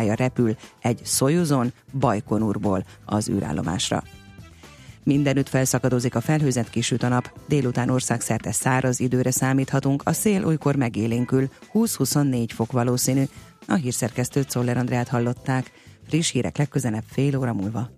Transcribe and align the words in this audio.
rakétája 0.00 0.14
repül 0.14 0.56
egy 0.80 1.00
Soyuzon 1.04 1.72
Bajkonurból 1.98 2.84
az 3.04 3.28
űrállomásra. 3.28 4.02
Mindenütt 5.04 5.48
felszakadozik 5.48 6.14
a 6.14 6.20
felhőzet 6.20 6.70
kisüt 6.70 7.02
a 7.02 7.08
nap, 7.08 7.32
délután 7.48 7.90
országszerte 7.90 8.52
száraz 8.52 9.00
időre 9.00 9.30
számíthatunk, 9.30 10.02
a 10.04 10.12
szél 10.12 10.46
olykor 10.46 10.76
megélénkül, 10.76 11.48
20-24 11.74 12.48
fok 12.54 12.72
valószínű. 12.72 13.24
A 13.66 13.74
hírszerkesztőt 13.74 14.50
Szoller 14.50 14.76
Andrát 14.76 15.08
hallották. 15.08 15.70
Friss 16.08 16.30
hírek 16.30 16.56
legközelebb 16.56 17.04
fél 17.10 17.36
óra 17.38 17.52
múlva. 17.52 17.90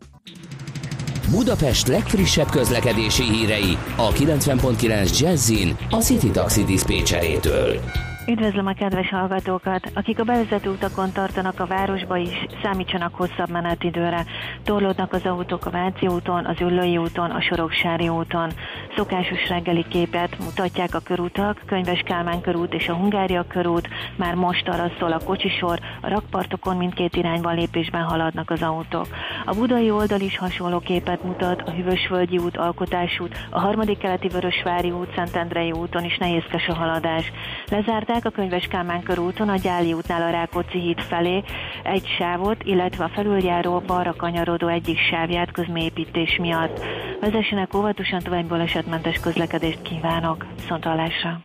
Budapest 1.30 1.86
legfrissebb 1.86 2.50
közlekedési 2.50 3.22
hírei 3.22 3.76
a 3.96 4.12
90.9 4.12 5.18
Jazzin 5.18 5.76
a 5.90 5.96
City 5.96 6.30
Taxi 6.30 6.64
Dispécsejétől. 6.64 7.80
Üdvözlöm 8.26 8.66
a 8.66 8.72
kedves 8.72 9.08
hallgatókat! 9.08 9.90
Akik 9.94 10.18
a 10.18 10.24
bevezető 10.24 10.70
utakon 10.70 11.12
tartanak 11.12 11.60
a 11.60 11.66
városba 11.66 12.16
is, 12.16 12.46
számítsanak 12.62 13.14
hosszabb 13.14 13.50
menetidőre. 13.50 14.24
Torlódnak 14.64 15.12
az 15.12 15.26
autók 15.26 15.66
a 15.66 15.70
Váci 15.70 16.06
úton, 16.06 16.44
az 16.44 16.60
Üllői 16.60 16.96
úton, 16.96 17.30
a 17.30 17.40
Soroksári 17.40 18.08
úton. 18.08 18.50
Szokásos 18.96 19.48
reggeli 19.48 19.84
képet 19.88 20.38
mutatják 20.38 20.94
a 20.94 20.98
körútak, 20.98 21.62
Könyves 21.66 22.00
Kálmán 22.00 22.40
körút 22.40 22.74
és 22.74 22.88
a 22.88 22.94
Hungária 22.94 23.44
körút. 23.48 23.88
Már 24.16 24.34
most 24.34 24.68
arra 24.68 24.90
szól 24.98 25.12
a 25.12 25.24
kocsisor, 25.24 25.78
a 26.00 26.08
rakpartokon 26.08 26.76
mindkét 26.76 27.16
irányban 27.16 27.54
lépésben 27.54 28.02
haladnak 28.02 28.50
az 28.50 28.62
autók. 28.62 29.06
A 29.44 29.54
budai 29.54 29.90
oldal 29.90 30.20
is 30.20 30.38
hasonló 30.38 30.78
képet 30.78 31.24
mutat, 31.24 31.62
a 31.62 31.70
Hűvösvölgyi 31.70 32.38
út, 32.38 32.56
Alkotás 32.56 33.20
út, 33.20 33.46
a 33.50 33.60
harmadik 33.60 33.98
keleti 33.98 34.28
Vörösvári 34.28 34.90
út, 34.90 35.14
Szentendrei 35.14 35.72
úton 35.72 36.04
is 36.04 36.16
nehézkes 36.18 36.68
a 36.68 36.74
haladás. 36.74 37.32
Lezárt 37.66 38.10
a 38.20 38.30
Könyves 38.30 38.66
Kálmán 38.66 39.02
körúton 39.02 39.48
a 39.48 39.56
Gyáli 39.56 39.92
útnál 39.92 40.22
a 40.22 40.30
Rákóczi 40.30 40.78
híd 40.78 41.00
felé 41.00 41.42
egy 41.82 42.06
sávot, 42.18 42.62
illetve 42.64 43.04
a 43.04 43.10
felüljáró 43.14 43.82
balra 43.86 44.14
kanyarodó 44.16 44.68
egyik 44.68 44.98
sávját 44.98 45.52
közmépítés 45.52 46.36
miatt. 46.40 46.80
Vezessenek 47.20 47.74
óvatosan 47.74 48.22
további 48.22 48.48
balesetmentes 48.48 49.20
közlekedést 49.20 49.82
kívánok. 49.82 50.46
Viszontalásra! 50.56 51.40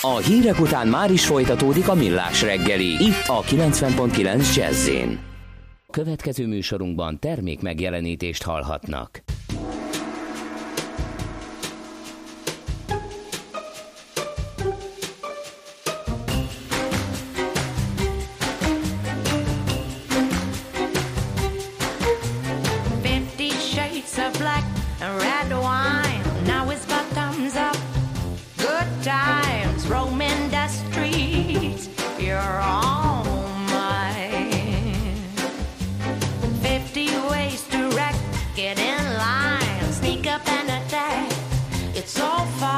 A 0.00 0.16
hírek 0.16 0.60
után 0.60 0.88
már 0.88 1.10
is 1.10 1.26
folytatódik 1.26 1.88
a 1.88 1.94
millás 1.94 2.42
reggeli, 2.42 3.04
itt 3.04 3.24
a 3.26 3.42
90.9 3.42 4.56
jazz 4.56 4.90
Következő 5.90 6.46
műsorunkban 6.46 7.18
termék 7.18 7.62
megjelenítést 7.62 8.42
hallhatnak. 8.42 9.22
It's 41.98 42.20
all 42.20 42.44
fine. 42.60 42.75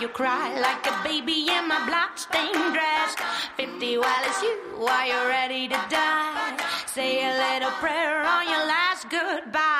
you 0.00 0.08
cry 0.08 0.58
like 0.58 0.86
a 0.86 1.04
baby 1.04 1.46
in 1.48 1.68
my 1.68 1.84
bloodstained 1.86 2.72
dress. 2.72 3.16
Fifty 3.56 3.98
while 3.98 4.24
it's 4.24 4.40
you, 4.40 4.86
are 4.86 5.06
you 5.06 5.28
ready 5.28 5.68
to 5.68 5.78
die? 5.90 6.56
Say 6.86 7.22
a 7.22 7.32
little 7.36 7.72
prayer 7.72 8.24
on 8.24 8.48
your 8.48 8.66
last 8.66 9.10
goodbye. 9.10 9.79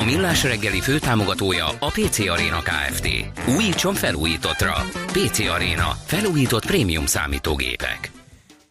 A 0.00 0.04
Millás 0.04 0.42
reggeli 0.42 0.80
főtámogatója 0.80 1.66
a 1.66 1.86
PC 1.86 2.18
Arena 2.18 2.60
Kft. 2.62 3.08
Újítson 3.56 3.94
felújítottra. 3.94 4.72
PC 5.06 5.38
Arena. 5.38 5.88
Felújított 6.04 6.66
prémium 6.66 7.06
számítógépek. 7.06 8.10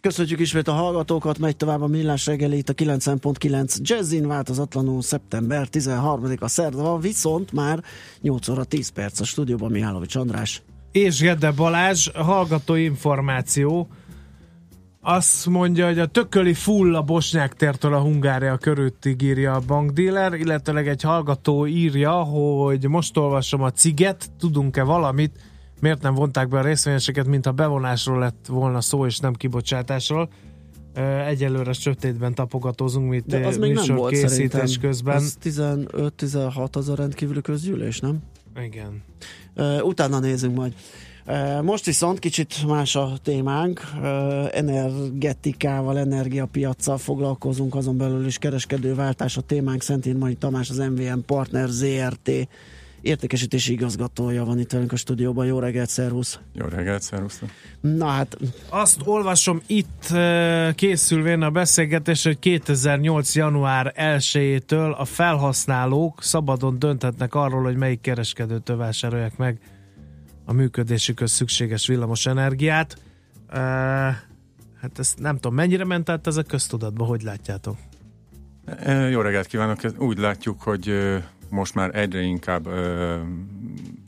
Köszönjük 0.01 0.39
ismét 0.39 0.67
a 0.67 0.71
hallgatókat, 0.71 1.37
megy 1.37 1.55
tovább 1.55 1.81
a 1.81 1.87
Millás 1.87 2.25
reggeli 2.25 2.57
itt 2.57 2.69
a 2.69 2.73
90.9 2.73 3.75
Jazzin 3.81 4.27
változatlanul 4.27 5.01
szeptember 5.01 5.67
13-a 5.71 6.47
szerda 6.47 6.81
van, 6.81 6.99
viszont 6.99 7.51
már 7.51 7.83
8 8.21 8.47
óra 8.47 8.63
10 8.63 8.89
perc 8.89 9.19
a 9.19 9.23
stúdióban 9.23 9.71
Mihálovics 9.71 10.15
András. 10.15 10.61
És 10.91 11.19
Gede 11.19 11.51
Balázs, 11.51 12.09
hallgató 12.13 12.75
információ, 12.75 13.87
azt 15.05 15.45
mondja, 15.45 15.85
hogy 15.85 16.00
a 16.00 16.05
tököli 16.05 16.53
full 16.53 16.95
a 16.95 17.01
Bosnyák 17.01 17.53
tértől 17.53 17.94
a 17.94 18.00
Hungária 18.00 18.57
körültig 18.57 19.21
írja 19.21 19.53
a 19.53 19.61
bankdíler, 19.67 20.33
illetőleg 20.33 20.88
egy 20.88 21.01
hallgató 21.01 21.67
írja, 21.67 22.11
hogy 22.11 22.88
most 22.88 23.17
olvasom 23.17 23.61
a 23.61 23.71
ciget, 23.71 24.31
tudunk-e 24.39 24.83
valamit, 24.83 25.39
miért 25.79 26.01
nem 26.01 26.13
vonták 26.13 26.47
be 26.47 26.59
a 26.59 26.61
részvényeseket, 26.61 27.27
mint 27.27 27.45
a 27.45 27.51
bevonásról 27.51 28.19
lett 28.19 28.45
volna 28.47 28.81
szó, 28.81 29.05
és 29.05 29.19
nem 29.19 29.33
kibocsátásról. 29.33 30.29
Egyelőre 31.27 31.73
sötétben 31.73 32.33
tapogatózunk, 32.33 33.09
mint 33.09 33.25
De 33.25 33.47
az 33.47 33.57
még 33.57 33.73
nem 33.73 33.95
volt 33.95 34.11
készítés 34.11 34.77
közben. 34.77 35.15
Az 35.15 35.38
15-16 35.44 36.71
az 36.71 36.89
a 36.89 36.95
rendkívüli 36.95 37.41
közgyűlés, 37.41 38.00
nem? 38.00 38.19
Igen. 38.65 39.03
Utána 39.81 40.19
nézzünk 40.19 40.55
majd. 40.55 40.73
Most 41.61 41.85
viszont 41.85 42.19
kicsit 42.19 42.65
más 42.67 42.95
a 42.95 43.11
témánk, 43.23 43.81
energetikával, 44.51 45.99
energiapiacsal 45.99 46.97
foglalkozunk, 46.97 47.75
azon 47.75 47.97
belül 47.97 48.25
is 48.25 48.37
kereskedőváltás 48.37 49.37
a 49.37 49.41
témánk. 49.41 49.81
Szentén 49.81 50.15
Mai 50.15 50.33
Tamás, 50.33 50.69
az 50.69 50.77
MVM 50.77 51.19
Partner 51.25 51.67
ZRT 51.67 52.31
értékesítési 53.01 53.71
igazgatója 53.71 54.45
van 54.45 54.59
itt 54.59 54.71
velünk 54.71 54.91
a 54.91 54.95
stúdióban. 54.95 55.45
Jó 55.45 55.59
reggelt, 55.59 55.89
szervusz! 55.89 56.39
Jó 56.53 56.65
reggelt, 56.65 57.01
szervusz! 57.01 57.41
Na 57.81 58.07
hát... 58.07 58.37
Azt 58.69 59.01
olvasom 59.05 59.61
itt 59.67 60.13
készülvén 60.75 61.41
a 61.41 61.49
beszélgetés, 61.49 62.23
hogy 62.23 62.39
2008. 62.39 63.35
január 63.35 63.93
1-től 63.97 64.95
a 64.97 65.05
felhasználók 65.05 66.23
szabadon 66.23 66.79
dönthetnek 66.79 67.35
arról, 67.35 67.63
hogy 67.63 67.75
melyik 67.75 68.01
kereskedőtől 68.01 68.77
vásárolják 68.77 69.37
meg 69.37 69.59
a 70.45 70.53
működésükhöz 70.53 71.31
szükséges 71.31 71.87
villamos 71.87 72.25
energiát. 72.25 72.97
Uh, 73.49 73.57
hát 74.81 74.99
ezt 74.99 75.19
nem 75.19 75.35
tudom, 75.35 75.53
mennyire 75.53 75.85
ment 75.85 76.09
át 76.09 76.27
ez 76.27 76.37
a 76.37 76.43
köztudatba, 76.43 77.05
hogy 77.05 77.21
látjátok? 77.21 77.77
Jó 79.09 79.21
reggelt 79.21 79.47
kívánok! 79.47 79.79
Úgy 79.97 80.17
látjuk, 80.17 80.61
hogy 80.61 81.11
most 81.49 81.75
már 81.75 81.95
egyre 81.95 82.21
inkább 82.21 82.67
uh, 82.67 83.15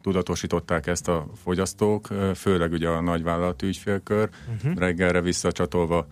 tudatosították 0.01 0.87
ezt 0.87 1.07
a 1.07 1.27
fogyasztók, 1.43 2.07
főleg 2.35 2.71
ugye 2.71 2.89
a 2.89 3.01
nagyvállalati 3.01 3.65
ügyfélkör. 3.65 4.29
Uh-huh. 4.55 4.77
Reggelre 4.77 5.21
visszacsatolva 5.21 6.07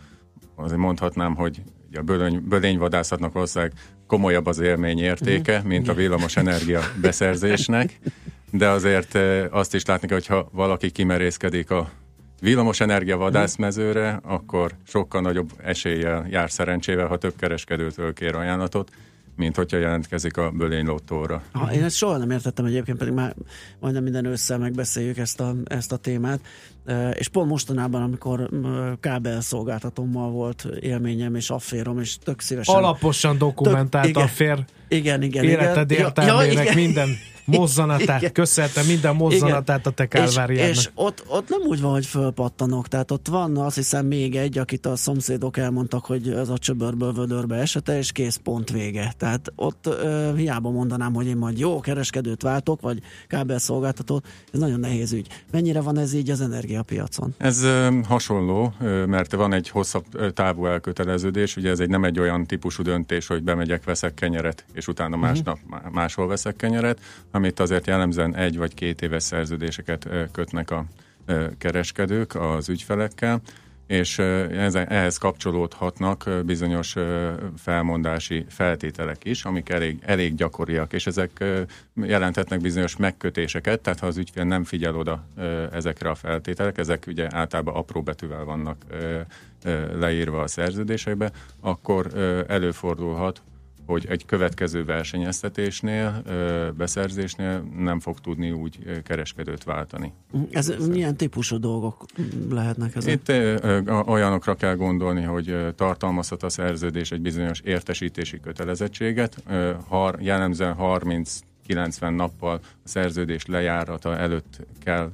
azért 0.55 0.79
mondhatnám, 0.79 1.35
hogy 1.35 1.61
a 1.93 2.01
bölény, 2.01 2.47
bölényvadászatnak 2.47 3.33
valószínűleg 3.33 3.73
komolyabb 4.07 4.45
az 4.45 4.59
élmény 4.59 4.99
értéke, 4.99 5.55
uh-huh. 5.55 5.67
mint 5.67 5.87
a 5.87 5.93
villamos 5.93 6.37
energia 6.37 6.81
beszerzésnek 7.01 7.99
de 8.55 8.69
azért 8.69 9.17
azt 9.51 9.73
is 9.73 9.85
látni 9.85 10.07
kell, 10.07 10.17
hogyha 10.17 10.49
valaki 10.51 10.91
kimerészkedik 10.91 11.71
a 11.71 11.89
villamos 12.41 12.79
energia 12.79 13.17
vadászmezőre, 13.17 14.19
akkor 14.23 14.71
sokkal 14.87 15.21
nagyobb 15.21 15.49
eséllyel 15.63 16.25
jár 16.29 16.51
szerencsével, 16.51 17.07
ha 17.07 17.17
több 17.17 17.33
kereskedőtől 17.35 18.13
kér 18.13 18.35
ajánlatot, 18.35 18.91
mint 19.35 19.55
hogyha 19.55 19.77
jelentkezik 19.77 20.37
a 20.37 20.51
bölény 20.51 20.85
lottóra. 20.85 21.41
Ha, 21.51 21.73
én 21.73 21.83
ezt 21.83 21.95
soha 21.95 22.17
nem 22.17 22.29
értettem 22.29 22.65
egyébként, 22.65 22.97
pedig 22.97 23.13
már 23.13 23.35
majdnem 23.79 24.03
minden 24.03 24.25
össze 24.25 24.57
megbeszéljük 24.57 25.17
ezt 25.17 25.39
a, 25.39 25.55
ezt 25.65 25.91
a 25.91 25.97
témát. 25.97 26.39
És 27.13 27.27
pont 27.27 27.49
mostanában, 27.49 28.01
amikor 28.01 28.49
kábelszolgáltatómmal 28.99 30.31
volt 30.31 30.67
élményem 30.79 31.35
és 31.35 31.49
afférom, 31.49 31.99
és 31.99 32.17
tök 32.17 32.41
szívesen... 32.41 32.75
Alaposan 32.75 33.37
dokumentált 33.37 34.05
tök, 34.05 34.15
igen, 34.15 34.23
affér 34.23 34.65
igen, 34.87 35.21
igen, 35.21 35.43
életed 35.43 35.91
igen. 35.91 36.05
értelmének 36.05 36.53
ja, 36.53 36.61
igen. 36.61 36.75
minden 36.75 37.09
mozzanatát, 37.57 38.21
Igen. 38.21 38.31
köszönhetem 38.31 38.85
minden 38.85 39.15
mozzanatát 39.15 39.79
Igen. 39.79 39.91
a 39.91 39.95
te 39.95 40.07
kálváriádnak. 40.07 40.75
És, 40.75 40.77
és 40.77 40.89
ott, 40.95 41.23
ott 41.27 41.49
nem 41.49 41.59
úgy 41.61 41.81
van, 41.81 41.91
hogy 41.91 42.05
fölpattanok, 42.05 42.87
tehát 42.87 43.11
ott 43.11 43.27
van 43.27 43.57
azt 43.57 43.75
hiszem 43.75 44.05
még 44.05 44.35
egy, 44.35 44.57
akit 44.57 44.85
a 44.85 44.95
szomszédok 44.95 45.57
elmondtak, 45.57 46.05
hogy 46.05 46.29
ez 46.29 46.49
a 46.49 46.57
csöbörből 46.57 47.13
vödörbe 47.13 47.55
esete, 47.55 47.97
és 47.97 48.11
kész 48.11 48.39
pont 48.43 48.69
vége. 48.69 49.13
Tehát 49.17 49.51
ott 49.55 49.87
ö, 49.87 50.31
hiába 50.35 50.69
mondanám, 50.69 51.13
hogy 51.13 51.27
én 51.27 51.37
majd 51.37 51.59
jó 51.59 51.79
kereskedőt 51.79 52.41
váltok, 52.41 52.81
vagy 52.81 52.99
kábelszolgáltatót, 53.27 54.27
ez 54.51 54.59
nagyon 54.59 54.79
nehéz 54.79 55.11
ügy. 55.11 55.27
Mennyire 55.51 55.81
van 55.81 55.97
ez 55.97 56.13
így 56.13 56.29
az 56.29 56.41
energiapiacon? 56.41 57.33
Ez 57.37 57.63
ö, 57.63 57.99
hasonló, 58.07 58.73
ö, 58.79 59.05
mert 59.05 59.31
van 59.31 59.53
egy 59.53 59.69
hosszabb 59.69 60.33
távú 60.33 60.65
elköteleződés, 60.65 61.55
ugye 61.55 61.69
ez 61.69 61.79
egy 61.79 61.89
nem 61.89 62.03
egy 62.03 62.19
olyan 62.19 62.45
típusú 62.45 62.83
döntés, 62.83 63.27
hogy 63.27 63.43
bemegyek, 63.43 63.83
veszek 63.83 64.13
kenyeret, 64.13 64.65
és 64.73 64.87
utána 64.87 65.15
másnap 65.15 65.59
uh-huh. 65.69 65.91
máshol 65.91 66.27
veszek 66.27 66.55
kenyeret, 66.55 66.99
amit 67.35 67.59
azért 67.59 67.87
jellemzően 67.87 68.35
egy 68.35 68.57
vagy 68.57 68.73
két 68.73 69.01
éves 69.01 69.23
szerződéseket 69.23 70.07
kötnek 70.31 70.71
a 70.71 70.85
kereskedők 71.57 72.35
az 72.35 72.69
ügyfelekkel, 72.69 73.41
és 73.87 74.19
ehhez 74.19 75.17
kapcsolódhatnak 75.17 76.29
bizonyos 76.45 76.95
felmondási 77.57 78.45
feltételek 78.49 79.25
is, 79.25 79.45
amik 79.45 79.69
elég, 79.69 79.99
elég 80.05 80.35
gyakoriak, 80.35 80.93
és 80.93 81.07
ezek 81.07 81.43
jelenthetnek 81.95 82.61
bizonyos 82.61 82.95
megkötéseket, 82.95 83.81
tehát 83.81 83.99
ha 83.99 84.07
az 84.07 84.17
ügyfél 84.17 84.43
nem 84.43 84.63
figyel 84.63 84.95
oda 84.95 85.27
ezekre 85.71 86.09
a 86.09 86.15
feltételek, 86.15 86.77
ezek 86.77 87.03
ugye 87.07 87.27
általában 87.31 87.75
apró 87.75 88.01
betűvel 88.01 88.43
vannak 88.43 88.85
leírva 89.93 90.41
a 90.41 90.47
szerződésekbe, 90.47 91.31
akkor 91.59 92.07
előfordulhat, 92.47 93.41
hogy 93.85 94.05
egy 94.09 94.25
következő 94.25 94.85
versenyeztetésnél, 94.85 96.23
beszerzésnél 96.77 97.59
nem 97.77 97.99
fog 97.99 98.19
tudni 98.19 98.51
úgy 98.51 99.01
kereskedőt 99.03 99.63
váltani. 99.63 100.13
Ez 100.51 100.65
Szerint. 100.65 100.87
milyen 100.87 101.15
típusú 101.17 101.57
dolgok 101.57 102.05
lehetnek 102.49 102.95
ezek? 102.95 103.13
Itt 103.13 103.31
olyanokra 104.07 104.55
kell 104.55 104.75
gondolni, 104.75 105.23
hogy 105.23 105.73
tartalmazhat 105.75 106.43
a 106.43 106.49
szerződés 106.49 107.11
egy 107.11 107.21
bizonyos 107.21 107.59
értesítési 107.59 108.39
kötelezettséget, 108.39 109.43
jellemzően 110.19 110.73
30 110.73 111.39
90 111.65 112.13
nappal 112.13 112.59
a 112.63 112.87
szerződés 112.87 113.45
lejárata 113.45 114.17
előtt 114.17 114.59
kell, 114.83 115.11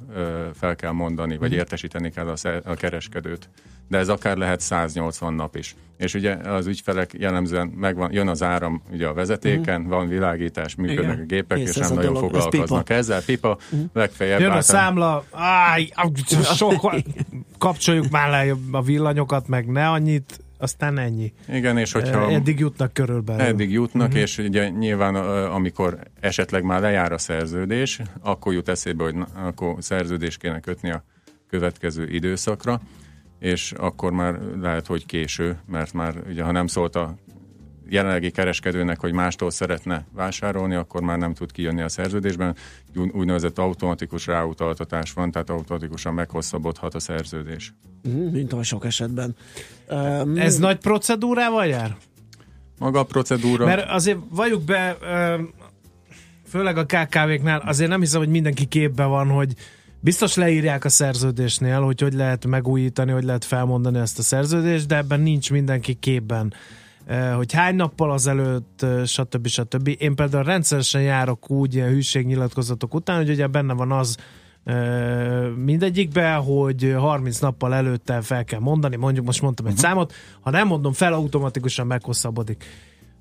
fel 0.54 0.76
kell 0.76 0.92
mondani, 0.92 1.36
vagy 1.36 1.48
mhm. 1.48 1.58
értesíteni 1.58 2.10
kell 2.10 2.28
a, 2.28 2.60
a 2.64 2.74
kereskedőt 2.74 3.48
de 3.90 3.98
ez 3.98 4.08
akár 4.08 4.36
lehet 4.36 4.60
180 4.60 5.34
nap 5.34 5.56
is. 5.56 5.74
És 5.96 6.14
ugye 6.14 6.34
az 6.34 6.66
ügyfelek 6.66 7.10
jellemzően 7.18 7.66
megvan, 7.66 8.12
jön 8.12 8.28
az 8.28 8.42
áram 8.42 8.82
ugye 8.92 9.06
a 9.06 9.14
vezetéken, 9.14 9.80
uh-huh. 9.80 9.96
van 9.96 10.08
világítás, 10.08 10.74
működnek 10.74 11.12
Igen. 11.12 11.22
a 11.22 11.26
gépek, 11.26 11.58
Kész, 11.58 11.68
és 11.68 11.76
nem 11.76 11.94
nagyon 11.94 12.12
dolog. 12.12 12.30
foglalkoznak 12.30 12.84
pipa. 12.84 12.98
ezzel. 12.98 13.22
Pipa, 13.22 13.58
uh-huh. 13.72 13.88
legfeljebb. 13.92 14.40
Jön 14.40 14.50
a 14.50 14.60
számla, 14.60 15.24
áj, 15.30 15.88
sok, 16.42 16.94
kapcsoljuk 17.58 18.10
már 18.10 18.30
le 18.30 18.54
a 18.70 18.82
villanyokat, 18.82 19.48
meg 19.48 19.66
ne 19.66 19.88
annyit, 19.88 20.38
aztán 20.58 20.98
ennyi. 20.98 21.32
Igen, 21.48 21.78
és 21.78 21.92
hogyha... 21.92 22.30
Eddig 22.30 22.58
jutnak 22.58 22.92
körülbelül. 22.92 23.42
Eddig 23.42 23.70
jutnak, 23.70 24.06
uh-huh. 24.06 24.22
és 24.22 24.38
ugye 24.38 24.68
nyilván 24.68 25.14
amikor 25.44 25.98
esetleg 26.20 26.62
már 26.62 26.80
lejár 26.80 27.12
a 27.12 27.18
szerződés, 27.18 28.00
akkor 28.20 28.52
jut 28.52 28.68
eszébe, 28.68 29.04
hogy 29.04 29.14
na, 29.14 29.26
akkor 29.34 29.74
szerződést 29.78 30.40
kéne 30.40 30.60
kötni 30.60 30.90
a 30.90 31.04
következő 31.48 32.08
időszakra, 32.08 32.80
és 33.40 33.72
akkor 33.72 34.12
már 34.12 34.38
lehet, 34.60 34.86
hogy 34.86 35.06
késő, 35.06 35.58
mert 35.66 35.92
már 35.92 36.14
ugye 36.28 36.42
ha 36.42 36.52
nem 36.52 36.66
szólt 36.66 36.96
a 36.96 37.14
jelenlegi 37.88 38.30
kereskedőnek, 38.30 39.00
hogy 39.00 39.12
mástól 39.12 39.50
szeretne 39.50 40.06
vásárolni, 40.12 40.74
akkor 40.74 41.02
már 41.02 41.18
nem 41.18 41.34
tud 41.34 41.52
kijönni 41.52 41.82
a 41.82 41.88
szerződésben. 41.88 42.56
Úgynevezett 43.12 43.58
automatikus 43.58 44.26
ráutaltatás 44.26 45.12
van, 45.12 45.30
tehát 45.30 45.50
automatikusan 45.50 46.14
meghosszabbodhat 46.14 46.94
a 46.94 47.00
szerződés. 47.00 47.74
Mhm, 48.02 48.18
mint 48.18 48.52
a 48.52 48.62
sok 48.62 48.84
esetben. 48.84 49.36
Um, 49.88 50.36
Ez 50.36 50.58
nagy 50.58 50.78
procedúrával 50.78 51.66
jár? 51.66 51.96
Maga 52.78 52.98
a 52.98 53.04
procedúra... 53.04 53.64
Mert 53.64 53.90
azért 53.90 54.18
valljuk 54.30 54.62
be, 54.62 54.96
főleg 56.48 56.76
a 56.76 56.84
KKV-knál, 56.84 57.62
azért 57.66 57.90
nem 57.90 58.00
hiszem, 58.00 58.20
hogy 58.20 58.28
mindenki 58.28 58.66
képben 58.66 59.08
van, 59.08 59.28
hogy 59.28 59.54
Biztos 60.00 60.34
leírják 60.34 60.84
a 60.84 60.88
szerződésnél, 60.88 61.80
hogy 61.80 62.00
hogy 62.00 62.12
lehet 62.12 62.46
megújítani, 62.46 63.10
hogy 63.10 63.24
lehet 63.24 63.44
felmondani 63.44 63.98
ezt 63.98 64.18
a 64.18 64.22
szerződést, 64.22 64.86
de 64.86 64.96
ebben 64.96 65.20
nincs 65.20 65.50
mindenki 65.50 65.94
képben 65.94 66.54
hogy 67.36 67.52
hány 67.52 67.74
nappal 67.74 68.12
azelőtt, 68.12 68.86
stb. 69.04 69.46
stb. 69.46 69.96
Én 69.98 70.14
például 70.14 70.44
rendszeresen 70.44 71.02
járok 71.02 71.50
úgy 71.50 71.74
ilyen 71.74 71.88
hűségnyilatkozatok 71.88 72.94
után, 72.94 73.16
hogy 73.16 73.30
ugye 73.30 73.46
benne 73.46 73.72
van 73.72 73.92
az 73.92 74.16
mindegyikbe, 75.64 76.32
hogy 76.32 76.94
30 76.98 77.38
nappal 77.38 77.74
előtte 77.74 78.20
fel 78.20 78.44
kell 78.44 78.60
mondani, 78.60 78.96
mondjuk 78.96 79.26
most 79.26 79.42
mondtam 79.42 79.66
egy 79.66 79.72
uh-huh. 79.72 79.88
számot, 79.88 80.12
ha 80.40 80.50
nem 80.50 80.66
mondom 80.66 80.92
fel, 80.92 81.12
automatikusan 81.12 81.86
meghosszabbodik 81.86 82.64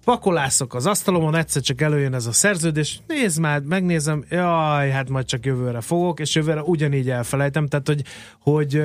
pakolászok 0.09 0.75
az 0.75 0.85
asztalomon, 0.85 1.35
egyszer 1.35 1.61
csak 1.61 1.81
előjön 1.81 2.13
ez 2.13 2.25
a 2.25 2.31
szerződés, 2.31 2.99
nézd 3.07 3.39
már, 3.39 3.61
megnézem, 3.61 4.25
jaj, 4.29 4.89
hát 4.89 5.09
majd 5.09 5.25
csak 5.25 5.45
jövőre 5.45 5.81
fogok, 5.81 6.19
és 6.19 6.35
jövőre 6.35 6.61
ugyanígy 6.61 7.09
elfelejtem, 7.09 7.67
tehát 7.67 7.87
hogy, 7.87 8.03
hogy, 8.39 8.81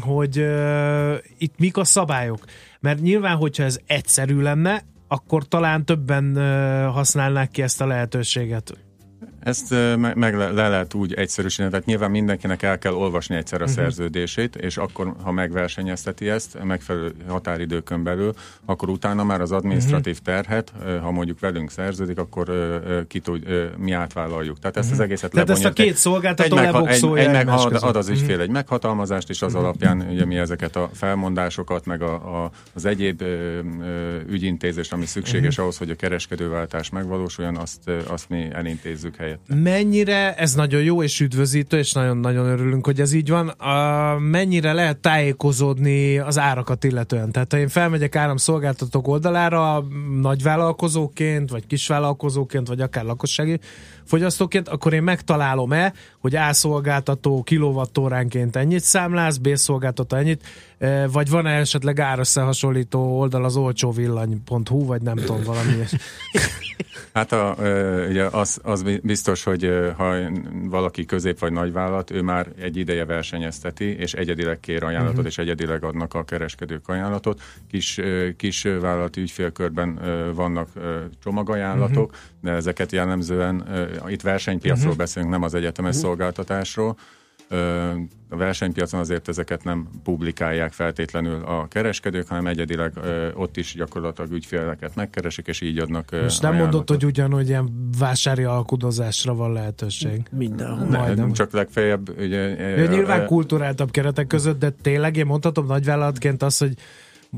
hogy, 0.00 0.36
hogy 0.36 0.46
itt 1.38 1.58
mik 1.58 1.76
a 1.76 1.84
szabályok. 1.84 2.44
Mert 2.80 3.00
nyilván, 3.00 3.36
hogyha 3.36 3.62
ez 3.62 3.78
egyszerű 3.86 4.40
lenne, 4.40 4.84
akkor 5.08 5.48
talán 5.48 5.84
többen 5.84 6.36
használnák 6.90 7.50
ki 7.50 7.62
ezt 7.62 7.80
a 7.80 7.86
lehetőséget. 7.86 8.72
Ezt 9.44 9.70
meg, 9.96 10.16
meg 10.16 10.36
le, 10.36 10.50
le 10.50 10.68
lehet 10.68 10.94
úgy 10.94 11.14
egyszerűsíteni, 11.14 11.70
tehát 11.70 11.86
nyilván 11.86 12.10
mindenkinek 12.10 12.62
el 12.62 12.78
kell 12.78 12.92
olvasni 12.92 13.36
egyszer 13.36 13.60
a 13.60 13.64
uh-huh. 13.64 13.78
szerződését, 13.78 14.56
és 14.56 14.76
akkor, 14.76 15.14
ha 15.22 15.32
megversenyezteti 15.32 16.28
ezt 16.28 16.58
megfelelő 16.62 17.14
határidőkön 17.28 18.02
belül, 18.02 18.34
akkor 18.64 18.88
utána 18.88 19.24
már 19.24 19.40
az 19.40 19.52
administratív 19.52 20.18
uh-huh. 20.20 20.34
terhet, 20.34 20.72
ha 21.02 21.10
mondjuk 21.10 21.40
velünk 21.40 21.70
szerződik, 21.70 22.18
akkor 22.18 22.52
ki 23.08 23.20
tud, 23.20 23.42
mi 23.76 23.92
átvállaljuk. 23.92 24.58
Tehát 24.58 24.76
ezt 24.76 24.90
az 24.90 25.00
egészet 25.00 25.30
Tehát 25.30 25.50
ezt 25.50 25.64
a 25.64 25.72
két 25.72 25.96
szolgáltató 25.96 26.56
egy, 26.56 26.62
megha- 26.62 26.86
egy, 26.86 27.04
egy 27.16 27.32
meg, 27.32 27.48
ad, 27.48 27.76
ad 27.80 27.96
az 27.96 28.08
ügyfél 28.08 28.40
egy 28.40 28.50
meghatalmazást, 28.50 29.30
és 29.30 29.42
az 29.42 29.54
alapján 29.54 30.06
ugye 30.10 30.24
mi 30.24 30.36
ezeket 30.36 30.76
a 30.76 30.90
felmondásokat, 30.92 31.86
meg 31.86 32.02
a, 32.02 32.44
a, 32.44 32.50
az 32.74 32.84
egyéb 32.84 33.22
ö, 33.22 33.58
ügyintézést, 34.28 34.92
ami 34.92 35.06
szükséges 35.06 35.58
ahhoz, 35.58 35.78
hogy 35.78 35.90
a 35.90 35.94
kereskedőváltás 35.94 36.90
megvalósuljon, 36.90 37.56
azt, 37.56 37.90
azt 38.06 38.28
mi 38.28 38.48
elintézzük 38.52 39.16
helyet 39.16 39.33
helyette. 39.34 39.70
Mennyire, 39.70 40.34
ez 40.34 40.54
nagyon 40.54 40.82
jó 40.82 41.02
és 41.02 41.20
üdvözítő, 41.20 41.78
és 41.78 41.92
nagyon-nagyon 41.92 42.46
örülünk, 42.46 42.86
hogy 42.86 43.00
ez 43.00 43.12
így 43.12 43.30
van, 43.30 43.48
a, 43.48 44.18
mennyire 44.18 44.72
lehet 44.72 44.96
tájékozódni 44.96 46.18
az 46.18 46.38
árakat 46.38 46.84
illetően? 46.84 47.32
Tehát 47.32 47.52
ha 47.52 47.58
én 47.58 47.68
felmegyek 47.68 48.16
áramszolgáltatók 48.16 49.08
oldalára 49.08 49.86
nagyvállalkozóként, 50.20 51.50
vagy 51.50 51.66
kisvállalkozóként, 51.66 52.68
vagy 52.68 52.80
akár 52.80 53.04
lakossági 53.04 53.58
fogyasztóként, 54.04 54.68
akkor 54.68 54.92
én 54.92 55.02
megtalálom-e, 55.02 55.92
hogy 56.20 56.36
A 56.36 56.52
szolgáltató 56.52 57.42
kilovattóránként 57.42 58.56
ennyit 58.56 58.82
számláz, 58.82 59.38
B 59.38 59.54
szolgáltató 59.54 60.16
ennyit, 60.16 60.42
e, 60.78 61.08
vagy 61.08 61.30
van-e 61.30 61.50
esetleg 61.50 62.00
árösszehasonlító 62.00 63.18
oldal 63.18 63.44
az 63.44 63.56
olcsóvillany.hu, 63.56 64.84
vagy 64.84 65.02
nem 65.02 65.16
tudom, 65.16 65.42
valami 65.42 65.72
Hát 67.14 67.32
a, 67.32 67.56
ugye 68.08 68.24
az, 68.24 68.60
az 68.62 68.84
biztos, 69.02 69.44
hogy 69.44 69.70
ha 69.96 70.14
valaki 70.64 71.04
közép 71.04 71.38
vagy 71.38 71.52
nagyvállalat, 71.52 72.10
ő 72.10 72.22
már 72.22 72.48
egy 72.60 72.76
ideje 72.76 73.04
versenyezteti, 73.04 73.84
és 73.84 74.14
egyedileg 74.14 74.60
kér 74.60 74.84
ajánlatot, 74.84 75.16
uh-huh. 75.16 75.30
és 75.30 75.38
egyedileg 75.38 75.84
adnak 75.84 76.14
a 76.14 76.24
kereskedők 76.24 76.88
ajánlatot. 76.88 77.40
Kis, 77.70 78.00
kis 78.36 78.62
vállalati 78.62 79.20
ügyfélkörben 79.20 80.00
vannak 80.34 80.68
csomagajánlatok, 81.22 82.10
uh-huh. 82.10 82.20
de 82.40 82.50
ezeket 82.50 82.92
jellemzően, 82.92 83.64
itt 84.06 84.22
versenypiacról 84.22 84.84
uh-huh. 84.84 84.96
beszélünk, 84.96 85.32
nem 85.32 85.42
az 85.42 85.54
egyetemes 85.54 85.94
uh-huh. 85.94 86.04
szolgáltatásról, 86.04 86.96
a 88.28 88.36
versenypiacon 88.36 89.00
azért 89.00 89.28
ezeket 89.28 89.64
nem 89.64 89.88
publikálják 90.02 90.72
feltétlenül 90.72 91.44
a 91.44 91.66
kereskedők, 91.68 92.28
hanem 92.28 92.46
egyedileg 92.46 92.92
ott 93.34 93.56
is 93.56 93.74
gyakorlatilag 93.74 94.32
ügyféleket 94.32 94.94
megkeresik, 94.94 95.46
és 95.46 95.60
így 95.60 95.78
adnak 95.78 96.10
Most 96.22 96.42
nem 96.42 96.54
mondott, 96.54 96.88
hogy 96.88 97.04
ugyanúgy 97.04 97.48
ilyen 97.48 97.90
vásári 97.98 98.44
alkudozásra 98.44 99.34
van 99.34 99.52
lehetőség. 99.52 100.22
Mindenhol. 100.30 100.86
Ne, 100.86 101.14
nem 101.14 101.32
csak 101.32 101.52
legfeljebb. 101.52 102.18
Ugye, 102.18 102.40
ja, 102.76 102.86
nyilván 102.86 103.26
kulturáltabb 103.26 103.90
keretek 103.90 104.26
között, 104.26 104.58
de 104.58 104.70
tényleg 104.70 105.16
én 105.16 105.26
mondhatom 105.26 105.66
nagyvállalatként 105.66 106.42
azt, 106.42 106.58
hogy 106.58 106.74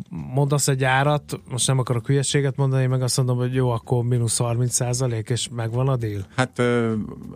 mondasz 0.09 0.69
egy 0.69 0.85
árat, 0.85 1.41
most 1.51 1.67
nem 1.67 1.79
akarok 1.79 2.07
hülyeséget 2.07 2.57
mondani, 2.57 2.87
meg 2.87 3.03
azt 3.03 3.17
mondom, 3.17 3.37
hogy 3.37 3.55
jó, 3.55 3.71
akkor 3.71 4.05
mínusz 4.05 4.39
30 4.39 4.75
százalék, 4.75 5.29
és 5.29 5.49
megvan 5.55 5.89
a 5.89 5.97
deal? 5.97 6.27
Hát 6.37 6.63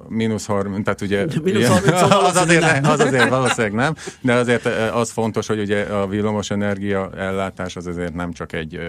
mínusz 0.09 0.47
30, 0.47 0.85
tehát 0.85 1.00
ugye 1.00 1.26
mínusz 1.43 1.67
30 1.67 2.02
az, 2.29 2.37
azért, 2.37 2.87
az 2.87 3.00
azért 3.00 3.29
valószínűleg 3.29 3.73
nem, 3.73 3.95
de 4.21 4.35
azért 4.35 4.67
az 4.95 5.11
fontos, 5.11 5.47
hogy 5.47 5.61
ugye 5.61 5.83
a 5.83 6.07
villamos 6.07 6.50
energia 6.50 7.11
ellátás 7.17 7.76
az 7.76 7.87
azért 7.87 8.14
nem 8.14 8.33
csak 8.33 8.52
egy 8.52 8.81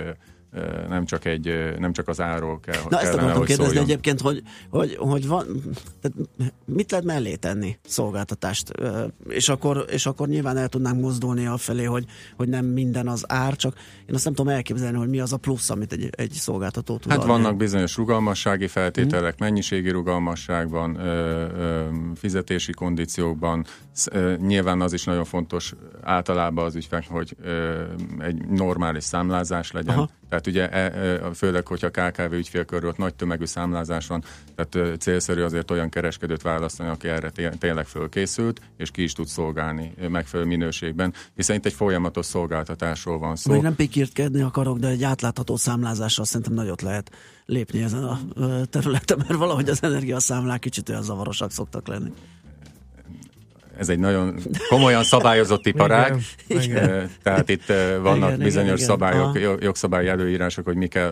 nem 0.89 1.05
csak, 1.05 1.25
egy, 1.25 1.73
nem 1.79 1.93
csak 1.93 2.07
az 2.07 2.21
árról 2.21 2.59
kell. 2.59 2.81
Na 2.89 2.99
ezt 2.99 3.13
akartam 3.13 3.43
kérdezni 3.43 3.63
szóljon. 3.65 3.83
egyébként, 3.83 4.21
hogy, 4.21 4.41
hogy, 4.69 4.95
hogy 4.99 5.27
van, 5.27 5.45
tehát 6.01 6.29
mit 6.65 6.91
lehet 6.91 7.05
mellé 7.05 7.35
tenni 7.35 7.77
szolgáltatást, 7.87 8.71
és 9.27 9.49
akkor, 9.49 9.85
és 9.89 10.05
akkor 10.05 10.27
nyilván 10.27 10.57
el 10.57 10.67
tudnánk 10.67 11.01
mozdulni 11.01 11.45
a 11.45 11.57
felé, 11.57 11.83
hogy, 11.83 12.05
hogy 12.35 12.49
nem 12.49 12.65
minden 12.65 13.07
az 13.07 13.23
ár, 13.27 13.55
csak 13.55 13.75
én 14.05 14.15
azt 14.15 14.23
nem 14.23 14.33
tudom 14.33 14.53
elképzelni, 14.53 14.97
hogy 14.97 15.09
mi 15.09 15.19
az 15.19 15.33
a 15.33 15.37
plusz, 15.37 15.69
amit 15.69 15.91
egy, 15.91 16.09
egy 16.11 16.31
szolgáltató 16.31 16.97
tud 16.97 17.11
Hát 17.11 17.19
adni. 17.19 17.31
vannak 17.31 17.57
bizonyos 17.57 17.95
rugalmassági 17.95 18.67
feltételek, 18.67 19.35
hmm. 19.37 19.47
mennyiségi 19.47 19.89
rugalmasságban, 19.89 20.99
fizetési 22.15 22.71
kondíciókban, 22.71 23.65
nyilván 24.37 24.81
az 24.81 24.93
is 24.93 25.03
nagyon 25.03 25.25
fontos 25.25 25.73
általában 26.01 26.65
az 26.65 26.75
ügyfél, 26.75 27.03
hogy 27.09 27.35
egy 28.19 28.47
normális 28.47 29.03
számlázás 29.03 29.71
legyen, 29.71 29.95
Aha. 29.95 30.09
Tehát 30.31 30.47
ugye 30.47 30.69
e, 30.69 30.79
e, 30.79 31.33
főleg, 31.33 31.67
hogyha 31.67 31.89
KKV 31.89 32.33
ügyfélkörről 32.33 32.93
nagy 32.97 33.13
tömegű 33.13 33.45
számlázás 33.45 34.07
van, 34.07 34.23
tehát 34.55 34.99
célszerű 34.99 35.41
azért 35.41 35.71
olyan 35.71 35.89
kereskedőt 35.89 36.41
választani, 36.41 36.89
aki 36.89 37.07
erre 37.07 37.31
tényleg 37.59 37.85
fölkészült, 37.85 38.61
és 38.77 38.91
ki 38.91 39.03
is 39.03 39.13
tud 39.13 39.27
szolgálni 39.27 39.93
megfelelő 40.09 40.49
minőségben, 40.49 41.13
hiszen 41.35 41.55
itt 41.55 41.65
egy 41.65 41.73
folyamatos 41.73 42.25
szolgáltatásról 42.25 43.19
van 43.19 43.35
szó. 43.35 43.51
Még 43.51 43.61
nem 43.61 43.75
pikírtkedni 43.75 44.41
akarok, 44.41 44.79
de 44.79 44.87
egy 44.87 45.03
átlátható 45.03 45.55
számlázással 45.55 46.25
szerintem 46.25 46.53
nagyot 46.53 46.81
lehet 46.81 47.11
lépni 47.45 47.83
ezen 47.83 48.03
a 48.03 48.19
területen, 48.69 49.17
mert 49.17 49.39
valahogy 49.39 49.69
az 49.69 49.83
energiaszámlák 49.83 50.59
kicsit 50.59 50.89
olyan 50.89 51.03
zavarosak 51.03 51.51
szoktak 51.51 51.87
lenni 51.87 52.11
ez 53.77 53.89
egy 53.89 53.99
nagyon 53.99 54.39
komolyan 54.69 55.03
szabályozott 55.03 55.65
iparág, 55.65 56.15
igen, 56.47 56.63
igen. 56.63 57.09
tehát 57.23 57.49
itt 57.49 57.65
vannak 58.01 58.29
igen, 58.29 58.43
bizonyos 58.43 58.81
igen, 58.81 58.85
szabályok, 58.85 59.35
igen. 59.35 59.57
jogszabályi 59.61 60.07
előírások, 60.07 60.65
hogy 60.65 60.75
mi 60.75 60.87
kell 60.87 61.11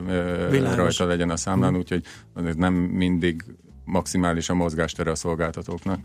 Világos. 0.50 0.76
rajta 0.76 1.06
legyen 1.06 1.30
a 1.30 1.38
számlán, 1.38 1.76
úgyhogy 1.76 2.04
nem 2.56 2.74
mindig 2.74 3.44
maximális 3.86 4.50
a 4.50 4.54
mozgástere 4.54 5.12
a 5.12 5.16
szolgáltatóknak. 5.16 6.00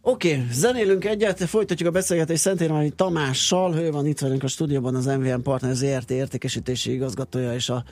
Oké, 0.00 0.32
okay, 0.32 0.46
zenélünk 0.52 1.04
egyet, 1.04 1.44
folytatjuk 1.44 1.88
a 1.88 1.92
beszélgetést 1.92 2.40
Szentérmányi 2.40 2.90
Tamással, 2.90 3.74
ő 3.74 3.90
van 3.90 4.06
itt 4.06 4.18
velünk 4.18 4.42
a 4.42 4.46
stúdióban 4.46 4.94
az 4.94 5.06
MVM 5.06 5.40
Partner 5.40 5.74
ZRT 5.74 6.10
értékesítési 6.10 6.92
igazgatója 6.92 7.54
és 7.54 7.68
a 7.68 7.84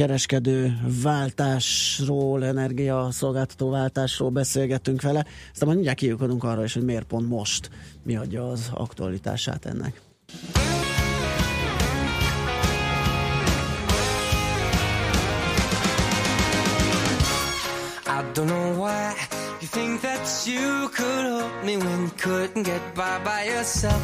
kereskedő 0.00 0.78
váltásról, 1.02 2.44
energiaszolgáltató 2.44 3.70
váltásról 3.70 4.30
beszélgettünk 4.30 5.02
vele. 5.02 5.18
Aztán 5.52 5.68
majd 5.68 5.74
mindjárt 5.74 5.98
kiukodunk 5.98 6.44
arra 6.44 6.64
is, 6.64 6.74
hogy 6.74 6.84
miért 6.84 7.06
pont 7.06 7.28
most 7.28 7.70
mi 8.04 8.16
adja 8.16 8.48
az 8.48 8.70
aktualitását 8.74 9.66
ennek. 9.66 10.00
I 18.06 18.22
don't 18.32 18.46
know 18.46 18.84
why 18.84 19.12
you 19.60 19.68
think 19.70 20.00
that 20.00 20.46
you 20.46 20.88
could 20.88 21.24
help 21.24 21.64
me 21.64 21.76
when 21.76 22.00
you 22.00 22.10
couldn't 22.16 22.62
get 22.62 22.94
by 22.94 23.18
by 23.24 23.50
yourself. 23.52 24.02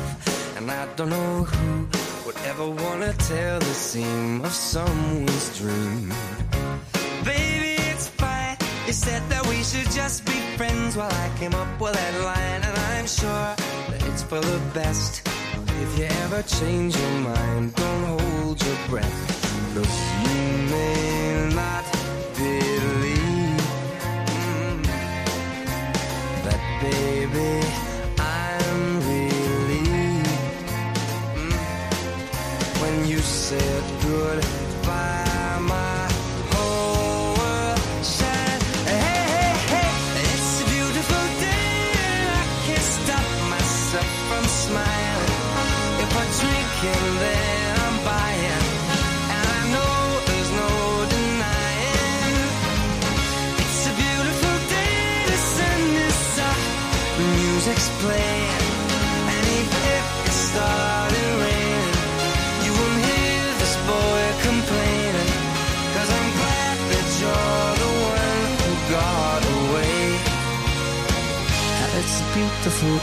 And 0.56 0.70
I 0.70 0.86
don't 0.96 1.08
know 1.08 1.44
who 1.44 2.05
would 2.26 2.36
ever 2.44 2.68
wanna 2.68 3.12
tell 3.12 3.60
the 3.60 3.74
seam 3.74 4.44
of 4.44 4.52
someone's 4.52 5.58
dream. 5.58 6.12
Baby, 7.24 7.76
it's 7.90 8.08
fine. 8.08 8.56
You 8.86 8.92
said 8.92 9.22
that 9.28 9.46
we 9.46 9.62
should 9.62 9.88
just 9.92 10.24
be 10.24 10.38
friends 10.56 10.96
while 10.96 11.12
I 11.12 11.30
came 11.38 11.54
up 11.54 11.80
with 11.80 11.92
that 11.92 12.14
line, 12.24 12.62
and 12.68 12.76
I'm 12.90 13.06
sure 13.06 13.54
that 13.90 14.02
it's 14.08 14.24
for 14.24 14.40
the 14.40 14.60
best. 14.74 15.22
If 15.82 15.98
you 15.98 16.06
ever 16.24 16.42
change 16.42 16.96
your 16.96 17.16
mind, 17.20 17.74
don't 17.76 18.04
hold 18.18 18.60
your 18.66 18.78
breath. 18.88 19.18
Look, 19.76 19.92
you 20.24 20.42
may 20.72 21.54
not 21.54 21.95
beautiful. 72.36 72.98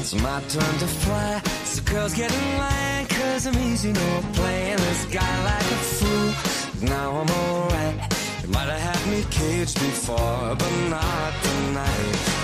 It's 0.00 0.14
my 0.14 0.40
turn 0.48 0.74
to 0.78 0.88
fly, 1.02 1.42
so 1.64 1.82
girls 1.82 2.14
get 2.14 2.32
in 2.32 2.58
line, 2.58 3.06
cause 3.06 3.46
I'm 3.46 3.58
easy, 3.70 3.92
no 3.92 4.08
playing 4.32 4.78
this 4.78 5.04
guy 5.06 5.34
like 5.50 5.68
a 5.76 5.80
fool. 5.96 6.88
Now 6.88 7.08
I'm 7.20 7.30
alright. 7.30 7.96
You 8.42 8.48
might 8.48 8.68
have 8.74 8.84
had 8.88 9.02
me 9.12 9.24
caged 9.30 9.78
before, 9.78 10.56
but 10.60 10.72
not 10.88 11.32
tonight. 11.42 12.39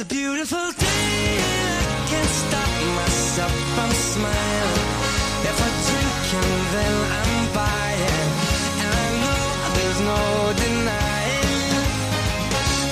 It's 0.00 0.06
a 0.12 0.14
beautiful 0.14 0.70
day. 0.78 1.38
I 1.42 2.06
can't 2.06 2.32
stop 2.46 2.70
myself 3.00 3.50
from 3.74 3.90
smiling. 3.90 4.86
If 5.50 5.58
I 5.58 5.70
drink 5.90 6.14
and 6.38 6.54
then 6.74 6.94
I'm 7.18 7.46
buying, 7.58 8.30
and 8.78 8.92
I 8.94 9.08
know 9.22 9.42
there's 9.74 10.00
no 10.12 10.22
denying 10.62 11.82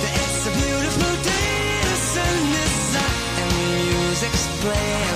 that 0.03 0.15
it's 0.19 0.43
a 0.51 0.55
beautiful 0.59 1.13
day. 1.31 1.79
The 1.87 1.99
sun 2.11 2.39
is 2.67 2.91
up 3.07 3.15
and 3.39 3.51
the 3.55 3.71
music's 3.87 4.45
playing, 4.67 5.16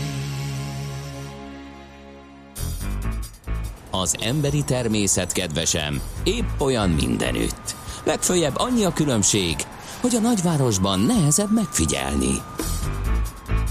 Az 3.93 4.15
emberi 4.21 4.63
természet 4.63 5.31
kedvesem 5.31 6.01
épp 6.23 6.59
olyan 6.59 6.89
mindenütt. 6.89 7.75
Legfőjebb 8.03 8.53
annyi 8.57 8.83
a 8.83 8.93
különbség, 8.93 9.55
hogy 10.01 10.15
a 10.15 10.19
nagyvárosban 10.19 10.99
nehezebb 10.99 11.53
megfigyelni. 11.53 12.33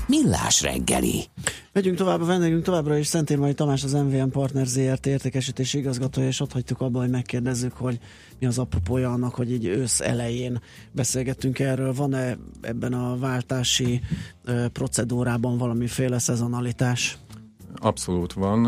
Millás 0.06 0.62
reggeli. 0.62 1.24
Megyünk 1.72 1.96
tovább, 1.96 2.20
a 2.20 2.24
vendégünk 2.24 2.62
továbbra 2.62 2.96
is 2.96 3.06
Szentérmai 3.06 3.54
Tamás, 3.54 3.84
az 3.84 3.92
MVM 3.92 4.28
Partner 4.28 4.66
ZRT 4.66 5.06
értékesítési 5.06 5.78
igazgatója, 5.78 6.26
és 6.26 6.40
ott 6.40 6.52
hagytuk 6.52 6.80
abba, 6.80 6.98
hogy 6.98 7.10
megkérdezzük, 7.10 7.72
hogy 7.72 7.98
mi 8.38 8.46
az 8.46 8.58
apropója 8.58 9.12
annak, 9.12 9.34
hogy 9.34 9.52
így 9.52 9.64
ősz 9.64 10.00
elején 10.00 10.60
beszélgettünk 10.92 11.58
erről. 11.58 11.92
Van-e 11.92 12.36
ebben 12.60 12.92
a 12.92 13.18
váltási 13.18 14.00
procedúrában 14.72 15.58
valamiféle 15.58 16.18
szezonalitás? 16.18 17.18
Abszolút 17.76 18.32
van. 18.32 18.64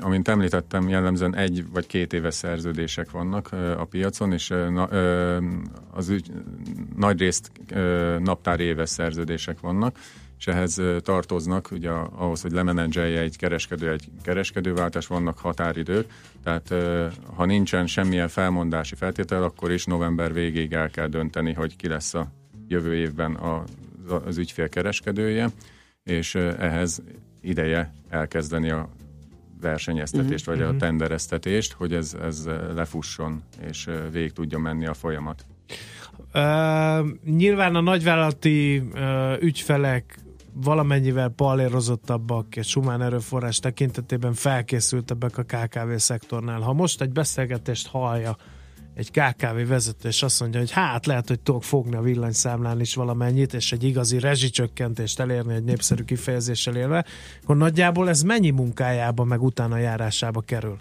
Amint 0.00 0.28
említettem, 0.28 0.88
jellemzően 0.88 1.36
egy 1.36 1.64
vagy 1.72 1.86
két 1.86 2.12
éves 2.12 2.34
szerződések 2.34 3.10
vannak 3.10 3.52
a 3.78 3.84
piacon, 3.84 4.32
és 4.32 4.54
az 5.90 6.08
ügy, 6.08 6.32
nagy 6.96 7.18
részt 7.18 7.50
ö, 7.72 8.16
naptári 8.22 8.64
éves 8.64 8.88
szerződések 8.88 9.60
vannak, 9.60 9.98
és 10.38 10.46
ehhez 10.46 10.80
tartoznak, 11.02 11.70
ugye 11.70 11.90
ahhoz, 11.90 12.42
hogy 12.42 12.52
lemenedzselje 12.52 13.20
egy 13.20 13.36
kereskedő 13.36 13.90
egy 13.90 14.08
kereskedőváltás, 14.22 15.06
vannak 15.06 15.38
határidők, 15.38 16.06
tehát 16.42 16.74
ha 17.34 17.44
nincsen 17.44 17.86
semmilyen 17.86 18.28
felmondási 18.28 18.94
feltétel, 18.94 19.42
akkor 19.42 19.70
is 19.70 19.84
november 19.84 20.32
végéig 20.32 20.72
el 20.72 20.90
kell 20.90 21.06
dönteni, 21.06 21.52
hogy 21.52 21.76
ki 21.76 21.88
lesz 21.88 22.14
a 22.14 22.32
jövő 22.68 22.94
évben 22.94 23.34
a, 23.34 23.64
az 24.24 24.38
ügyfél 24.38 24.68
kereskedője, 24.68 25.48
és 26.02 26.34
ehhez 26.34 27.02
ideje 27.40 27.92
elkezdeni 28.08 28.70
a 28.70 28.88
versenyeztetést, 29.60 30.46
vagy 30.46 30.62
a 30.62 30.76
tendereztetést, 30.76 31.72
hogy 31.72 31.92
ez, 31.92 32.16
ez 32.22 32.48
lefusson, 32.74 33.42
és 33.60 33.90
végig 34.12 34.32
tudjon 34.32 34.60
menni 34.60 34.86
a 34.86 34.94
folyamat. 34.94 35.46
Uh, 36.34 37.06
nyilván 37.24 37.74
a 37.74 37.80
nagyvállalati 37.80 38.78
uh, 38.78 39.42
ügyfelek 39.42 40.18
valamennyivel 40.52 41.28
palérozottabbak 41.28 42.56
és 42.56 42.74
humán 42.74 43.02
erőforrás 43.02 43.58
tekintetében 43.58 44.32
felkészültebbek 44.32 45.38
a 45.38 45.42
KKV 45.42 45.94
szektornál. 45.96 46.60
Ha 46.60 46.72
most 46.72 47.00
egy 47.00 47.12
beszélgetést 47.12 47.86
hallja 47.86 48.36
egy 48.96 49.10
KKV 49.10 49.68
vezető, 49.68 50.08
és 50.08 50.22
azt 50.22 50.40
mondja, 50.40 50.60
hogy 50.60 50.70
hát 50.70 51.06
lehet, 51.06 51.28
hogy 51.28 51.40
tudok 51.40 51.64
fogni 51.64 51.96
a 51.96 52.00
villanyszámlán 52.00 52.80
is 52.80 52.94
valamennyit, 52.94 53.54
és 53.54 53.72
egy 53.72 53.84
igazi 53.84 54.18
rezsicsökkentést 54.18 55.20
elérni 55.20 55.54
egy 55.54 55.64
népszerű 55.64 56.02
kifejezéssel 56.02 56.76
élve, 56.76 57.04
akkor 57.42 57.56
nagyjából 57.56 58.08
ez 58.08 58.22
mennyi 58.22 58.50
munkájába, 58.50 59.24
meg 59.24 59.42
utána 59.42 59.78
járásába 59.78 60.40
kerül? 60.40 60.78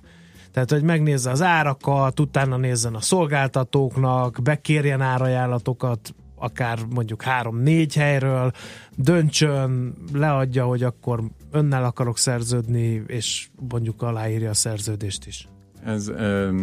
Tehát, 0.51 0.71
hogy 0.71 0.83
megnézze 0.83 1.29
az 1.29 1.41
árakat, 1.41 2.19
utána 2.19 2.57
nézzen 2.57 2.95
a 2.95 3.01
szolgáltatóknak, 3.01 4.39
bekérjen 4.43 5.01
árajánlatokat, 5.01 6.15
akár 6.35 6.79
mondjuk 6.89 7.21
három-négy 7.21 7.95
helyről, 7.95 8.51
döntsön, 8.95 9.93
leadja, 10.13 10.65
hogy 10.65 10.83
akkor 10.83 11.23
önnel 11.51 11.83
akarok 11.83 12.17
szerződni, 12.17 13.03
és 13.07 13.47
mondjuk 13.69 14.01
aláírja 14.01 14.49
a 14.49 14.53
szerződést 14.53 15.25
is. 15.25 15.47
Ez 15.85 16.11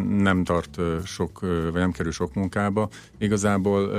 nem 0.08 0.44
tart 0.44 0.80
sok, 1.04 1.40
vagy 1.40 1.72
nem 1.72 1.92
kerül 1.92 2.12
sok 2.12 2.34
munkába. 2.34 2.88
Igazából 3.18 3.90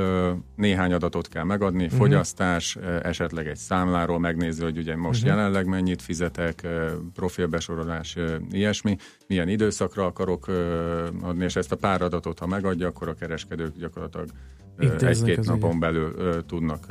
néhány 0.55 0.93
adatot 0.93 1.27
kell 1.27 1.43
megadni, 1.43 1.83
uh-huh. 1.83 1.99
fogyasztás, 1.99 2.75
esetleg 3.01 3.47
egy 3.47 3.57
számláról 3.57 4.19
megnézni, 4.19 4.63
hogy 4.63 4.77
ugye 4.77 4.95
most 4.95 5.23
uh-huh. 5.23 5.37
jelenleg 5.37 5.65
mennyit 5.65 6.01
fizetek, 6.01 6.67
profilbesorolás, 7.13 8.17
ilyesmi, 8.51 8.97
milyen 9.27 9.47
időszakra 9.47 10.05
akarok 10.05 10.47
adni, 11.21 11.43
és 11.43 11.55
ezt 11.55 11.71
a 11.71 11.75
pár 11.75 12.01
adatot, 12.01 12.39
ha 12.39 12.47
megadja, 12.47 12.87
akkor 12.87 13.07
a 13.07 13.13
kereskedők 13.13 13.77
gyakorlatilag 13.77 14.29
egy-két 14.99 15.45
napon 15.45 15.69
ügyet. 15.69 15.79
belül 15.79 16.15
tudnak 16.45 16.85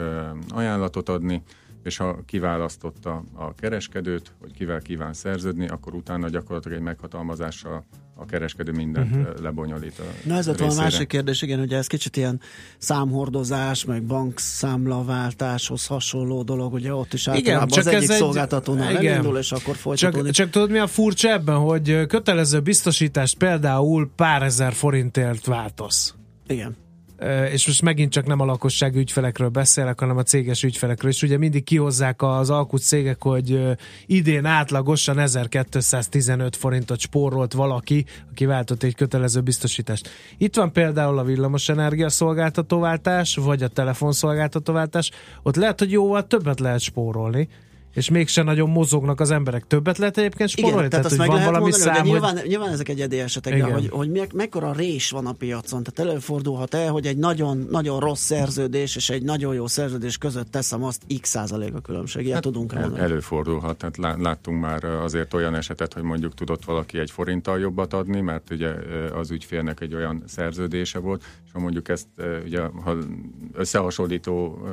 ajánlatot 0.49 1.09
adni, 1.09 1.43
és 1.83 1.97
ha 1.97 2.19
kiválasztotta 2.27 3.25
a 3.35 3.55
kereskedőt, 3.55 4.33
hogy 4.41 4.53
kivel 4.53 4.81
kíván 4.81 5.13
szerződni, 5.13 5.69
akkor 5.69 5.95
utána 5.95 6.29
gyakorlatilag 6.29 6.79
egy 6.79 6.85
meghatalmazással 6.85 7.85
a 8.23 8.25
kereskedő 8.25 8.73
mindent 8.73 9.17
uh-huh. 9.17 9.41
lebonyolít 9.41 9.99
a 9.99 10.03
Na 10.29 10.37
ez 10.37 10.47
lett 10.47 10.59
volna 10.59 10.75
a 10.75 10.77
másik 10.77 11.09
kérdés, 11.09 11.43
igen, 11.43 11.61
ugye 11.61 11.77
ez 11.77 11.87
kicsit 11.87 12.17
ilyen 12.17 12.41
számhordozás, 12.79 13.85
meg 13.85 14.03
bankszámlaváltáshoz 14.03 15.87
hasonló 15.87 16.43
dolog, 16.43 16.73
ugye 16.73 16.95
ott 16.95 17.13
is 17.13 17.29
általában 17.29 17.69
csak 17.69 17.79
az 17.79 17.87
ez 17.87 17.95
egyik 17.95 18.11
egy- 18.11 18.17
szolgáltatónál 18.17 18.91
igen. 18.91 19.13
elindul, 19.13 19.39
és 19.39 19.53
akkor 19.53 19.77
folytatódik. 19.77 20.25
Csak, 20.25 20.35
csak 20.35 20.51
tudod 20.51 20.71
mi 20.71 20.79
a 20.79 20.87
furcsa 20.87 21.29
ebben, 21.29 21.57
hogy 21.57 22.07
kötelező 22.07 22.61
biztosítást 22.61 23.37
például 23.37 24.11
pár 24.17 24.43
ezer 24.43 24.73
forintért 24.73 25.47
változ. 25.47 26.15
Igen. 26.47 26.77
És 27.53 27.67
most 27.67 27.83
megint 27.83 28.13
csak 28.13 28.27
nem 28.27 28.41
a 28.41 28.45
lakosság 28.45 28.95
ügyfelekről 28.95 29.49
beszélek, 29.49 30.01
hanem 30.01 30.17
a 30.17 30.23
céges 30.23 30.63
ügyfelekről, 30.63 31.11
és 31.11 31.23
ugye 31.23 31.39
mindig 31.39 31.65
kihozzák 31.65 32.23
az 32.23 32.51
alkut 32.51 32.83
cégek, 32.83 33.23
hogy 33.23 33.61
idén 34.07 34.45
átlagosan 34.45 35.19
1215 35.19 36.57
forintot 36.57 36.99
spórolt 36.99 37.53
valaki, 37.53 38.05
aki 38.31 38.45
váltott 38.45 38.83
egy 38.83 38.95
kötelező 38.95 39.41
biztosítást. 39.41 40.09
Itt 40.39 40.57
van 40.57 40.73
például 40.73 41.19
a 41.19 41.25
villamosenergia 41.25 42.09
szolgáltatóváltás, 42.09 43.37
vagy 43.37 43.63
a 43.63 43.69
telefonszolgáltatóváltás, 43.69 45.11
ott 45.43 45.57
lehet, 45.57 45.79
hogy 45.79 45.91
jóval 45.91 46.27
többet 46.27 46.61
lehet 46.61 46.81
spórolni, 46.81 47.49
és 47.95 48.11
mégsem 48.11 48.45
nagyon 48.45 48.71
mozognak 48.71 49.21
az 49.21 49.31
emberek. 49.31 49.67
Többet 49.67 49.99
lehet 49.99 50.19
egyébként 50.19 50.49
spórolni? 50.49 50.77
Igen, 50.77 50.91
tehát 50.91 51.05
azt 51.05 51.17
hogy 51.17 51.27
meg 51.27 51.29
van 51.29 51.37
lehet 51.37 51.53
valami 51.53 51.71
mondani, 51.71 51.95
szám, 51.95 51.95
de 51.95 52.01
hogy... 52.01 52.11
nyilván, 52.11 52.47
nyilván 52.47 52.73
ezek 52.73 52.89
egyedi 52.89 53.19
esetek, 53.19 53.57
de 53.57 53.65
hogy, 53.65 53.89
hogy 53.91 54.11
me, 54.11 54.27
mekkora 54.35 54.73
rés 54.73 55.11
van 55.11 55.27
a 55.27 55.33
piacon. 55.33 55.83
Tehát 55.83 56.11
előfordulhat 56.11 56.75
el, 56.75 56.91
hogy 56.91 57.07
egy 57.07 57.17
nagyon, 57.17 57.67
nagyon 57.71 58.01
rossz 58.01 58.23
szerződés 58.23 58.97
és 58.97 59.11
egy 59.11 59.23
nagyon 59.23 59.55
jó 59.55 59.67
szerződés 59.67 60.19
között 60.19 60.51
teszem 60.51 60.85
azt 60.85 61.03
x 61.21 61.29
százalék 61.29 61.75
a 61.75 61.81
különbség. 61.81 62.27
Ilyet 62.27 62.41
tudunk 62.41 62.73
El, 62.73 62.99
előfordulhat, 62.99 63.77
tehát 63.77 63.97
lá- 63.97 64.21
láttunk 64.21 64.61
már 64.61 64.85
azért 64.85 65.35
olyan 65.35 65.55
esetet, 65.55 65.93
hogy 65.93 66.03
mondjuk 66.03 66.35
tudott 66.35 66.65
valaki 66.65 66.99
egy 66.99 67.11
forinttal 67.11 67.59
jobbat 67.59 67.93
adni, 67.93 68.21
mert 68.21 68.51
ugye 68.51 68.71
az 69.15 69.31
ügyfélnek 69.31 69.81
egy 69.81 69.95
olyan 69.95 70.23
szerződése 70.27 70.99
volt, 70.99 71.25
ha 71.53 71.59
mondjuk 71.59 71.89
ezt 71.89 72.09
ugye, 72.45 72.61
ha 72.61 72.97
összehasonlító, 73.53 74.67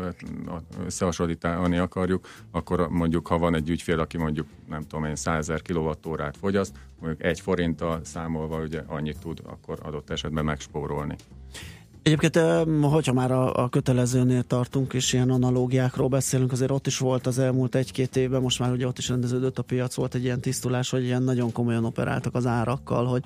összehasonlítani 0.85 1.77
akarjuk, 1.77 2.27
akkor 2.51 2.89
mondjuk 2.89 3.27
ha 3.27 3.37
van 3.37 3.55
egy 3.55 3.69
ügyfél, 3.69 3.99
aki 3.99 4.17
mondjuk 4.17 4.47
nem 4.69 4.81
tudom 4.81 5.05
én 5.05 5.15
100 5.15 5.37
ezer 5.37 5.61
kilovattórát 5.61 6.37
fogyaszt, 6.37 6.75
mondjuk 6.99 7.23
egy 7.23 7.39
forinttal 7.39 7.99
számolva 8.03 8.61
ugye 8.61 8.83
annyit 8.87 9.19
tud 9.19 9.41
akkor 9.45 9.79
adott 9.81 10.09
esetben 10.09 10.45
megspórolni. 10.45 11.15
Egyébként, 12.03 12.39
hogyha 12.81 13.13
már 13.13 13.31
a, 13.31 13.63
a 13.63 13.69
kötelezőnél 13.69 14.43
tartunk, 14.43 14.93
és 14.93 15.13
ilyen 15.13 15.29
analógiákról 15.29 16.07
beszélünk, 16.07 16.51
azért 16.51 16.71
ott 16.71 16.87
is 16.87 16.97
volt 16.97 17.27
az 17.27 17.39
elmúlt 17.39 17.75
egy-két 17.75 18.15
évben, 18.15 18.41
most 18.41 18.59
már 18.59 18.71
ugye 18.71 18.87
ott 18.87 18.97
is 18.97 19.09
rendeződött 19.09 19.57
a 19.57 19.63
piac, 19.63 19.95
volt 19.95 20.15
egy 20.15 20.23
ilyen 20.23 20.41
tisztulás, 20.41 20.89
hogy 20.89 21.03
ilyen 21.03 21.23
nagyon 21.23 21.51
komolyan 21.51 21.85
operáltak 21.85 22.35
az 22.35 22.45
árakkal, 22.45 23.05
hogy 23.05 23.23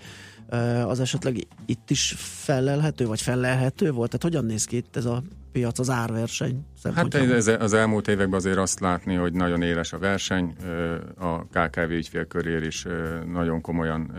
ö, 0.50 0.58
az 0.58 1.00
esetleg 1.00 1.48
itt 1.66 1.90
is 1.90 2.16
fellelhető, 2.18 3.06
vagy 3.06 3.22
fellelhető 3.22 3.92
volt? 3.92 4.10
Tehát 4.10 4.24
hogyan 4.24 4.46
néz 4.46 4.66
ki 4.66 4.76
itt 4.76 4.96
ez 4.96 5.06
a 5.06 5.24
piac, 5.54 5.80
az 5.80 5.90
árverseny 5.90 6.66
Hát 6.96 7.14
ez, 7.14 7.48
az 7.48 7.74
elmúlt 7.74 8.08
években 8.08 8.40
azért 8.40 8.58
azt 8.58 8.80
látni, 8.80 9.16
hogy 9.16 9.34
nagyon 9.34 9.62
éles 9.62 9.94
a 9.94 9.98
verseny, 9.98 10.56
a 11.18 11.46
KKV 11.46 11.92
ügyfél 11.92 12.26
körér 12.26 12.64
is 12.64 12.86
nagyon 13.32 13.62
komolyan 13.62 14.12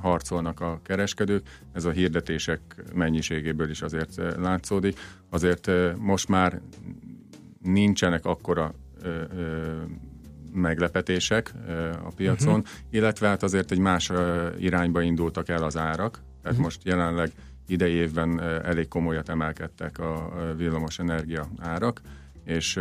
harcolnak 0.00 0.60
a 0.60 0.80
kereskedők, 0.84 1.46
ez 1.72 1.84
a 1.84 1.90
hirdetések 1.90 2.60
mennyiségéből 2.94 3.70
is 3.70 3.82
azért 3.82 4.20
látszódik. 4.36 4.98
Azért 5.30 5.70
most 5.96 6.28
már 6.28 6.60
nincsenek 7.62 8.24
akkora 8.24 8.74
meglepetések 10.52 11.52
a 12.04 12.12
piacon, 12.16 12.58
uh-huh. 12.58 12.68
illetve 12.90 13.28
hát 13.28 13.42
azért 13.42 13.70
egy 13.70 13.78
más 13.78 14.12
irányba 14.58 15.02
indultak 15.02 15.48
el 15.48 15.62
az 15.62 15.76
árak, 15.76 16.12
tehát 16.12 16.42
uh-huh. 16.42 16.62
most 16.62 16.80
jelenleg 16.84 17.30
idei 17.68 17.92
évben 17.92 18.40
elég 18.40 18.88
komolyat 18.88 19.28
emelkedtek 19.28 19.98
a 19.98 20.32
villamos 20.56 20.98
energia 20.98 21.48
árak, 21.58 22.00
és 22.44 22.80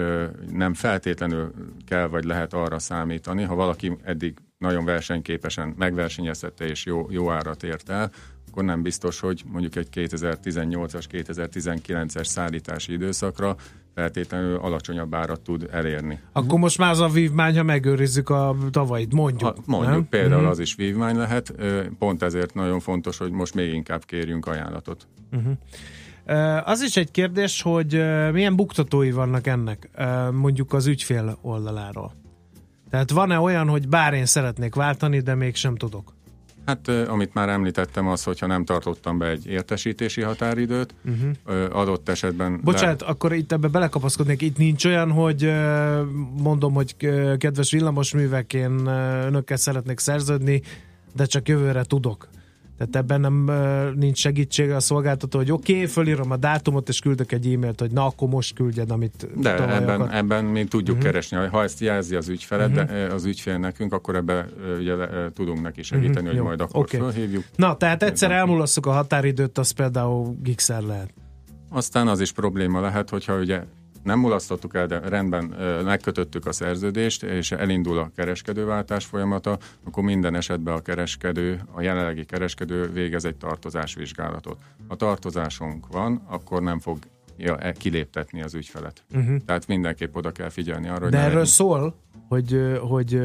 nem 0.52 0.73
feltétlenül 0.73 1.54
kell 1.86 2.08
vagy 2.08 2.23
lehet 2.23 2.54
arra 2.54 2.80
számítani, 2.80 3.43
ha 3.43 3.56
valaki 3.56 3.97
eddig 4.04 4.38
nagyon 4.58 4.86
versenyképesen 4.86 5.73
megversenyeztette 5.78 6.65
és 6.65 6.86
jó, 6.86 7.08
jó 7.10 7.32
árat 7.32 7.63
ért 7.63 7.89
el, 7.89 8.12
akkor 8.50 8.63
nem 8.63 8.82
biztos, 8.82 9.19
hogy 9.19 9.43
mondjuk 9.45 9.76
egy 9.76 9.88
2018-as, 9.93 11.04
2019-es 11.12 12.23
szállítási 12.23 12.91
időszakra 12.91 13.56
feltétlenül 13.97 14.55
alacsonyabb 14.55 15.15
árat 15.15 15.41
tud 15.41 15.67
elérni. 15.71 16.19
Akkor 16.31 16.60
most 16.60 16.77
már 16.77 16.91
az 16.91 16.99
a 16.99 17.07
vívmány, 17.07 17.57
ha 17.57 17.63
megőrizzük 17.63 18.29
a 18.29 18.55
tavait, 18.71 19.13
mondjuk. 19.13 19.41
Ha, 19.55 19.55
mondjuk 19.65 19.93
nem? 19.93 20.10
például 20.10 20.41
Mhm. 20.41 20.49
az 20.49 20.60
is 20.60 20.75
vívmány 20.75 21.15
lehet, 21.15 21.53
pont 21.99 22.23
ezért 22.23 22.53
nagyon 22.53 22.79
fontos, 22.79 23.17
hogy 23.17 23.31
most 23.31 23.53
még 23.53 23.73
inkább 23.73 24.05
kérjünk 24.05 24.45
ajánlatot. 24.45 25.07
Ö, 26.25 26.33
Az 26.65 26.81
is 26.81 26.97
egy 26.97 27.12
kérdés, 27.12 27.62
hogy 27.62 27.91
milyen 28.31 28.55
buktatói 28.55 29.12
vannak 29.12 29.47
ennek, 29.47 29.89
mondjuk 30.31 30.73
az 30.73 30.88
ügyfél 30.88 31.38
oldaláról. 31.41 32.13
Tehát 32.89 33.12
van-e 33.12 33.39
olyan, 33.39 33.67
hogy 33.67 33.88
bár 33.88 34.13
én 34.13 34.25
szeretnék 34.25 34.75
váltani, 34.75 35.19
de 35.19 35.36
mégsem 35.36 35.75
tudok? 35.75 36.13
Hát 36.67 36.88
amit 36.88 37.34
már 37.34 37.49
említettem 37.49 38.08
az, 38.08 38.23
hogyha 38.23 38.47
nem 38.47 38.65
tartottam 38.65 39.17
be 39.17 39.27
egy 39.27 39.47
értesítési 39.47 40.21
határidőt, 40.21 40.93
uh-huh. 41.06 41.77
adott 41.77 42.10
esetben... 42.10 42.60
Bocsánat, 42.63 43.01
akkor 43.01 43.34
itt 43.34 43.51
ebbe 43.51 43.67
belekapaszkodnék. 43.67 44.41
Itt 44.41 44.58
nincs 44.58 44.86
olyan, 44.86 45.12
hogy 45.12 45.53
mondom, 46.41 46.73
hogy 46.73 46.95
kedves 47.38 47.71
villamosművek, 47.71 48.53
én 48.53 48.86
önökkel 49.25 49.58
szeretnék 49.58 49.99
szerződni, 49.99 50.62
de 51.13 51.25
csak 51.25 51.47
jövőre 51.47 51.84
tudok. 51.84 52.27
Tehát 52.78 52.96
ebben 52.96 53.22
nem 53.22 53.52
nincs 53.96 54.18
segítsége 54.18 54.76
a 54.76 54.80
szolgáltató, 54.80 55.38
hogy 55.38 55.52
oké, 55.52 55.74
okay, 55.74 55.86
fölírom 55.86 56.32
a 56.32 56.38
dátumot, 56.38 56.90
és 56.90 57.00
küldök 57.00 57.32
egy 57.32 57.54
e-mailt, 57.54 57.80
hogy 57.80 57.92
na, 57.92 58.06
akkor 58.06 58.28
most 58.28 58.56
küldjed, 58.56 58.92
amit 58.92 59.28
De 59.42 59.76
ebben, 59.76 60.02
akart. 60.02 60.13
ebben 60.13 60.46
mi 60.46 60.63
tudjuk 60.63 60.96
uh-huh. 60.96 61.12
keresni. 61.12 61.38
Ha 61.38 61.63
ezt 61.63 61.80
jelzi 61.80 62.16
az 62.16 62.30
ügyfeled, 62.30 62.72
uh-huh. 62.72 62.88
de, 62.88 63.13
az 63.13 63.26
ügyfél 63.26 63.58
nekünk, 63.58 63.94
akkor 63.94 64.16
ebbe 64.16 64.48
ö, 64.62 64.78
ugye, 64.78 64.94
tudunk 65.34 65.62
neki 65.62 65.84
segíteni, 65.84 66.13
uh-huh. 66.13 66.28
hogy 66.28 66.38
jó. 66.38 66.44
majd 66.44 66.62
akkor 66.62 66.80
okay. 66.80 67.00
fölhívjuk. 67.00 67.44
Na, 67.56 67.78
tehát 67.78 68.04
egyszer 68.04 68.30
Ebben- 68.30 68.42
elmulasszuk 68.42 68.86
a 68.86 68.92
határidőt, 68.92 69.58
az 69.58 69.72
például 69.72 70.38
gigszer 70.44 70.82
lehet. 70.82 71.13
Aztán 71.70 72.08
az 72.08 72.20
is 72.20 72.32
probléma 72.32 72.82
lehet, 72.82 73.10
hogyha 73.10 73.38
ugye 73.38 73.63
nem 74.03 74.19
mulasztottuk 74.19 74.75
el, 74.75 74.88
de 74.88 74.99
rendben 74.99 75.43
megkötöttük 75.83 76.45
a 76.45 76.51
szerződést, 76.51 77.23
és 77.23 77.51
elindul 77.51 77.97
a 77.97 78.12
kereskedőváltás 78.15 79.05
folyamata, 79.05 79.57
akkor 79.83 80.03
minden 80.03 80.36
esetben 80.36 80.73
a 80.73 80.81
kereskedő, 80.81 81.62
a 81.71 81.81
jelenlegi 81.81 82.25
kereskedő 82.25 82.91
végez 82.91 83.25
egy 83.25 83.36
tartozásvizsgálatot. 83.36 84.57
Ha 84.88 84.95
tartozásunk 84.95 85.88
van, 85.88 86.21
akkor 86.27 86.62
nem 86.62 86.79
fog 86.79 86.97
ja, 87.38 87.57
kiléptetni 87.77 88.41
az 88.41 88.53
ügyfelet. 88.53 89.03
Uh-huh. 89.13 89.38
Tehát 89.45 89.67
mindenképp 89.67 90.15
oda 90.15 90.31
kell 90.31 90.49
figyelni 90.49 90.88
arra, 90.88 91.01
hogy 91.03 91.12
De 91.12 91.17
erről 91.17 91.29
legyen- 91.29 91.45
szól, 91.45 91.95
hogy, 92.27 92.77
hogy 92.79 93.21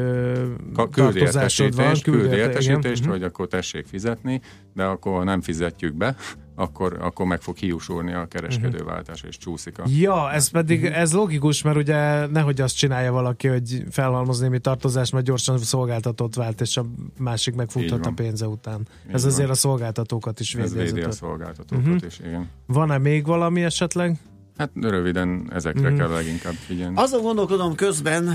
tartozásod 0.73 1.75
van, 1.75 1.85
értesítést, 1.85 2.03
küldi 2.03 2.23
érte- 2.35 2.35
igen. 2.35 2.49
értesítést 2.75 3.01
Mhm. 3.01 3.11
hogy 3.11 3.23
akkor 3.23 3.47
tessék 3.47 3.85
fizetni, 3.85 4.41
de 4.73 4.83
akkor 4.83 5.23
nem 5.23 5.41
fizetjük 5.41 5.93
be, 5.93 6.15
akkor, 6.55 6.97
akkor 7.01 7.25
meg 7.25 7.41
fog 7.41 7.55
hiúsulni 7.57 8.13
a 8.13 8.25
kereskedőváltás, 8.25 9.21
és 9.21 9.37
csúszik 9.37 9.79
a... 9.79 9.83
Ja, 9.87 10.31
ez 10.31 10.47
pedig, 10.49 10.81
Mhm. 10.83 10.93
ez 10.93 11.13
logikus, 11.13 11.61
mert 11.61 11.77
ugye 11.77 12.25
nehogy 12.27 12.61
azt 12.61 12.75
csinálja 12.77 13.11
valaki, 13.11 13.47
hogy 13.47 13.83
felhalmoz 13.89 14.39
némi 14.39 14.59
tartozást, 14.59 15.11
majd 15.11 15.25
gyorsan 15.25 15.57
szolgáltatót 15.57 16.35
vált, 16.35 16.61
és 16.61 16.77
a 16.77 16.85
másik 17.19 17.55
megfuthat 17.55 18.05
a 18.05 18.11
pénze 18.15 18.47
után. 18.47 18.79
Így 19.07 19.13
ez 19.13 19.21
van. 19.23 19.31
azért 19.31 19.49
a 19.49 19.53
szolgáltatókat 19.53 20.39
is 20.39 20.55
Ez 20.55 20.73
védi. 20.73 20.91
védi 20.91 21.01
a 21.05 21.11
szolgáltatókat 21.11 21.85
Mhm. 21.85 22.05
is, 22.07 22.19
igen. 22.19 22.49
Van-e 22.65 22.97
még 22.97 23.25
valami 23.25 23.63
esetleg? 23.63 24.17
Hát 24.57 24.69
röviden 24.81 25.49
ezekre 25.53 25.89
Mhm. 25.89 25.97
kell 25.97 26.09
leginkább 26.09 26.53
figyelni. 26.53 26.95
Azon 26.97 27.21
gondolkodom 27.21 27.75
közben, 27.75 28.29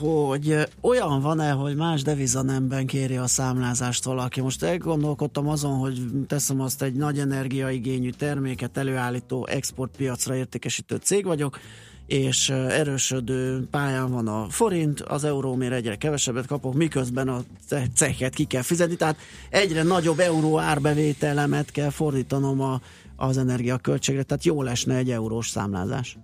hogy 0.00 0.56
olyan 0.80 1.20
van-e, 1.20 1.50
hogy 1.50 1.76
más 1.76 2.02
devizanemben 2.02 2.86
kéri 2.86 3.16
a 3.16 3.26
számlázást 3.26 4.04
valaki. 4.04 4.40
Most 4.40 4.62
elgondolkodtam 4.62 5.48
azon, 5.48 5.78
hogy 5.78 6.00
teszem 6.26 6.60
azt 6.60 6.82
egy 6.82 6.94
nagy 6.94 7.18
energiaigényű 7.18 8.10
terméket 8.10 8.76
előállító 8.76 9.46
exportpiacra 9.46 10.34
értékesítő 10.36 10.96
cég 10.96 11.24
vagyok, 11.24 11.58
és 12.06 12.48
erősödő 12.50 13.66
pályán 13.70 14.10
van 14.10 14.28
a 14.28 14.46
forint, 14.48 15.00
az 15.00 15.24
eurómér 15.24 15.72
egyre 15.72 15.96
kevesebbet 15.96 16.46
kapok, 16.46 16.74
miközben 16.74 17.28
a 17.28 17.40
ce- 17.68 17.90
ceket 17.94 18.34
ki 18.34 18.44
kell 18.44 18.62
fizetni, 18.62 18.96
tehát 18.96 19.16
egyre 19.50 19.82
nagyobb 19.82 20.18
euró 20.18 20.58
árbevételemet 20.58 21.70
kell 21.70 21.90
fordítanom 21.90 22.60
a, 22.60 22.80
az 23.20 23.38
energiaköltségre, 23.38 24.22
tehát 24.22 24.44
jó 24.44 24.62
lesne 24.62 24.96
egy 24.96 25.10
eurós 25.10 25.48
számlázás. 25.48 26.18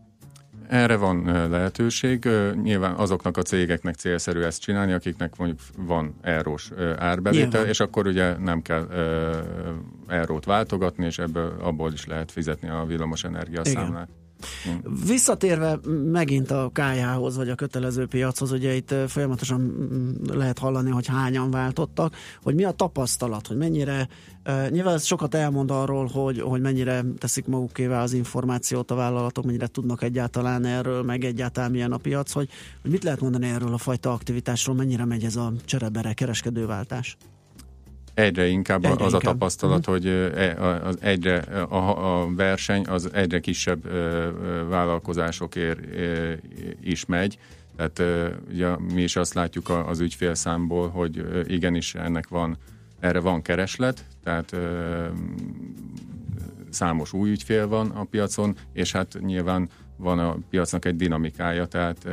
Erre 0.68 0.96
van 0.96 1.48
lehetőség. 1.50 2.28
Nyilván 2.62 2.94
azoknak 2.94 3.36
a 3.36 3.42
cégeknek 3.42 3.94
célszerű 3.94 4.40
ezt 4.40 4.60
csinálni, 4.60 4.92
akiknek 4.92 5.36
mondjuk 5.36 5.60
van 5.76 6.14
eurós 6.22 6.70
árbevétel, 6.96 7.48
Nyilván. 7.48 7.68
és 7.68 7.80
akkor 7.80 8.06
ugye 8.06 8.38
nem 8.38 8.62
kell 8.62 8.88
eurót 10.06 10.44
váltogatni, 10.44 11.04
és 11.04 11.18
ebből 11.18 11.54
abból 11.60 11.92
is 11.92 12.06
lehet 12.06 12.32
fizetni 12.32 12.68
a 12.68 12.84
villamos 12.86 13.24
energia 13.24 13.60
Igen. 13.64 14.08
Visszatérve 15.06 15.78
megint 16.12 16.50
a 16.50 16.70
KH-hoz, 16.72 17.36
vagy 17.36 17.48
a 17.48 17.54
kötelező 17.54 18.06
piachoz, 18.06 18.52
ugye 18.52 18.74
itt 18.74 18.94
folyamatosan 19.06 19.60
mm, 19.60 20.36
lehet 20.36 20.58
hallani, 20.58 20.90
hogy 20.90 21.06
hányan 21.06 21.50
váltottak, 21.50 22.16
hogy 22.42 22.54
mi 22.54 22.64
a 22.64 22.70
tapasztalat, 22.70 23.46
hogy 23.46 23.56
mennyire, 23.56 24.08
nyilván 24.68 24.94
ez 24.94 25.04
sokat 25.04 25.34
elmond 25.34 25.70
arról, 25.70 26.06
hogy, 26.06 26.40
hogy 26.40 26.60
mennyire 26.60 27.04
teszik 27.18 27.46
magukével 27.46 28.00
az 28.00 28.12
információt 28.12 28.90
a 28.90 28.94
vállalatok, 28.94 29.44
mennyire 29.44 29.66
tudnak 29.66 30.02
egyáltalán 30.02 30.64
erről, 30.64 31.02
meg 31.02 31.24
egyáltalán 31.24 31.70
milyen 31.70 31.92
a 31.92 31.96
piac, 31.96 32.32
hogy, 32.32 32.48
hogy 32.82 32.90
mit 32.90 33.04
lehet 33.04 33.20
mondani 33.20 33.46
erről 33.46 33.72
a 33.72 33.78
fajta 33.78 34.12
aktivitásról, 34.12 34.76
mennyire 34.76 35.04
megy 35.04 35.24
ez 35.24 35.36
a 35.36 35.52
cserebere 35.64 36.12
kereskedőváltás. 36.12 37.16
Egyre 38.14 38.46
inkább 38.46 38.84
Egyre 38.84 39.04
az 39.04 39.12
inkább. 39.12 39.30
a 39.30 39.32
tapasztalat, 39.32 39.84
hogy 39.84 40.06
e- 40.06 40.80
az 40.84 40.96
egyre 41.00 41.38
a, 41.68 42.22
a 42.22 42.34
verseny 42.34 42.84
az 42.86 43.12
egyre 43.12 43.40
kisebb 43.40 43.88
vállalkozásokért 44.68 45.80
is 46.80 47.04
megy. 47.06 47.38
Tehát 47.76 48.02
ugye 48.50 48.76
mi 48.94 49.02
is 49.02 49.16
azt 49.16 49.34
látjuk 49.34 49.68
az 49.68 50.00
ügyfélszámból, 50.00 50.88
hogy 50.88 51.24
igenis 51.46 51.94
ennek 51.94 52.28
van, 52.28 52.56
erre 53.00 53.20
van 53.20 53.42
kereslet, 53.42 54.04
tehát 54.22 54.56
számos 56.70 57.12
új 57.12 57.30
ügyfél 57.30 57.68
van 57.68 57.90
a 57.90 58.04
piacon, 58.04 58.56
és 58.72 58.92
hát 58.92 59.18
nyilván 59.20 59.68
van 59.96 60.18
a 60.18 60.36
piacnak 60.50 60.84
egy 60.84 60.96
dinamikája, 60.96 61.66
tehát 61.66 62.08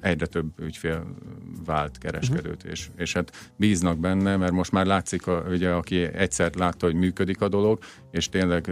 egyre 0.00 0.26
több 0.26 0.60
ügyfél 0.60 1.14
vált 1.64 1.98
kereskedőt, 1.98 2.56
uh-huh. 2.56 2.70
és, 2.70 2.88
és 2.96 3.12
hát 3.12 3.52
bíznak 3.56 3.98
benne, 3.98 4.36
mert 4.36 4.52
most 4.52 4.72
már 4.72 4.86
látszik, 4.86 5.26
a, 5.26 5.44
ugye, 5.50 5.70
aki 5.70 6.02
egyszer 6.02 6.54
látta, 6.54 6.86
hogy 6.86 6.94
működik 6.94 7.40
a 7.40 7.48
dolog, 7.48 7.78
és 8.10 8.28
tényleg, 8.28 8.70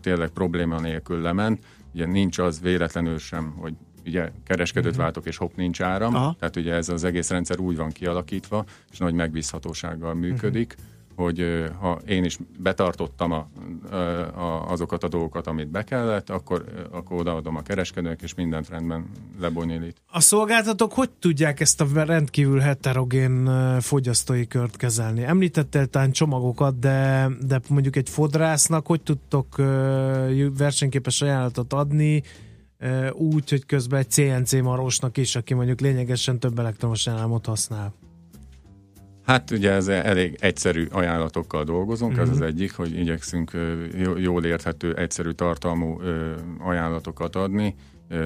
tényleg 0.00 0.28
probléma 0.28 0.80
nélkül 0.80 1.20
lement, 1.20 1.64
ugye 1.94 2.06
nincs 2.06 2.38
az 2.38 2.60
véletlenül 2.60 3.18
sem, 3.18 3.54
hogy 3.56 3.74
ugye 4.04 4.30
kereskedőt 4.44 4.90
uh-huh. 4.90 5.04
váltok, 5.04 5.26
és 5.26 5.36
hopp, 5.36 5.56
nincs 5.56 5.80
áram, 5.82 6.14
Aha. 6.14 6.36
tehát 6.38 6.56
ugye 6.56 6.74
ez 6.74 6.88
az 6.88 7.04
egész 7.04 7.30
rendszer 7.30 7.58
úgy 7.58 7.76
van 7.76 7.90
kialakítva, 7.90 8.64
és 8.90 8.98
nagy 8.98 9.14
megbízhatósággal 9.14 10.14
működik, 10.14 10.74
uh-huh 10.78 10.94
hogy 11.16 11.64
ha 11.80 11.98
én 12.06 12.24
is 12.24 12.38
betartottam 12.58 13.32
a, 13.32 13.48
a, 14.36 14.70
azokat 14.70 15.04
a 15.04 15.08
dolgokat, 15.08 15.46
amit 15.46 15.68
be 15.68 15.82
kellett, 15.82 16.30
akkor, 16.30 16.64
akkor 16.90 17.20
odaadom 17.20 17.56
a 17.56 17.62
kereskedőnek, 17.62 18.22
és 18.22 18.34
mindent 18.34 18.68
rendben 18.68 19.06
lebonyolít. 19.40 19.96
A 20.10 20.20
szolgáltatók 20.20 20.92
hogy 20.92 21.10
tudják 21.10 21.60
ezt 21.60 21.80
a 21.80 22.04
rendkívül 22.04 22.58
heterogén 22.58 23.50
fogyasztói 23.80 24.46
kört 24.46 24.76
kezelni? 24.76 25.22
Említettél 25.22 25.86
talán 25.86 26.12
csomagokat, 26.12 26.78
de, 26.78 27.28
de 27.46 27.60
mondjuk 27.68 27.96
egy 27.96 28.08
fodrásznak 28.08 28.86
hogy 28.86 29.02
tudtok 29.02 29.56
versenyképes 30.56 31.22
ajánlatot 31.22 31.72
adni, 31.72 32.22
úgy, 33.12 33.50
hogy 33.50 33.66
közben 33.66 33.98
egy 33.98 34.10
CNC 34.10 34.52
marósnak 34.52 35.16
is, 35.16 35.36
aki 35.36 35.54
mondjuk 35.54 35.80
lényegesen 35.80 36.38
több 36.38 36.58
elektromos 36.58 37.06
ellámot 37.06 37.46
használ? 37.46 37.94
Hát 39.26 39.50
ugye 39.50 39.70
ez 39.70 39.88
elég 39.88 40.36
egyszerű 40.40 40.86
ajánlatokkal 40.90 41.64
dolgozunk, 41.64 42.12
mm-hmm. 42.12 42.22
ez 42.22 42.28
az 42.28 42.36
mhm. 42.36 42.46
egyik, 42.46 42.72
hogy 42.72 42.98
igyekszünk 42.98 43.50
jól 44.16 44.44
érthető, 44.44 44.94
egyszerű 44.94 45.30
tartalmú 45.30 46.00
ajánlatokat 46.58 47.36
adni, 47.36 47.74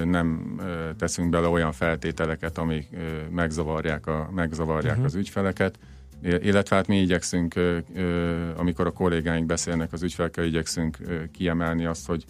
nem 0.04 0.60
teszünk 0.98 1.30
bele 1.30 1.46
olyan 1.46 1.72
feltételeket, 1.72 2.58
amik 2.58 2.88
megzavarják, 3.30 4.06
a, 4.06 4.30
megzavarják 4.34 4.92
uh-huh. 4.92 5.06
az 5.06 5.14
ügyfeleket, 5.14 5.78
illetve 6.22 6.76
hát 6.76 6.86
mi 6.86 7.00
igyekszünk, 7.00 7.54
amikor 8.56 8.86
a 8.86 8.90
kollégáink 8.90 9.46
beszélnek 9.46 9.92
az 9.92 10.02
ügyfelekkel, 10.02 10.44
igyekszünk 10.44 10.96
kiemelni 11.32 11.84
azt, 11.84 12.06
hogy 12.06 12.24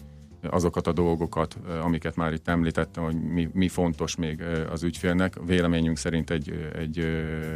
azokat 0.49 0.87
a 0.87 0.91
dolgokat, 0.91 1.57
amiket 1.81 2.15
már 2.15 2.33
itt 2.33 2.47
említettem, 2.47 3.03
hogy 3.03 3.21
mi, 3.21 3.49
mi 3.53 3.67
fontos 3.67 4.15
még 4.15 4.43
az 4.71 4.83
ügyfélnek. 4.83 5.33
Véleményünk 5.45 5.97
szerint 5.97 6.29
egy, 6.29 6.71
egy, 6.75 6.99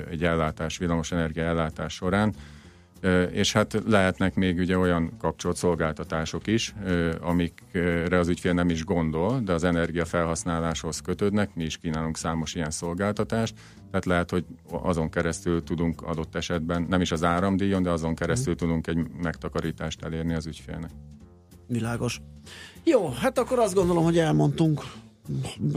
egy 0.09 0.23
ellátás, 0.23 0.77
villamosenergia 0.77 1.43
ellátás 1.43 1.93
során, 1.93 2.33
és 3.31 3.53
hát 3.53 3.81
lehetnek 3.87 4.35
még 4.35 4.57
ugye 4.57 4.77
olyan 4.77 5.11
kapcsolt 5.17 5.55
szolgáltatások 5.55 6.47
is, 6.47 6.75
amikre 7.21 8.19
az 8.19 8.27
ügyfél 8.27 8.53
nem 8.53 8.69
is 8.69 8.85
gondol, 8.85 9.39
de 9.39 9.53
az 9.53 9.63
energia 9.63 10.05
felhasználáshoz 10.05 10.99
kötődnek, 10.99 11.55
mi 11.55 11.63
is 11.63 11.77
kínálunk 11.77 12.17
számos 12.17 12.55
ilyen 12.55 12.71
szolgáltatást, 12.71 13.55
tehát 13.89 14.05
lehet, 14.05 14.29
hogy 14.29 14.45
azon 14.69 15.09
keresztül 15.09 15.63
tudunk 15.63 16.01
adott 16.01 16.35
esetben, 16.35 16.85
nem 16.89 17.01
is 17.01 17.11
az 17.11 17.23
áramdíjon, 17.23 17.83
de 17.83 17.89
azon 17.89 18.15
keresztül 18.15 18.53
mm. 18.53 18.57
tudunk 18.57 18.87
egy 18.87 19.07
megtakarítást 19.21 20.03
elérni 20.03 20.33
az 20.33 20.45
ügyfélnek. 20.45 20.91
Világos. 21.67 22.21
Jó, 22.83 23.09
hát 23.09 23.39
akkor 23.39 23.59
azt 23.59 23.73
gondolom, 23.73 24.03
hogy 24.03 24.17
elmondtunk 24.17 24.81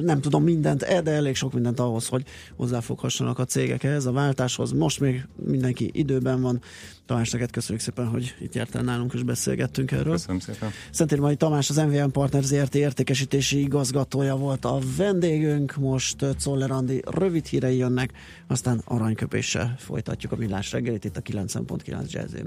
nem 0.00 0.20
tudom 0.20 0.42
mindent, 0.42 0.82
e, 0.82 1.00
de 1.02 1.10
elég 1.10 1.34
sok 1.34 1.52
mindent 1.52 1.80
ahhoz, 1.80 2.08
hogy 2.08 2.24
hozzáfoghassanak 2.56 3.38
a 3.38 3.44
cégek 3.44 3.84
ehhez 3.84 4.06
a 4.06 4.12
váltáshoz. 4.12 4.72
Most 4.72 5.00
még 5.00 5.26
mindenki 5.36 5.90
időben 5.92 6.40
van. 6.40 6.60
Tamás, 7.06 7.30
neked 7.30 7.50
köszönjük 7.50 7.84
szépen, 7.84 8.06
hogy 8.06 8.34
itt 8.40 8.54
jártál 8.54 8.82
nálunk 8.82 9.12
és 9.14 9.22
beszélgettünk 9.22 9.90
erről. 9.90 10.12
Köszönöm 10.12 10.38
szépen. 10.38 10.70
Szentérmai 10.90 11.36
Tamás, 11.36 11.70
az 11.70 11.76
MVM 11.76 12.10
Partner 12.10 12.42
ZRT 12.42 12.74
értékesítési 12.74 13.60
igazgatója 13.60 14.36
volt 14.36 14.64
a 14.64 14.78
vendégünk. 14.96 15.76
Most 15.76 16.26
Czoller 16.36 16.70
Andi 16.70 17.02
rövid 17.06 17.46
hírei 17.46 17.76
jönnek, 17.76 18.12
aztán 18.46 18.82
aranyköpéssel 18.84 19.74
folytatjuk 19.78 20.32
a 20.32 20.36
millás 20.36 20.72
reggelit 20.72 21.04
itt 21.04 21.16
a 21.16 21.20
9.9 21.20 22.10
jazzén. 22.10 22.46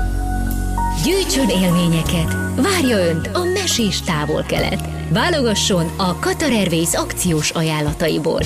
Gyűjtsön 1.03 1.49
élményeket! 1.49 2.35
Várja 2.55 2.97
Önt 2.97 3.29
a 3.33 3.43
mesés 3.43 4.01
távol-kelet! 4.01 4.87
Válogasson 5.13 5.85
a 5.97 6.19
Qatar 6.19 6.51
Airways 6.51 6.93
akciós 6.93 7.49
ajánlataiból. 7.49 8.41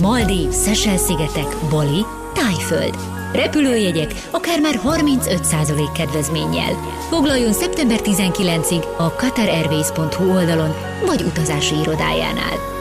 Maldív, 0.00 0.50
Szesel-szigetek, 0.50 1.56
Bali, 1.70 2.04
Tájföld. 2.34 2.98
Repülőjegyek 3.32 4.14
akár 4.30 4.60
már 4.60 4.80
35% 4.84 5.88
kedvezménnyel. 5.94 6.72
Foglaljon 7.08 7.52
szeptember 7.52 8.00
19-ig 8.02 8.96
a 8.96 9.10
qatarairways.hu 9.10 10.34
oldalon 10.34 10.74
vagy 11.06 11.22
utazási 11.22 11.74
irodájánál. 11.74 12.79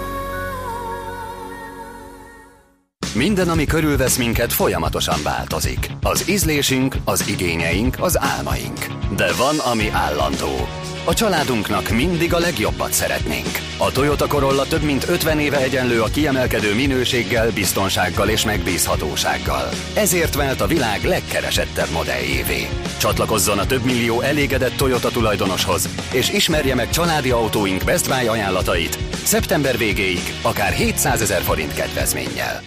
Minden, 3.16 3.50
ami 3.50 3.66
körülvesz 3.66 4.18
minket, 4.18 4.54
folyamatosan 4.54 5.20
változik. 5.24 5.90
Az 6.02 6.30
ízlésünk, 6.30 6.96
az 7.06 7.28
igényeink, 7.28 7.96
az 8.00 8.20
álmaink. 8.20 8.88
De 9.16 9.34
van, 9.34 9.58
ami 9.58 9.90
állandó. 9.92 10.68
A 11.04 11.14
családunknak 11.14 11.90
mindig 11.90 12.34
a 12.34 12.40
legjobbat 12.40 12.94
szeretnénk. 12.94 13.60
A 13.78 13.92
Toyota 13.92 14.28
Corolla 14.28 14.64
több 14.64 14.82
mint 14.82 15.10
50 15.10 15.40
éve 15.40 15.58
egyenlő 15.58 16.02
a 16.02 16.08
kiemelkedő 16.08 16.76
minőséggel, 16.76 17.52
biztonsággal 17.52 18.30
és 18.30 18.46
megbízhatósággal. 18.46 19.70
Ezért 19.94 20.36
vált 20.36 20.62
a 20.62 20.68
világ 20.68 21.04
legkeresettebb 21.04 21.90
modelljévé. 21.92 22.68
Csatlakozzon 22.98 23.60
a 23.60 23.66
több 23.66 23.86
millió 23.86 24.22
elégedett 24.22 24.78
Toyota 24.78 25.10
tulajdonoshoz, 25.10 25.90
és 26.12 26.30
ismerje 26.30 26.76
meg 26.76 26.90
családi 26.90 27.32
autóink 27.32 27.84
Best 27.84 28.08
Buy 28.10 28.28
ajánlatait 28.28 29.00
szeptember 29.24 29.78
végéig 29.78 30.34
akár 30.42 30.72
700 30.72 31.22
ezer 31.22 31.42
forint 31.42 31.74
kedvezménnyel. 31.74 32.62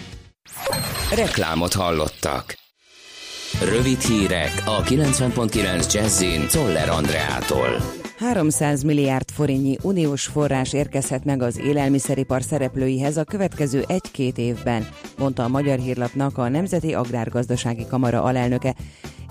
Reklámot 1.15 1.73
hallottak. 1.73 2.55
Rövid 3.61 3.99
hírek 3.99 4.63
a 4.65 4.81
90.9 4.81 5.93
Jazzin 5.93 6.47
Toller 6.47 6.89
Andreától. 6.89 7.69
300 8.17 8.83
milliárd 8.83 9.29
forintnyi 9.31 9.77
uniós 9.81 10.25
forrás 10.25 10.73
érkezhet 10.73 11.23
meg 11.23 11.41
az 11.41 11.59
élelmiszeripar 11.59 12.41
szereplőihez 12.43 13.17
a 13.17 13.23
következő 13.23 13.83
egy-két 13.87 14.37
évben, 14.37 14.87
mondta 15.17 15.43
a 15.43 15.47
Magyar 15.47 15.79
Hírlapnak 15.79 16.37
a 16.37 16.49
Nemzeti 16.49 16.93
Agrárgazdasági 16.93 17.85
Kamara 17.87 18.23
alelnöke. 18.23 18.75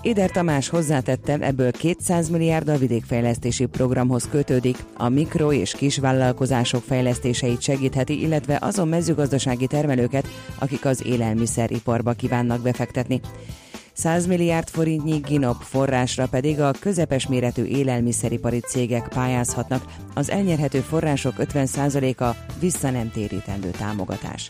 Éder 0.03 0.31
Tamás 0.31 0.69
hozzátette, 0.69 1.37
ebből 1.39 1.71
200 1.71 2.29
milliárd 2.29 2.67
a 2.67 2.77
vidékfejlesztési 2.77 3.65
programhoz 3.65 4.27
kötődik, 4.29 4.77
a 4.97 5.09
mikro- 5.09 5.53
és 5.53 5.71
kisvállalkozások 5.71 6.83
fejlesztéseit 6.83 7.61
segítheti, 7.61 8.21
illetve 8.21 8.57
azon 8.61 8.87
mezőgazdasági 8.87 9.67
termelőket, 9.67 10.27
akik 10.59 10.85
az 10.85 11.05
élelmiszeriparba 11.05 12.11
kívánnak 12.13 12.61
befektetni. 12.61 13.21
100 13.93 14.25
milliárd 14.27 14.69
forintnyi 14.69 15.17
GINOP 15.17 15.61
forrásra 15.61 16.27
pedig 16.27 16.59
a 16.59 16.71
közepes 16.79 17.27
méretű 17.27 17.63
élelmiszeripari 17.63 18.59
cégek 18.59 19.07
pályázhatnak, 19.07 19.85
az 20.13 20.29
elnyerhető 20.29 20.79
források 20.79 21.33
50%-a 21.37 22.53
vissza 22.59 22.89
nem 22.89 23.11
térítendő 23.11 23.69
támogatás. 23.69 24.49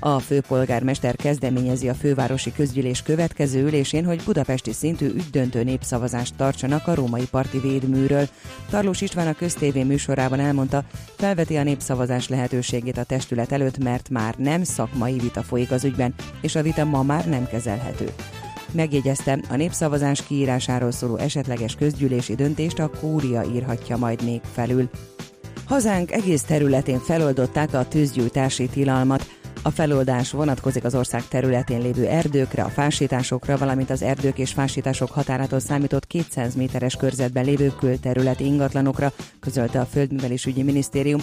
A 0.00 0.18
főpolgármester 0.18 1.16
kezdeményezi 1.16 1.88
a 1.88 1.94
fővárosi 1.94 2.52
közgyűlés 2.52 3.02
következő 3.02 3.62
ülésén, 3.62 4.04
hogy 4.04 4.22
budapesti 4.24 4.72
szintű 4.72 5.06
ügydöntő 5.06 5.62
népszavazást 5.62 6.34
tartsanak 6.36 6.86
a 6.86 6.94
római 6.94 7.26
parti 7.30 7.58
védműről. 7.58 8.28
Tarlós 8.70 9.00
István 9.00 9.26
a 9.26 9.34
köztévé 9.34 9.82
műsorában 9.82 10.40
elmondta, 10.40 10.84
felveti 11.16 11.56
a 11.56 11.62
népszavazás 11.62 12.28
lehetőségét 12.28 12.98
a 12.98 13.04
testület 13.04 13.52
előtt, 13.52 13.78
mert 13.78 14.08
már 14.08 14.34
nem 14.36 14.62
szakmai 14.64 15.18
vita 15.18 15.42
folyik 15.42 15.70
az 15.70 15.84
ügyben, 15.84 16.14
és 16.40 16.54
a 16.54 16.62
vita 16.62 16.84
ma 16.84 17.02
már 17.02 17.28
nem 17.28 17.46
kezelhető. 17.46 18.12
Megjegyezte, 18.72 19.38
a 19.50 19.56
népszavazás 19.56 20.26
kiírásáról 20.26 20.90
szóló 20.90 21.16
esetleges 21.16 21.74
közgyűlési 21.74 22.34
döntést 22.34 22.78
a 22.78 22.90
kúria 23.00 23.42
írhatja 23.54 23.96
majd 23.96 24.24
még 24.24 24.40
felül. 24.52 24.90
Hazánk 25.66 26.12
egész 26.12 26.42
területén 26.42 26.98
feloldották 26.98 27.74
a 27.74 27.88
tűzgyújtási 27.88 28.66
tilalmat, 28.66 29.26
A 29.62 29.70
feloldás 29.70 30.30
vonatkozik 30.30 30.84
az 30.84 30.94
ország 30.94 31.28
területén 31.28 31.80
lévő 31.80 32.06
erdőkre, 32.06 32.62
a 32.62 32.68
fásításokra, 32.68 33.56
valamint 33.56 33.90
az 33.90 34.02
erdők 34.02 34.38
és 34.38 34.52
fásítások 34.52 35.10
határától 35.10 35.60
számított 35.60 36.06
200 36.06 36.54
méteres 36.54 36.96
körzetben 36.96 37.44
lévő 37.44 37.72
külterületi 37.78 38.44
ingatlanokra, 38.44 39.12
közölte 39.40 39.80
a 39.80 39.84
Földművelésügyi 39.84 40.62
Minisztérium. 40.62 41.20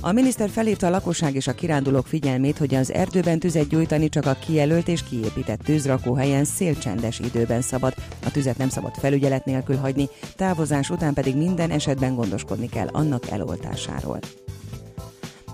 A 0.00 0.12
miniszter 0.12 0.48
felhívta 0.48 0.86
a 0.86 0.90
lakosság 0.90 1.34
és 1.34 1.46
a 1.46 1.54
kirándulók 1.54 2.06
figyelmét, 2.06 2.58
hogy 2.58 2.74
az 2.74 2.92
erdőben 2.92 3.38
tüzet 3.38 3.68
gyújtani 3.68 4.08
csak 4.08 4.26
a 4.26 4.36
kijelölt 4.46 4.88
és 4.88 5.02
kiépített 5.02 5.60
tűzrakóhelyen 5.60 6.44
szélcsendes 6.44 7.18
időben 7.18 7.60
szabad. 7.60 7.94
A 8.24 8.30
tüzet 8.30 8.58
nem 8.58 8.68
szabad 8.68 8.94
felügyelet 8.94 9.44
nélkül 9.44 9.76
hagyni, 9.76 10.08
távozás 10.36 10.90
után 10.90 11.14
pedig 11.14 11.36
minden 11.36 11.70
esetben 11.70 12.14
gondoskodni 12.14 12.68
kell 12.68 12.88
annak 12.92 13.30
eloltásáról. 13.30 14.18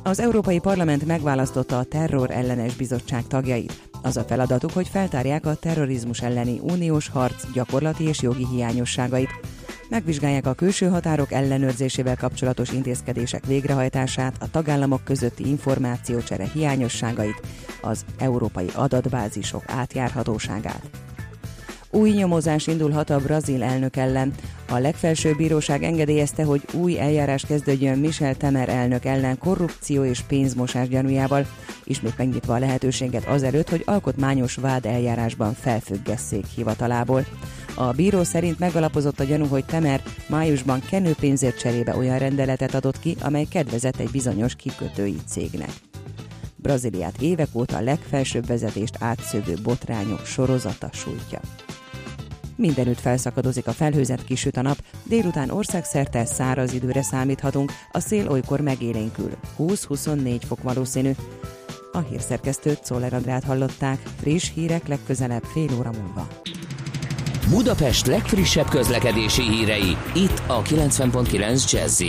Az 0.03 0.21
Európai 0.21 0.59
Parlament 0.59 1.07
megválasztotta 1.07 1.79
a 1.79 1.85
Terror 1.85 2.31
ellenes 2.31 2.75
bizottság 2.75 3.27
tagjait. 3.27 3.83
Az 4.03 4.17
a 4.17 4.23
feladatuk, 4.23 4.73
hogy 4.73 4.89
feltárják 4.89 5.47
a 5.47 5.55
terrorizmus 5.55 6.21
elleni 6.21 6.59
uniós 6.63 7.09
harc 7.09 7.53
gyakorlati 7.53 8.05
és 8.05 8.23
jogi 8.23 8.47
hiányosságait. 8.47 9.31
Megvizsgálják 9.89 10.47
a 10.47 10.55
külső 10.55 10.89
határok 10.89 11.33
ellenőrzésével 11.33 12.17
kapcsolatos 12.17 12.73
intézkedések 12.73 13.47
végrehajtását, 13.47 14.37
a 14.41 14.51
tagállamok 14.51 15.05
közötti 15.05 15.49
információcsere 15.49 16.45
hiányosságait, 16.53 17.41
az 17.83 18.05
európai 18.19 18.69
adatbázisok 18.75 19.63
átjárhatóságát. 19.67 20.91
Új 21.91 22.11
nyomozás 22.11 22.67
indulhat 22.67 23.11
a 23.11 23.19
brazil 23.19 23.63
elnök 23.63 23.97
ellen. 23.97 24.33
A 24.69 24.79
legfelsőbb 24.79 25.37
bíróság 25.37 25.83
engedélyezte, 25.83 26.45
hogy 26.45 26.63
új 26.73 26.99
eljárás 26.99 27.45
kezdődjön 27.47 27.99
Michel 27.99 28.35
Temer 28.35 28.69
elnök 28.69 29.05
ellen 29.05 29.39
korrupció 29.39 30.05
és 30.05 30.21
pénzmosás 30.21 30.89
gyanújával, 30.89 31.47
ismét 31.85 32.17
megnyitva 32.17 32.55
a 32.55 32.59
lehetőséget 32.59 33.27
azelőtt, 33.27 33.69
hogy 33.69 33.83
alkotmányos 33.87 34.55
vád 34.55 34.87
eljárásban 34.87 35.55
felfüggesszék 35.55 36.47
hivatalából. 36.55 37.25
A 37.75 37.93
bíró 37.93 38.23
szerint 38.23 38.59
megalapozott 38.59 39.21
a 39.21 39.25
gyanú, 39.25 39.47
hogy 39.47 39.65
Temer 39.65 40.03
májusban 40.27 40.83
kenőpénzért 40.91 41.59
cserébe 41.59 41.97
olyan 41.97 42.19
rendeletet 42.19 42.75
adott 42.75 42.99
ki, 42.99 43.17
amely 43.21 43.45
kedvezett 43.45 43.97
egy 43.97 44.11
bizonyos 44.11 44.55
kikötői 44.55 45.17
cégnek. 45.27 45.71
Brazíliát 46.57 47.21
évek 47.21 47.49
óta 47.53 47.77
a 47.77 47.81
legfelsőbb 47.81 48.47
vezetést 48.47 48.97
átszövő 49.01 49.55
botrányok 49.63 50.25
sorozata 50.27 50.89
sújtja. 50.93 51.41
Mindenütt 52.59 53.01
felszakadozik 53.01 53.67
a 53.67 53.73
felhőzet, 53.73 54.25
kisüt 54.25 54.57
a 54.57 54.63
nap, 54.63 54.79
délután 55.05 55.51
országszerte 55.51 56.25
száraz 56.25 56.73
időre 56.73 57.03
számíthatunk, 57.03 57.73
a 57.93 58.01
szél 58.01 58.29
olykor 58.29 58.61
megélénkül, 58.61 59.31
20-24 59.59 60.41
fok 60.47 60.63
valószínű. 60.63 61.11
A 61.93 61.99
hírszerkesztőt 61.99 62.85
Szoller 62.85 63.13
Andrát 63.13 63.45
hallották, 63.45 63.99
friss 64.21 64.51
hírek 64.55 64.89
legközelebb 64.89 65.43
fél 65.43 65.69
óra 65.79 65.91
múlva. 65.91 66.29
Budapest 67.49 68.07
legfrissebb 68.07 68.69
közlekedési 68.69 69.43
hírei, 69.43 69.97
itt 70.15 70.43
a 70.47 70.63
90.9 70.63 71.71
jazz 71.73 72.03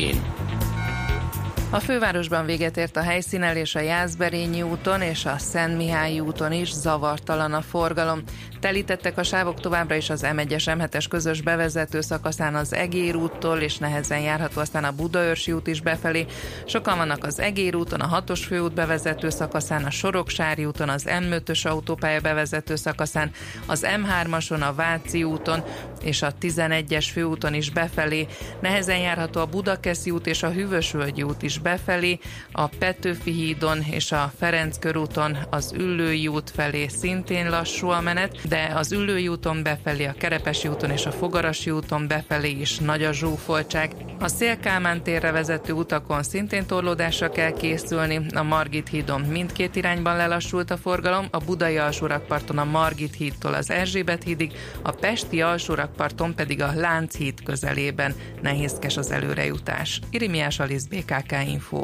a 1.71 1.79
fővárosban 1.79 2.45
véget 2.45 2.77
ért 2.77 2.97
a 2.97 3.01
helyszínelés 3.01 3.75
a 3.75 3.79
Jászberényi 3.79 4.61
úton 4.61 5.01
és 5.01 5.25
a 5.25 5.37
Szent 5.37 5.77
Mihály 5.77 6.19
úton 6.19 6.51
is 6.51 6.73
zavartalan 6.73 7.53
a 7.53 7.61
forgalom. 7.61 8.23
Telítettek 8.59 9.17
a 9.17 9.23
sávok 9.23 9.59
továbbra 9.59 9.95
is 9.95 10.09
az 10.09 10.25
M1-es 10.25 10.63
M7-es 10.65 11.05
közös 11.09 11.41
bevezető 11.41 12.01
szakaszán 12.01 12.55
az 12.55 12.73
Egér 12.73 13.15
úttól, 13.15 13.57
és 13.57 13.77
nehezen 13.77 14.19
járható 14.19 14.61
aztán 14.61 14.83
a 14.83 14.91
Budaörsi 14.91 15.51
út 15.51 15.67
is 15.67 15.81
befelé. 15.81 16.25
Sokan 16.65 16.97
vannak 16.97 17.23
az 17.23 17.39
Egér 17.39 17.75
úton, 17.75 17.99
a 17.99 18.21
6-os 18.21 18.41
főút 18.47 18.73
bevezető 18.73 19.29
szakaszán, 19.29 19.83
a 19.83 19.89
Soroksári 19.89 20.65
úton, 20.65 20.89
az 20.89 21.03
M5-ös 21.07 21.67
autópálya 21.67 22.21
bevezető 22.21 22.75
szakaszán, 22.75 23.31
az 23.65 23.85
M3-ason, 23.87 24.67
a 24.67 24.73
Váci 24.73 25.23
úton 25.23 25.63
és 26.03 26.21
a 26.21 26.33
11-es 26.41 27.07
főúton 27.11 27.53
is 27.53 27.69
befelé. 27.69 28.27
Nehezen 28.61 28.99
járható 28.99 29.41
a 29.41 29.45
Budakeszi 29.45 30.11
út 30.11 30.27
és 30.27 30.43
a 30.43 30.51
Hűvösvölgyi 30.51 31.23
út 31.23 31.41
is 31.41 31.57
befelé, 31.57 32.19
a 32.51 32.67
Petőfi 32.67 33.31
hídon 33.31 33.81
és 33.91 34.11
a 34.11 34.31
Ferenc 34.37 34.79
körúton 34.79 35.37
az 35.49 35.73
Üllői 35.77 36.27
út 36.27 36.49
felé 36.49 36.87
szintén 36.87 37.49
lassú 37.49 37.87
a 37.87 38.01
menet, 38.01 38.47
de 38.49 38.71
az 38.75 38.91
Üllői 38.91 39.27
úton 39.27 39.63
befelé, 39.63 40.05
a 40.05 40.13
Kerepesi 40.17 40.67
úton 40.67 40.89
és 40.89 41.05
a 41.05 41.11
Fogarasi 41.11 41.71
úton 41.71 42.07
befelé 42.07 42.49
is 42.49 42.77
nagy 42.77 43.03
a 43.03 43.13
zsúfoltság. 43.13 43.91
A 44.19 44.27
Szélkámán 44.27 45.03
térre 45.03 45.31
vezető 45.31 45.73
utakon 45.73 46.23
szintén 46.23 46.65
torlódásra 46.65 47.29
kell 47.29 47.51
készülni, 47.51 48.21
a 48.35 48.43
Margit 48.43 48.89
hídon 48.89 49.21
mindkét 49.21 49.75
irányban 49.75 50.15
lelassult 50.15 50.71
a 50.71 50.77
forgalom, 50.77 51.27
a 51.31 51.37
Budai 51.37 51.77
alsórakparton 51.77 52.57
a 52.57 52.63
Margit 52.63 53.15
hídtól 53.15 53.53
az 53.53 53.69
Erzsébet 53.69 54.23
hídig, 54.23 54.51
a 54.81 54.91
Pesti 54.91 55.41
alsórakparton 55.41 56.35
pedig 56.35 56.61
a 56.61 56.71
Lánchíd 56.75 57.43
közelében 57.43 58.15
nehézkes 58.41 58.97
az 58.97 59.11
előrejutás. 59.11 59.99
Irimiás 60.09 60.59
Alisz 60.59 60.85
BKK 60.85 61.31
Info. 61.47 61.83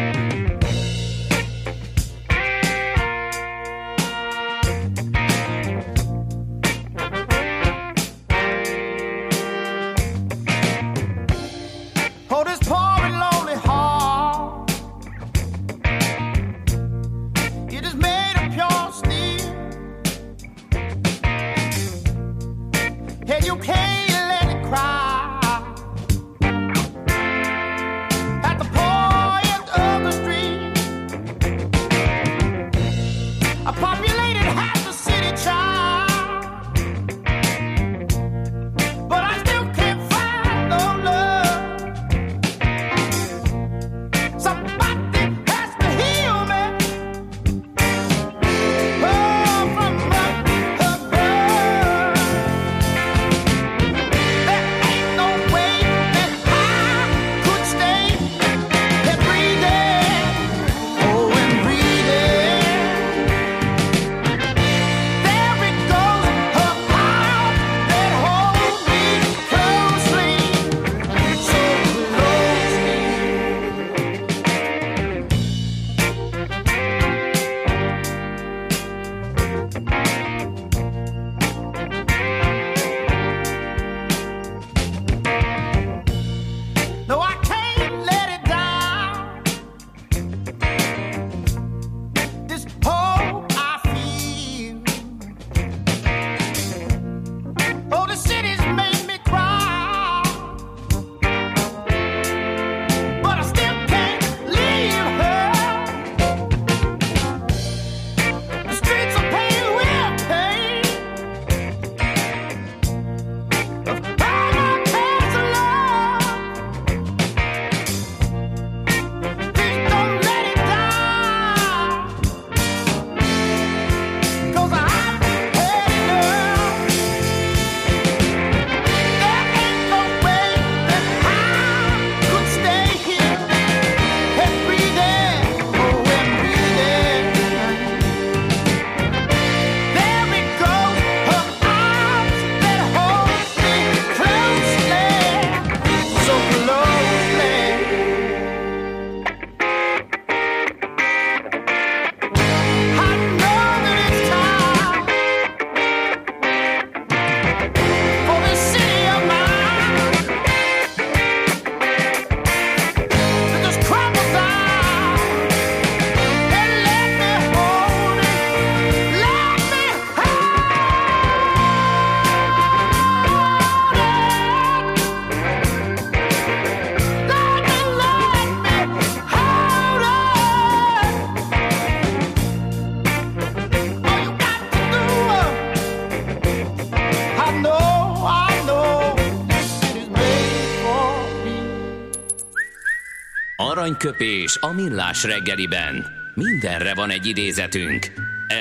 Aranyköpés 193.71 194.57
a 194.61 194.73
millás 194.73 195.23
reggeliben. 195.23 196.05
Mindenre 196.33 196.93
van 196.93 197.09
egy 197.09 197.25
idézetünk. 197.25 198.07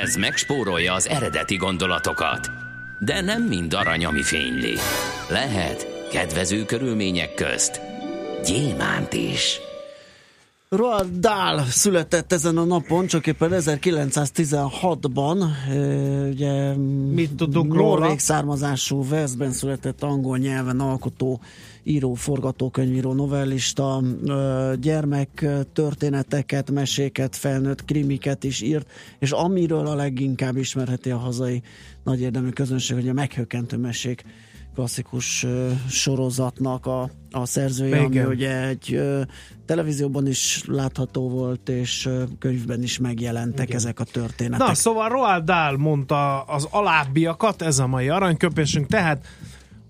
Ez 0.03 0.15
megspórolja 0.15 0.93
az 0.95 1.09
eredeti 1.09 1.57
gondolatokat. 1.57 2.51
De 2.99 3.21
nem 3.21 3.43
mind 3.43 3.75
arany, 3.75 4.05
ami 4.05 4.23
fényli. 4.23 4.75
Lehet 5.29 6.09
kedvező 6.11 6.65
körülmények 6.65 7.35
közt 7.35 7.81
gyémánt 8.45 9.13
is. 9.13 9.61
Roald 10.69 11.19
Dahl 11.19 11.61
született 11.69 12.33
ezen 12.33 12.57
a 12.57 12.65
napon, 12.65 13.07
csak 13.07 13.27
éppen 13.27 13.51
1916-ban, 13.53 15.45
ö, 15.71 16.29
ugye 16.29 16.75
Mit 17.15 17.35
tudunk 17.35 17.75
norvég 17.75 18.05
róla? 18.05 18.19
származású 18.19 19.09
Veszben 19.09 19.53
született 19.53 20.03
angol 20.03 20.39
nyelven 20.39 20.81
alkotó 20.81 21.41
író, 21.83 22.15
forgatókönyvíró, 22.15 23.13
novellista, 23.13 24.03
gyermek 24.81 25.47
történeteket, 25.73 26.71
meséket, 26.71 27.37
felnőtt 27.37 27.85
krimiket 27.85 28.45
is 28.45 28.61
írt, 28.61 28.91
és 29.19 29.31
amiről 29.31 29.87
a 29.87 29.95
leginkább 29.95 30.57
ismerheti 30.57 31.11
a 31.11 31.19
hazai 31.19 31.63
nagy 32.05 32.21
érdemű 32.21 32.49
közönség, 32.49 32.97
hogy 32.97 33.09
a 33.09 33.13
meghökkentő 33.13 33.77
mesék 33.77 34.25
klasszikus 34.75 35.47
sorozatnak 35.89 36.87
a, 36.87 37.11
a 37.31 37.47
szerzője, 37.47 37.99
ami 37.99 38.07
Igen. 38.07 38.27
ugye 38.27 38.67
egy 38.67 39.01
televízióban 39.67 40.27
is 40.27 40.63
látható 40.67 41.29
volt, 41.29 41.69
és 41.69 42.09
könyvben 42.39 42.83
is 42.83 42.99
megjelentek 42.99 43.67
Igen. 43.67 43.77
ezek 43.77 44.01
a 44.01 44.05
történetek. 44.05 44.67
Na, 44.67 44.75
szóval 44.75 45.09
Roald 45.09 45.45
Dahl 45.45 45.77
mondta 45.77 46.41
az 46.41 46.69
alábbiakat, 46.71 47.63
ez 47.63 47.79
a 47.79 47.87
mai 47.87 48.09
aranyköpésünk, 48.09 48.87
tehát 48.87 49.27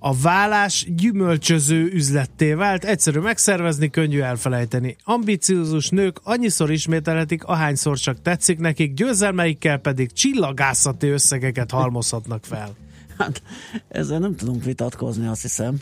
a 0.02 0.14
vállás 0.14 0.86
gyümölcsöző 0.96 1.90
üzletté 1.92 2.52
vált, 2.52 2.84
egyszerű 2.84 3.18
megszervezni, 3.18 3.90
könnyű 3.90 4.20
elfelejteni. 4.20 4.96
Ambiciózus 5.04 5.88
nők 5.88 6.20
annyiszor 6.22 6.70
ismételhetik, 6.70 7.44
ahányszor 7.44 7.98
csak 7.98 8.22
tetszik 8.22 8.58
nekik, 8.58 8.94
győzelmeikkel 8.94 9.78
pedig 9.78 10.12
csillagászati 10.12 11.08
összegeket 11.08 11.70
halmozhatnak 11.70 12.44
fel. 12.44 12.74
Hát, 13.18 13.42
ezzel 13.88 14.18
nem 14.18 14.36
tudunk 14.36 14.64
vitatkozni, 14.64 15.26
azt 15.26 15.42
hiszem. 15.42 15.76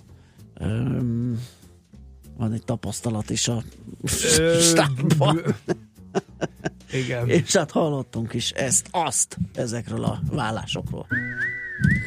Öm, 0.61 1.41
van 2.37 2.53
egy 2.53 2.64
tapasztalat 2.64 3.31
is 3.31 3.49
a 3.49 3.62
stábban. 4.61 5.41
Igen. 6.93 7.29
És 7.29 7.57
hát 7.57 7.71
hallottunk 7.71 8.35
is 8.35 8.51
ezt, 8.51 8.89
azt 8.91 9.39
ezekről 9.55 10.05
a 10.05 10.21
vállásokról. 10.31 11.07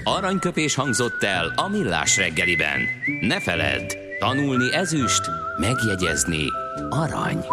Aranyköpés 0.03 0.76
hangzott 0.76 1.24
el 1.24 1.53
a 1.55 1.69
millás 1.69 2.17
reggeliben. 2.17 2.80
Ne 3.22 3.39
feledd, 3.39 3.93
tanulni 4.19 4.74
ezüst, 4.74 5.22
megjegyezni 5.59 6.45
arany. 6.89 7.45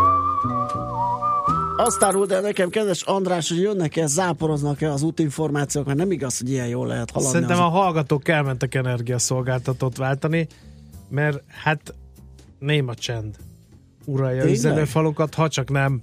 Azt 1.77 2.03
árult 2.03 2.33
el 2.33 2.41
nekem, 2.41 2.69
kedves 2.69 3.03
András, 3.03 3.49
hogy 3.49 3.61
jönnek-e, 3.61 4.07
záporoznak-e 4.07 4.93
az 4.93 5.03
útinformációk, 5.03 5.87
mert 5.87 5.99
nem 5.99 6.11
igaz, 6.11 6.39
hogy 6.39 6.51
ilyen 6.51 6.67
jól 6.67 6.87
lehet 6.87 7.11
haladni. 7.11 7.33
Szerintem 7.33 7.59
az... 7.59 7.65
a 7.65 7.69
hallgatók 7.69 8.29
elmentek 8.29 8.75
energiaszolgáltatót 8.75 9.97
váltani, 9.97 10.47
mert 11.09 11.43
hát 11.63 11.95
néma 12.59 12.95
csend 12.95 13.37
uralja 14.05 14.45
üzenőfalukat, 14.45 15.35
ha 15.35 15.49
csak 15.49 15.71
nem 15.71 16.03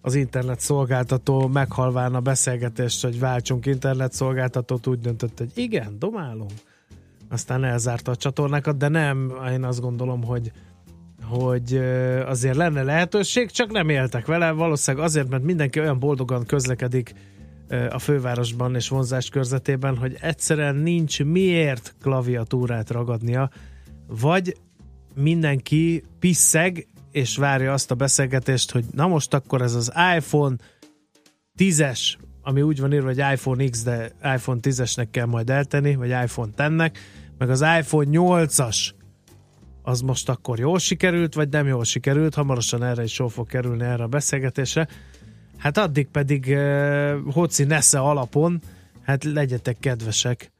az 0.00 0.14
internet 0.14 0.60
szolgáltató 0.60 1.46
meghalván 1.46 2.14
a 2.14 2.20
beszélgetést, 2.20 3.02
hogy 3.04 3.18
váltsunk 3.18 3.66
internet 3.66 4.12
szolgáltatót, 4.12 4.86
úgy 4.86 5.00
döntött, 5.00 5.38
hogy 5.38 5.50
igen, 5.54 5.98
domálunk. 5.98 6.52
Aztán 7.28 7.64
elzárta 7.64 8.10
a 8.10 8.16
csatornákat, 8.16 8.76
de 8.76 8.88
nem, 8.88 9.32
én 9.50 9.64
azt 9.64 9.80
gondolom, 9.80 10.24
hogy 10.24 10.52
hogy 11.22 11.76
azért 12.26 12.56
lenne 12.56 12.82
lehetőség, 12.82 13.50
csak 13.50 13.70
nem 13.70 13.88
éltek 13.88 14.26
vele, 14.26 14.50
valószínűleg 14.50 15.06
azért, 15.06 15.28
mert 15.28 15.42
mindenki 15.42 15.80
olyan 15.80 15.98
boldogan 15.98 16.46
közlekedik 16.46 17.14
a 17.90 17.98
fővárosban 17.98 18.74
és 18.74 18.88
vonzás 18.88 19.28
körzetében, 19.28 19.96
hogy 19.96 20.16
egyszerűen 20.20 20.76
nincs 20.76 21.24
miért 21.24 21.94
klaviatúrát 22.00 22.90
ragadnia, 22.90 23.50
vagy 24.06 24.56
mindenki 25.14 26.02
pisszeg, 26.18 26.86
és 27.10 27.36
várja 27.36 27.72
azt 27.72 27.90
a 27.90 27.94
beszélgetést, 27.94 28.70
hogy 28.70 28.84
na 28.92 29.06
most 29.06 29.34
akkor 29.34 29.62
ez 29.62 29.74
az 29.74 29.92
iPhone 30.16 30.56
10-es, 31.58 32.00
ami 32.42 32.62
úgy 32.62 32.80
van 32.80 32.92
írva, 32.92 33.06
hogy 33.06 33.18
iPhone 33.32 33.68
X, 33.68 33.82
de 33.82 34.12
iPhone 34.36 34.60
10-esnek 34.62 35.06
kell 35.10 35.26
majd 35.26 35.50
eltenni, 35.50 35.94
vagy 35.94 36.08
iPhone 36.08 36.52
10-nek, 36.56 36.96
meg 37.38 37.50
az 37.50 37.60
iPhone 37.60 38.08
8-as, 38.12 38.90
az 39.82 40.00
most 40.00 40.28
akkor 40.28 40.58
jól 40.58 40.78
sikerült, 40.78 41.34
vagy 41.34 41.48
nem 41.48 41.66
jól 41.66 41.84
sikerült, 41.84 42.34
hamarosan 42.34 42.82
erre 42.82 43.02
is 43.02 43.12
sor 43.12 43.30
fog 43.30 43.46
kerülni 43.46 43.84
erre 43.84 44.02
a 44.02 44.06
beszélgetésre. 44.06 44.88
Hát 45.56 45.78
addig 45.78 46.06
pedig 46.06 46.46
uh, 46.48 47.32
Hoci 47.32 47.64
Nesze 47.64 47.98
alapon, 47.98 48.60
hát 49.02 49.24
legyetek 49.24 49.78
kedvesek, 49.80 50.52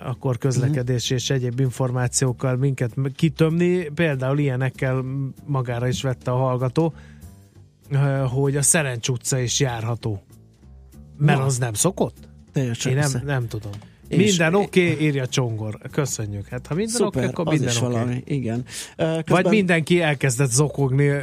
akkor 0.00 0.38
közlekedési 0.38 1.14
és 1.14 1.30
egyéb 1.30 1.60
információkkal 1.60 2.56
minket 2.56 2.94
kitömni, 3.14 3.88
például 3.88 4.38
ilyenekkel 4.38 5.04
magára 5.46 5.88
is 5.88 6.02
vette 6.02 6.30
a 6.30 6.36
hallgató, 6.36 6.94
hogy 8.28 8.56
a 8.56 8.62
Szerencs 8.62 9.08
utca 9.08 9.38
is 9.38 9.60
járható. 9.60 10.22
Mert 11.18 11.38
Na. 11.38 11.44
az 11.44 11.58
nem 11.58 11.74
szokott? 11.74 12.28
Én 12.54 12.94
nem, 12.94 13.10
nem 13.24 13.48
tudom. 13.48 13.72
Minden 14.08 14.54
oké, 14.54 14.92
okay, 14.92 15.04
írja 15.04 15.26
Csongor. 15.26 15.78
Köszönjük. 15.90 16.48
Hát 16.48 16.66
ha 16.66 16.74
minden 16.74 17.02
oké, 17.02 17.18
okay, 17.18 17.30
akkor 17.30 17.44
minden 17.46 17.68
is 17.68 17.76
oké. 17.76 17.86
Okay. 17.86 17.98
valami, 17.98 18.22
igen. 18.26 18.64
Ö, 18.96 19.04
Vagy 19.04 19.24
közben- 19.24 19.50
mindenki 19.50 20.00
elkezdett 20.00 20.50
zokogni 20.50 21.08
uh, 21.08 21.22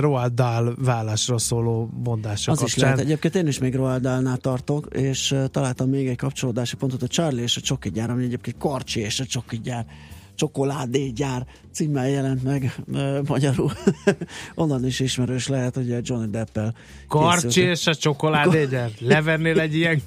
Roald 0.00 0.32
Dahl 0.32 0.68
vállásról 0.78 1.38
szóló 1.38 1.90
mondása 2.04 2.52
Az 2.52 2.62
is 2.62 2.70
kapcsán. 2.70 2.90
lehet. 2.90 3.04
Egyébként 3.04 3.34
én 3.34 3.46
is 3.46 3.58
még 3.58 3.74
Roald 3.74 4.02
Dahl-nál 4.02 4.36
tartok, 4.36 4.86
és 4.90 5.30
uh, 5.30 5.44
találtam 5.46 5.88
még 5.88 6.08
egy 6.08 6.16
kapcsolódási 6.16 6.76
pontot, 6.76 7.02
a 7.02 7.06
Charlie 7.06 7.42
és 7.42 7.56
a 7.56 7.60
Csoki 7.60 7.90
gyár, 7.90 8.10
ami 8.10 8.24
egyébként 8.24 8.56
Karcsi 8.58 9.00
és 9.00 9.20
a 9.20 9.24
Csoki 9.24 9.60
gyár 9.62 9.86
csokoládégyár 10.34 11.46
címmel 11.72 12.08
jelent 12.08 12.42
meg 12.42 12.74
uh, 12.86 13.18
magyarul. 13.26 13.72
Onnan 14.54 14.86
is 14.86 15.00
ismerős 15.00 15.48
lehet, 15.48 15.74
hogy 15.74 15.96
Johnny 16.02 16.30
Deppel 16.30 16.74
Karcsi 17.08 17.60
és 17.60 17.86
a 17.86 17.94
csokoládégyár. 17.94 18.90
Levennél 18.98 19.60
egy 19.60 19.76
ilyen 19.76 20.02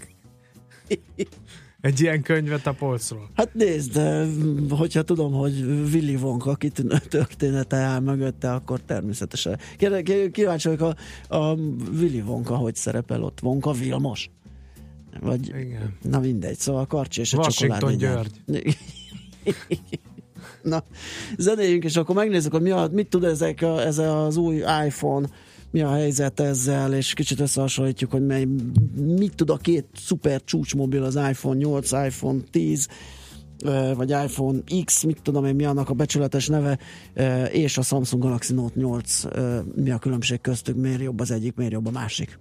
egy 1.86 2.01
ilyen 2.01 2.21
könyvet 2.21 2.67
a 2.67 2.73
polcról. 2.73 3.29
Hát 3.36 3.53
nézd, 3.53 3.99
hogyha 4.69 5.01
tudom, 5.01 5.33
hogy 5.33 5.61
Willy 5.93 6.15
Wonka 6.15 6.55
kitűnő 6.55 6.97
története 7.09 7.75
áll 7.75 7.99
mögötte, 7.99 8.53
akkor 8.53 8.79
természetesen. 8.86 9.59
Kérde- 9.77 10.31
Kíváncsi 10.31 10.67
vagyok, 10.67 10.95
a, 11.27 11.36
a 11.36 11.53
Willy 11.99 12.21
Wonka 12.21 12.55
hogy 12.55 12.75
szerepel 12.75 13.23
ott? 13.23 13.39
Wonka 13.41 13.71
Vilmos? 13.71 14.29
Vagy, 15.21 15.47
Igen. 15.47 15.97
na 16.01 16.19
mindegy, 16.19 16.57
szóval 16.57 16.86
Karcsi 16.86 17.21
és 17.21 17.33
a 17.33 17.38
Washington. 17.38 17.97
György. 17.97 18.41
na, 20.61 20.83
zenéljünk, 21.38 21.83
és 21.83 21.95
akkor 21.95 22.15
megnézzük, 22.15 22.51
hogy 22.51 22.61
mi 22.61 22.69
a, 22.69 22.89
mit 22.91 23.09
tud 23.09 23.23
ezek 23.23 23.61
a, 23.61 23.81
ez 23.81 23.97
az 23.97 24.38
új 24.38 24.55
iPhone, 24.86 25.27
mi 25.76 25.82
a 25.82 25.91
helyzet 25.91 26.39
ezzel, 26.39 26.93
és 26.93 27.13
kicsit 27.13 27.39
összehasonlítjuk, 27.39 28.11
hogy 28.11 28.26
mely, 28.26 28.47
mit 28.95 29.36
tud 29.36 29.49
a 29.49 29.57
két 29.57 29.86
szuper 29.95 30.43
csúcsmobil, 30.43 31.03
az 31.03 31.15
iPhone 31.15 31.57
8, 31.57 31.91
iPhone 31.91 32.39
10, 32.51 32.88
ö, 33.63 33.91
vagy 33.95 34.09
iPhone 34.09 34.59
X, 34.86 35.03
mit 35.03 35.21
tudom 35.21 35.45
én, 35.45 35.55
mi 35.55 35.65
annak 35.65 35.89
a 35.89 35.93
becsületes 35.93 36.47
neve, 36.47 36.80
és 37.51 37.78
a 37.78 37.82
Samsung 37.82 38.23
Galaxy 38.23 38.53
Note 38.53 38.80
8, 38.80 39.23
ö, 39.23 39.59
mi 39.76 39.91
a 39.91 39.97
különbség 39.97 40.41
köztük, 40.41 40.76
miért 40.76 41.01
jobb 41.01 41.19
az 41.19 41.32
egyik, 41.32 41.55
miért 41.55 41.71
jobb 41.71 41.88
a 41.88 41.91
másik. 41.91 42.39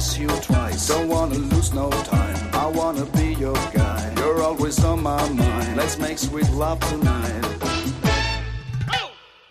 Kiss 0.00 0.18
you 0.18 0.28
twice. 0.28 0.88
Don't 0.88 1.08
wanna 1.08 1.34
lose 1.34 1.74
no 1.74 1.90
time. 1.90 2.38
I 2.54 2.66
wanna 2.66 3.04
be 3.18 3.34
your 3.34 3.60
guy. 3.74 4.12
You're 4.16 4.42
always 4.42 4.82
on 4.82 5.02
my 5.02 5.28
mind. 5.28 5.76
Let's 5.76 5.98
make 5.98 6.18
sweet 6.18 6.50
love 6.52 6.80
tonight. 6.80 7.44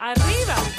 Arriba. 0.02 0.79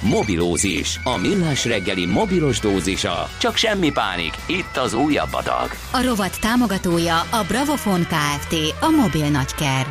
Mobilózis, 0.00 1.00
a 1.04 1.16
millás 1.16 1.64
reggeli 1.64 2.06
mobilos 2.06 2.60
dózisa. 2.60 3.28
Csak 3.38 3.56
semmi 3.56 3.92
pánik, 3.92 4.32
itt 4.46 4.76
az 4.76 4.94
újabb 4.94 5.32
adag. 5.32 5.68
A 5.92 6.02
rovat 6.02 6.40
támogatója 6.40 7.20
a 7.20 7.44
Bravofon 7.48 8.00
Kft. 8.00 8.54
A 8.80 8.88
mobil 8.88 9.30
nagyker. 9.30 9.86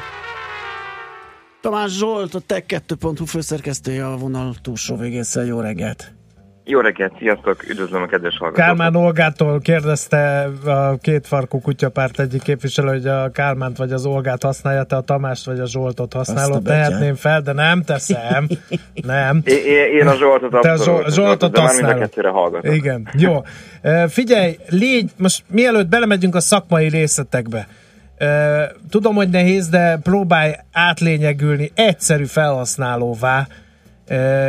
Tamás 1.62 1.92
Zsolt, 1.98 2.36
a 2.36 2.40
Tech2.hu 2.48 3.26
főszerkesztője 3.26 4.08
a 4.08 4.18
vonal 4.18 4.56
túlsó 4.62 4.96
végészel. 4.96 5.46
Jó 5.46 5.60
reggelt! 5.60 6.15
Jó 6.68 6.80
reggelt, 6.80 7.14
sziasztok, 7.18 7.70
üdvözlöm 7.70 8.02
a 8.02 8.06
kedves 8.06 8.38
hallgatókat. 8.38 8.66
Kálmán 8.66 8.96
Olgától 8.96 9.60
kérdezte 9.60 10.50
a 10.66 10.98
két 11.02 11.28
farkú 11.28 11.62
kutyapárt 11.62 12.20
egyik 12.20 12.42
képviselő, 12.42 12.88
hogy 12.88 13.08
a 13.08 13.32
Kálmánt 13.32 13.78
vagy 13.78 13.92
az 13.92 14.06
Olgát 14.06 14.44
használja, 14.44 14.84
te 14.84 14.96
a 14.96 15.02
Tamást 15.02 15.46
vagy 15.46 15.60
a 15.60 15.68
Zsoltot 15.68 16.14
használod. 16.14 16.64
Tehetném 16.64 17.16
fel, 17.16 17.42
de 17.42 17.54
nem 17.54 17.84
teszem. 17.84 18.48
nem. 18.94 19.42
Én, 19.44 19.58
én- 19.94 20.08
a 20.08 20.16
Zsoltot 20.16 20.62
Te 20.62 20.72
a 20.72 21.10
Zsoltot 21.10 21.58
a 21.58 21.62
használod. 21.62 22.00
kettőre 22.00 22.30
hallgatok. 22.30 22.76
Igen, 22.76 23.08
jó. 23.18 23.44
Figyelj, 24.08 24.58
légy, 24.70 25.12
most 25.18 25.44
mielőtt 25.48 25.88
belemegyünk 25.88 26.36
a 26.36 26.40
szakmai 26.40 26.90
részletekbe, 26.90 27.68
tudom, 28.90 29.16
hogy 29.16 29.30
nehéz, 29.30 29.70
de 29.70 29.98
próbálj 30.04 30.52
átlényegülni 30.72 31.72
egyszerű 31.76 32.26
felhasználóvá 32.26 33.48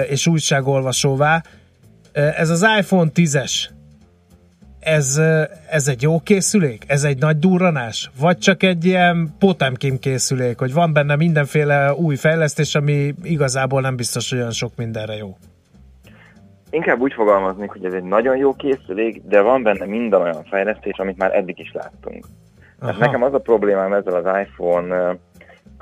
és 0.08 0.26
újságolvasóvá. 0.26 1.42
Ez 2.16 2.50
az 2.50 2.66
iPhone 2.78 3.10
10-es, 3.14 3.68
ez, 4.80 5.20
ez 5.70 5.88
egy 5.88 6.02
jó 6.02 6.20
készülék? 6.20 6.84
Ez 6.86 7.04
egy 7.04 7.18
nagy 7.18 7.38
durranás? 7.38 8.10
Vagy 8.20 8.38
csak 8.38 8.62
egy 8.62 8.84
ilyen 8.84 9.28
Potemkin 9.38 9.98
készülék, 9.98 10.58
hogy 10.58 10.72
van 10.72 10.92
benne 10.92 11.16
mindenféle 11.16 11.94
új 11.94 12.16
fejlesztés, 12.16 12.74
ami 12.74 13.14
igazából 13.22 13.80
nem 13.80 13.96
biztos, 13.96 14.30
hogy 14.30 14.38
olyan 14.38 14.50
sok 14.50 14.72
mindenre 14.76 15.14
jó? 15.14 15.36
Inkább 16.70 17.00
úgy 17.00 17.12
fogalmaznék, 17.12 17.70
hogy 17.70 17.84
ez 17.84 17.92
egy 17.92 18.02
nagyon 18.02 18.36
jó 18.36 18.54
készülék, 18.54 19.22
de 19.28 19.40
van 19.40 19.62
benne 19.62 19.86
minden 19.86 20.20
olyan 20.20 20.44
fejlesztés, 20.44 20.98
amit 20.98 21.16
már 21.16 21.34
eddig 21.34 21.58
is 21.58 21.72
láttunk. 21.72 22.24
Aha. 22.80 22.98
nekem 22.98 23.22
az 23.22 23.34
a 23.34 23.38
problémám 23.38 23.92
ezzel 23.92 24.14
az 24.14 24.38
iPhone 24.46 25.16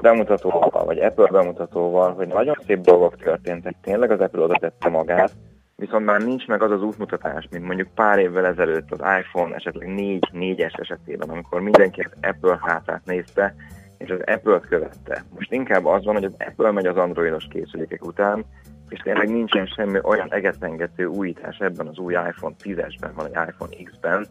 bemutatóval, 0.03 0.85
vagy 0.85 0.99
Apple 0.99 1.29
bemutatóval, 1.31 2.13
hogy 2.13 2.29
nagyon 2.29 2.57
szép 2.67 2.81
dolgok 2.81 3.17
történtek, 3.17 3.75
tényleg 3.83 4.11
az 4.11 4.21
Apple 4.21 4.43
oda 4.43 4.55
tette 4.61 4.89
magát, 4.89 5.33
viszont 5.77 6.05
már 6.05 6.21
nincs 6.21 6.47
meg 6.47 6.63
az 6.63 6.71
az 6.71 6.83
útmutatás, 6.83 7.49
mint 7.51 7.65
mondjuk 7.65 7.89
pár 7.95 8.19
évvel 8.19 8.47
ezelőtt 8.47 8.91
az 8.91 9.01
iPhone 9.21 9.55
esetleg 9.55 9.89
4, 9.89 10.29
4-es 10.33 10.81
esetében, 10.81 11.29
amikor 11.29 11.61
mindenki 11.61 12.01
az 12.01 12.13
Apple 12.23 12.59
hátát 12.63 13.05
nézte, 13.05 13.55
és 13.99 14.11
az 14.11 14.21
Apple-t 14.27 14.67
követte. 14.67 15.25
Most 15.35 15.53
inkább 15.53 15.85
az 15.85 16.05
van, 16.05 16.15
hogy 16.15 16.25
az 16.25 16.35
Apple 16.39 16.71
megy 16.71 16.87
az 16.87 16.97
androidos 16.97 17.47
készülékek 17.51 18.05
után, 18.05 18.45
és 18.89 19.01
tényleg 19.01 19.29
nincsen 19.29 19.67
semmi 19.67 19.99
olyan 20.03 20.33
egetrengető 20.33 21.07
újítás 21.07 21.59
ebben 21.59 21.87
az 21.87 21.99
új 21.99 22.13
iPhone 22.13 22.55
10-esben, 22.63 23.11
vagy 23.15 23.31
iPhone 23.31 23.77
X-ben, 23.85 24.27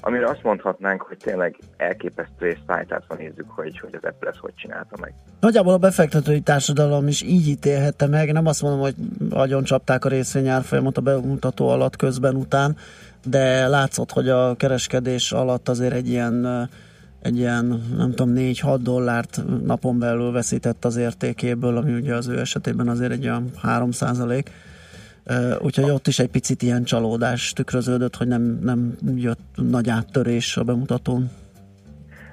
amire 0.00 0.26
azt 0.26 0.42
mondhatnánk, 0.42 1.02
hogy 1.02 1.16
tényleg 1.16 1.58
elképesztő 1.76 2.46
és 2.46 2.58
szájtátva 2.66 3.14
nézzük, 3.14 3.46
hogy, 3.48 3.78
hogy 3.78 3.94
az 3.94 4.08
Apple 4.10 4.28
ezt 4.30 4.38
hogy 4.38 4.54
csinálta 4.54 4.96
meg. 5.00 5.14
Nagyjából 5.40 5.72
a 5.72 5.78
befektetői 5.78 6.40
társadalom 6.40 7.08
is 7.08 7.22
így 7.22 7.48
ítélhette 7.48 8.06
meg. 8.06 8.32
Nem 8.32 8.46
azt 8.46 8.62
mondom, 8.62 8.80
hogy 8.80 8.94
agyon 9.30 9.64
csapták 9.64 10.04
a 10.04 10.08
részvényárfolyamot 10.08 10.96
a 10.96 11.00
bemutató 11.00 11.68
alatt 11.68 11.96
közben 11.96 12.34
után, 12.34 12.76
de 13.24 13.66
látszott, 13.68 14.12
hogy 14.12 14.28
a 14.28 14.54
kereskedés 14.54 15.32
alatt 15.32 15.68
azért 15.68 15.94
egy 15.94 16.08
ilyen 16.08 16.68
egy 17.22 17.36
ilyen, 17.36 17.82
nem 17.96 18.10
tudom, 18.10 18.34
4-6 18.36 18.78
dollárt 18.82 19.42
napon 19.64 19.98
belül 19.98 20.32
veszített 20.32 20.84
az 20.84 20.96
értékéből, 20.96 21.76
ami 21.76 21.92
ugye 21.92 22.14
az 22.14 22.28
ő 22.28 22.38
esetében 22.38 22.88
azért 22.88 23.12
egy 23.12 23.24
olyan 23.24 23.50
3 23.62 23.90
százalék. 23.90 24.50
Úgyhogy 25.60 25.90
ott 25.90 26.06
is 26.06 26.18
egy 26.18 26.30
picit 26.30 26.62
ilyen 26.62 26.84
csalódás 26.84 27.52
tükröződött, 27.52 28.16
hogy 28.16 28.26
nem, 28.26 28.58
nem 28.62 28.96
jött 29.14 29.40
nagy 29.54 29.88
áttörés 29.88 30.56
a 30.56 30.62
bemutatón. 30.62 31.30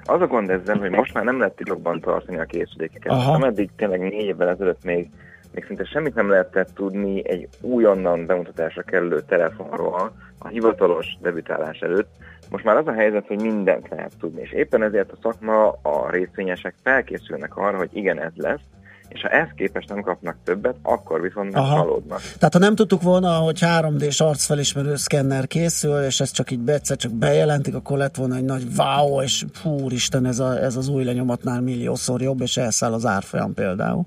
Az 0.04 0.20
a 0.20 0.26
gond 0.26 0.50
ezzel, 0.50 0.76
hogy 0.76 0.90
most 0.90 1.14
már 1.14 1.24
nem 1.24 1.38
lehet 1.38 1.56
titokban 1.56 2.00
tartani 2.00 2.38
a 2.38 2.44
készülékeket. 2.44 3.12
Aha. 3.12 3.32
Ameddig 3.32 3.70
tényleg 3.76 4.00
négy 4.00 4.24
évvel 4.24 4.48
ezelőtt 4.48 4.84
még, 4.84 5.10
még 5.54 5.64
szinte 5.64 5.84
semmit 5.84 6.14
nem 6.14 6.30
lehetett 6.30 6.70
tudni 6.74 7.28
egy 7.28 7.48
újonnan 7.60 8.26
bemutatásra 8.26 8.82
kerülő 8.82 9.22
telefonról 9.28 10.12
a 10.38 10.48
hivatalos 10.48 11.16
debütálás 11.22 11.78
előtt. 11.78 12.08
Most 12.50 12.64
már 12.64 12.76
az 12.76 12.86
a 12.86 12.92
helyzet, 12.92 13.26
hogy 13.26 13.40
mindent 13.40 13.88
lehet 13.88 14.12
tudni, 14.20 14.40
és 14.40 14.52
éppen 14.52 14.82
ezért 14.82 15.12
a 15.12 15.18
szakma, 15.22 15.68
a 15.68 16.10
részvényesek 16.10 16.74
felkészülnek 16.82 17.56
arra, 17.56 17.76
hogy 17.76 17.90
igen, 17.92 18.20
ez 18.20 18.32
lesz, 18.36 18.60
és 19.08 19.20
ha 19.20 19.28
ezt 19.28 19.52
képest 19.54 19.88
nem 19.88 20.00
kapnak 20.00 20.36
többet, 20.44 20.76
akkor 20.82 21.20
viszont 21.20 21.52
már 21.52 21.64
csalódnak. 21.64 22.20
Tehát 22.20 22.52
ha 22.52 22.58
nem 22.58 22.74
tudtuk 22.74 23.02
volna, 23.02 23.28
hogy 23.28 23.58
3D-s 23.60 24.20
arcfelismerő 24.20 24.96
szkenner 24.96 25.46
készül, 25.46 26.02
és 26.02 26.20
ez 26.20 26.30
csak 26.30 26.50
így 26.50 26.68
egyszer 26.68 26.96
csak 26.96 27.12
bejelentik, 27.12 27.74
akkor 27.74 27.98
lett 27.98 28.16
volna 28.16 28.36
egy 28.36 28.44
nagy 28.44 28.66
wow, 28.76 29.22
és 29.22 29.44
fú, 29.52 29.90
Isten, 29.90 30.26
ez, 30.26 30.38
a, 30.38 30.62
ez 30.62 30.76
az 30.76 30.88
új 30.88 31.04
lenyomatnál 31.04 31.60
milliószor 31.60 32.20
jobb, 32.20 32.40
és 32.40 32.56
elszáll 32.56 32.92
az 32.92 33.06
árfolyam 33.06 33.54
például. 33.54 34.04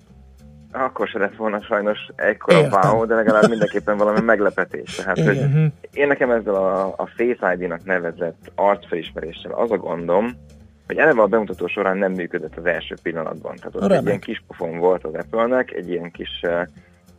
Akkor 0.71 1.07
se 1.07 1.19
lett 1.19 1.35
volna 1.35 1.61
sajnos 1.61 1.97
ekkora 2.15 2.67
wow, 2.81 3.05
de 3.05 3.15
legalább 3.15 3.49
mindenképpen 3.49 3.97
valami 3.97 4.21
meglepetés. 4.21 4.95
Tehát, 4.95 5.19
hogy 5.19 5.35
Igen. 5.35 5.73
Én 5.93 6.07
nekem 6.07 6.31
ezzel 6.31 6.55
a, 6.55 6.85
a 6.85 7.09
Face 7.15 7.53
ID-nak 7.53 7.85
nevezett 7.85 8.51
arcfelismeréssel 8.55 9.51
az 9.51 9.71
a 9.71 9.77
gondom, 9.77 10.35
hogy 10.89 10.97
eleve 10.97 11.21
a 11.21 11.27
bemutató 11.27 11.67
során 11.67 11.97
nem 11.97 12.11
működött 12.11 12.55
az 12.55 12.65
első 12.65 12.95
pillanatban. 13.03 13.55
Tehát 13.55 13.75
ott 13.75 13.91
egy 13.91 14.05
ilyen 14.05 14.19
kis 14.19 14.43
pofon 14.47 14.77
volt 14.77 15.03
az 15.03 15.13
Apple-nek, 15.13 15.71
egy 15.71 15.89
ilyen 15.89 16.11
kis 16.11 16.39
eh, 16.41 16.65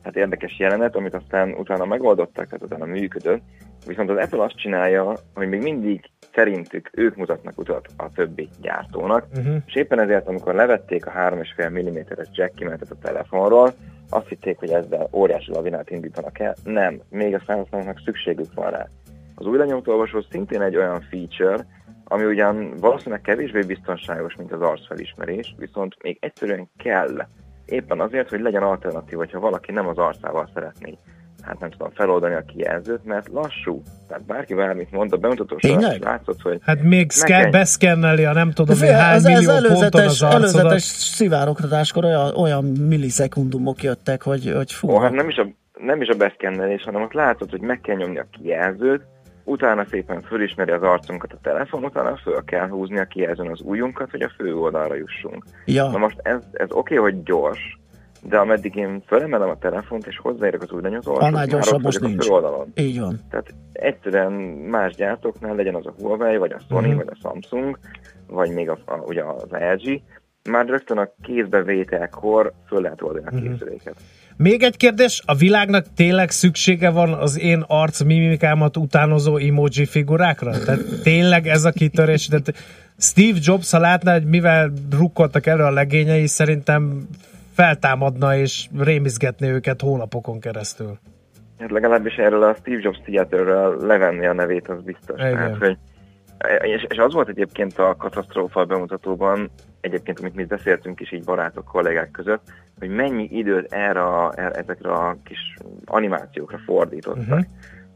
hát 0.02 0.16
érdekes 0.16 0.58
jelenet, 0.58 0.96
amit 0.96 1.14
aztán 1.14 1.54
utána 1.58 1.84
megoldottak, 1.84 2.44
tehát 2.44 2.62
utána 2.62 2.84
működött. 2.84 3.42
Viszont 3.86 4.10
az 4.10 4.16
Apple 4.16 4.42
azt 4.42 4.56
csinálja, 4.56 5.14
hogy 5.34 5.48
még 5.48 5.62
mindig 5.62 6.10
szerintük 6.34 6.90
ők 6.92 7.16
mutatnak 7.16 7.58
utat 7.58 7.86
a 7.96 8.08
többi 8.14 8.48
gyártónak, 8.60 9.26
Uh-huh. 9.36 9.56
és 9.66 9.74
éppen 9.74 10.00
ezért, 10.00 10.28
amikor 10.28 10.54
levették 10.54 11.06
a 11.06 11.10
3,5 11.10 11.70
mm-es 11.70 12.28
jack 12.32 12.54
kimenetet 12.54 12.90
a 12.90 12.98
telefonról, 13.02 13.72
azt 14.08 14.28
hitték, 14.28 14.58
hogy 14.58 14.70
ezzel 14.70 15.08
óriási 15.12 15.52
lavinát 15.52 15.90
indítanak 15.90 16.38
el. 16.38 16.54
Nem, 16.64 17.00
még 17.08 17.34
a 17.34 17.42
felhasználóknak 17.46 18.00
szükségük 18.04 18.54
van 18.54 18.70
rá. 18.70 18.88
Az 19.34 19.46
új 19.46 19.58
lenyomóolvasó 19.58 20.20
szintén 20.30 20.62
egy 20.62 20.76
olyan 20.76 21.00
feature, 21.10 21.66
ami 22.12 22.24
ugyan 22.24 22.74
valószínűleg 22.80 23.20
kevésbé 23.20 23.60
biztonságos, 23.60 24.34
mint 24.36 24.52
az 24.52 24.60
arcfelismerés, 24.60 25.54
viszont 25.58 25.96
még 26.02 26.16
egyszerűen 26.20 26.70
kell. 26.78 27.26
Éppen 27.64 28.00
azért, 28.00 28.28
hogy 28.28 28.40
legyen 28.40 28.62
alternatív, 28.62 29.18
hogyha 29.18 29.40
valaki 29.40 29.72
nem 29.72 29.88
az 29.88 29.98
arcával 29.98 30.50
szeretné 30.54 30.98
hát 31.42 31.60
nem 31.60 31.70
tudom, 31.70 31.90
feloldani 31.94 32.34
a 32.34 32.44
kijelzőt, 32.46 33.04
mert 33.04 33.28
lassú. 33.28 33.82
Tehát 34.08 34.24
bárki 34.24 34.54
bármit 34.54 34.90
mond, 34.90 35.12
a 35.12 35.16
bemutató 35.16 35.58
során 35.58 35.98
látszott, 36.00 36.40
hogy 36.40 36.58
Hát 36.62 36.82
még 36.82 37.10
szke- 37.10 37.50
beszkenneli 37.50 38.24
a 38.24 38.32
nem 38.32 38.52
tudom, 38.52 38.74
Ez, 38.74 38.80
hogy 38.80 38.90
hány 38.90 39.14
az, 39.16 39.24
millió 39.24 39.50
az 39.50 39.62
ponton 39.62 39.72
előzetes, 39.72 40.04
az 40.04 40.22
arcodat. 40.22 40.54
előzetes 40.54 40.82
szivárogtatáskor 40.82 42.04
olyan, 42.04 42.34
olyan 42.36 42.64
millisekundumok 42.64 43.82
jöttek, 43.82 44.22
hogy, 44.22 44.52
hogy 44.56 44.72
fú. 44.72 44.90
Ó, 44.90 44.98
hát 44.98 45.12
nem 45.12 45.28
is 45.28 45.36
a, 45.36 45.46
nem 45.78 46.02
is 46.02 46.08
a 46.08 46.16
beszkennelés, 46.16 46.82
hanem 46.82 47.02
ott 47.02 47.12
látod, 47.12 47.50
hogy 47.50 47.60
meg 47.60 47.80
kell 47.80 47.96
nyomni 47.96 48.18
a 48.18 48.26
kijelzőt, 48.30 49.02
utána 49.44 49.84
szépen 49.84 50.22
fölismeri 50.22 50.70
az 50.70 50.82
arcunkat 50.82 51.32
a 51.32 51.38
telefon, 51.42 51.84
utána 51.84 52.16
föl 52.16 52.44
kell 52.44 52.68
húzni 52.68 52.98
a 52.98 53.04
kijelzőn 53.04 53.50
az 53.50 53.60
ujjunkat, 53.60 54.10
hogy 54.10 54.22
a 54.22 54.32
fő 54.36 54.54
oldalra 54.56 54.94
jussunk. 54.94 55.44
Ja. 55.64 55.90
Na 55.90 55.98
most 55.98 56.18
ez, 56.22 56.42
ez 56.52 56.68
oké, 56.72 56.94
hogy 56.94 57.22
gyors, 57.22 57.78
de 58.22 58.38
ameddig 58.38 58.74
én 58.76 59.02
fölemelem 59.06 59.48
a 59.48 59.58
telefont 59.58 60.06
és 60.06 60.18
hozzáérek 60.18 60.62
az 60.62 60.70
új 60.72 60.82
lenyomózóhoz, 60.82 61.22
Annál 61.22 61.46
gyorsabb 61.46 61.82
most 61.82 62.00
nincs. 62.00 62.20
a 62.20 62.22
főoldalon. 62.26 62.72
Így 62.74 63.00
van. 63.00 63.18
Tehát 63.30 63.54
egyszerűen 63.72 64.32
más 64.70 64.94
gyártóknál 64.94 65.54
legyen 65.54 65.74
az 65.74 65.86
a 65.86 65.94
Huawei, 65.98 66.36
vagy 66.36 66.52
a 66.52 66.58
Sony, 66.68 66.86
Mhm. 66.88 66.96
vagy 66.96 67.08
a 67.10 67.14
Samsung, 67.22 67.78
vagy 68.26 68.50
még 68.50 68.68
a, 68.70 68.78
a, 68.84 68.94
ugye 68.96 69.22
az 69.24 69.46
LG, 69.50 70.00
már 70.50 70.66
rögtön 70.66 70.98
a 70.98 71.08
kézbevételkor 71.22 72.52
föl 72.66 72.80
lehet 72.80 73.02
oldani 73.02 73.26
a 73.26 73.34
Mhm. 73.34 73.42
készüléket. 73.52 73.94
Még 74.42 74.62
egy 74.62 74.76
kérdés, 74.76 75.22
a 75.26 75.34
világnak 75.34 75.84
tényleg 75.96 76.30
szüksége 76.30 76.90
van 76.90 77.12
az 77.12 77.40
én 77.40 77.64
arc 77.66 78.02
mimikámat 78.02 78.76
utánozó 78.76 79.36
emoji 79.36 79.86
figurákra? 79.86 80.50
Tehát 80.50 80.80
tényleg 81.02 81.46
ez 81.46 81.64
a 81.64 81.70
kitörés? 81.70 82.26
Tehát 82.26 82.54
Steve 82.98 83.38
Jobs, 83.42 83.70
ha 83.70 83.78
látná, 83.78 84.12
hogy 84.12 84.24
mivel 84.24 84.72
rukkoltak 84.98 85.46
elő 85.46 85.62
a 85.62 85.70
legényei, 85.70 86.26
szerintem 86.26 87.08
feltámadna 87.54 88.36
és 88.36 88.66
rémizgetné 88.78 89.50
őket 89.50 89.80
hónapokon 89.80 90.40
keresztül. 90.40 90.98
Hát 91.58 91.70
legalábbis 91.70 92.14
erről 92.14 92.42
a 92.42 92.54
Steve 92.54 92.80
Jobs 92.82 92.98
Theaterről 93.04 93.86
levenni 93.86 94.26
a 94.26 94.32
nevét, 94.32 94.68
az 94.68 94.82
biztos. 94.82 95.20
Igen. 95.20 95.34
Tehát, 95.34 95.56
hogy, 95.56 95.76
és, 96.60 96.86
és 96.88 96.96
az 96.96 97.12
volt 97.12 97.28
egyébként 97.28 97.78
a 97.78 97.94
katasztrófa 97.98 98.64
bemutatóban, 98.64 99.50
egyébként 99.80 100.18
amit 100.20 100.34
mi 100.34 100.44
beszéltünk 100.44 101.00
is 101.00 101.12
így 101.12 101.24
barátok, 101.24 101.64
kollégák 101.64 102.10
között, 102.10 102.42
hogy 102.78 102.88
mennyi 102.88 103.28
időt 103.32 103.72
erre, 103.72 104.02
a- 104.02 104.32
erre 104.36 104.54
ezekre 104.54 104.92
a 104.92 105.16
kis 105.24 105.54
animációkra 105.84 106.58
fordítottak. 106.58 107.26
Mhm. 107.26 107.40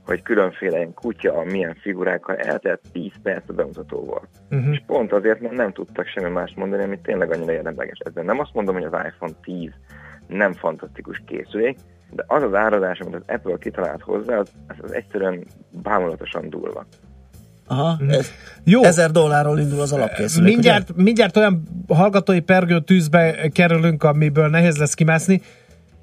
hogy 0.04 0.22
különféle 0.22 0.76
ilyen 0.76 0.94
kutya, 0.94 1.44
milyen 1.44 1.74
figurákkal 1.74 2.36
eltelt 2.36 2.80
10 2.92 3.12
perc 3.22 3.48
a 3.48 3.52
bemutató 3.52 4.04
volt. 4.04 4.28
Uh-huh. 4.50 4.72
És 4.72 4.82
pont 4.86 5.12
azért, 5.12 5.40
mert 5.40 5.54
nem 5.54 5.72
tudtak 5.72 6.06
semmi 6.06 6.30
más 6.30 6.52
mondani, 6.56 6.82
amit 6.82 7.02
tényleg 7.02 7.32
annyira 7.32 7.52
érdemleges. 7.52 7.98
Ezzel 7.98 8.24
nem 8.24 8.38
azt 8.38 8.54
mondom, 8.54 8.74
hogy 8.74 8.84
az 8.84 9.00
iPhone 9.06 9.32
10 9.42 9.70
nem 10.26 10.52
fantasztikus 10.52 11.22
készülék, 11.26 11.76
de 12.10 12.24
az 12.26 12.42
az 12.42 12.54
áradás, 12.54 12.98
amit 12.98 13.14
az 13.14 13.22
Apple 13.26 13.56
kitalált 13.58 14.02
hozzá, 14.02 14.38
az, 14.38 14.52
az 14.82 14.92
egyszerűen 14.92 15.44
bámulatosan 15.70 16.50
durva. 16.50 16.86
Aha, 17.66 18.00
ez, 18.08 18.30
Jó. 18.64 18.84
ezer 18.84 19.10
dollárról 19.10 19.58
indul 19.58 19.80
az 19.80 19.92
alapkészülék. 19.92 20.52
Mindjárt, 20.52 20.96
mindjárt 20.96 21.36
olyan 21.36 21.62
hallgatói 21.88 22.40
pergő 22.40 22.80
tűzbe 22.80 23.48
kerülünk, 23.48 24.02
amiből 24.02 24.48
nehéz 24.48 24.76
lesz 24.76 24.94
kimászni, 24.94 25.42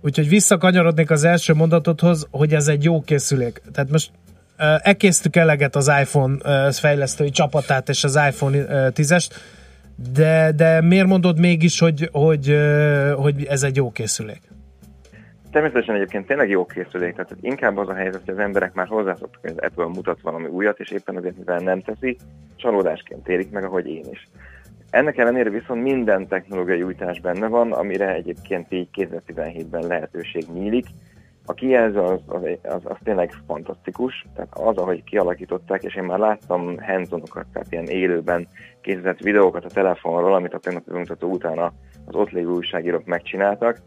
úgyhogy 0.02 0.30
visszakanyarodnék 0.30 1.12
az 1.12 1.24
első 1.24 1.54
mondatodhoz, 1.54 2.28
hogy 2.32 2.54
ez 2.54 2.68
egy 2.68 2.84
jó 2.84 3.02
készülék. 3.02 3.62
Tehát 3.74 3.92
most 3.92 4.12
uh, 4.60 4.66
ekésztük 4.82 5.36
eleget 5.36 5.76
az 5.76 5.92
iPhone 6.02 6.34
uh, 6.34 6.74
fejlesztői 6.74 7.30
csapatát 7.30 7.90
és 7.90 8.04
az 8.04 8.20
iPhone 8.30 8.58
uh, 8.58 8.94
10-est, 8.96 9.30
de, 10.14 10.52
de 10.56 10.82
miért 10.82 11.08
mondod 11.08 11.40
mégis, 11.40 11.80
hogy, 11.80 12.10
hogy, 12.12 12.56
hogy 13.16 13.46
ez 13.46 13.64
egy 13.64 13.76
jó 13.76 13.92
készülék? 13.92 14.51
Természetesen 15.52 15.96
egyébként 15.96 16.28
tényleg 16.28 16.50
jó 16.50 16.66
készülék, 16.66 17.14
tehát 17.14 17.36
inkább 17.42 17.78
az 17.78 17.90
a 17.90 17.94
helyzet, 17.94 18.22
hogy 18.26 18.34
az 18.34 18.40
emberek 18.40 18.74
már 18.74 18.88
hozzászoktak, 18.88 19.42
hogy 19.42 19.50
az 19.50 19.64
Apple 19.64 19.86
mutat 19.86 20.22
valami 20.22 20.48
újat, 20.48 20.80
és 20.80 20.90
éppen 20.90 21.16
azért, 21.16 21.38
mivel 21.38 21.60
nem 21.60 21.82
teszi, 21.82 22.18
csalódásként 22.56 23.28
érik 23.28 23.52
meg, 23.52 23.64
ahogy 23.64 23.88
én 23.88 24.06
is. 24.12 24.28
Ennek 24.90 25.18
ellenére 25.18 25.50
viszont 25.50 25.84
minden 25.84 26.28
technológiai 26.28 26.84
újítás 26.84 27.20
benne 27.20 27.48
van, 27.48 27.72
amire 27.72 28.14
egyébként 28.14 28.72
így 28.72 28.88
2017-ben 28.94 29.88
lehetőség 29.88 30.44
nyílik. 30.54 30.86
A 31.46 31.54
kijelző 31.54 32.00
az, 32.00 32.20
az, 32.26 32.42
az, 32.64 32.82
az 32.84 32.98
tényleg 33.04 33.32
fantasztikus, 33.48 34.26
tehát 34.36 34.50
az, 34.54 34.78
ahogy 34.78 35.04
kialakították, 35.04 35.84
és 35.84 35.96
én 35.96 36.04
már 36.04 36.20
láttam 36.20 36.80
hands 36.80 37.10
tehát 37.34 37.68
ilyen 37.72 37.88
élőben 37.88 38.48
készített 38.82 39.20
videókat 39.20 39.66
a 39.66 39.70
telefonról, 39.70 40.34
amit 40.34 40.54
a 40.54 40.60
tegnapi 40.60 40.92
bemutató 40.92 41.30
után 41.30 41.58
az 42.06 42.16
ott 42.16 42.30
lévő 42.30 42.50
újságírók 42.50 43.06
megcsináltak, 43.06 43.78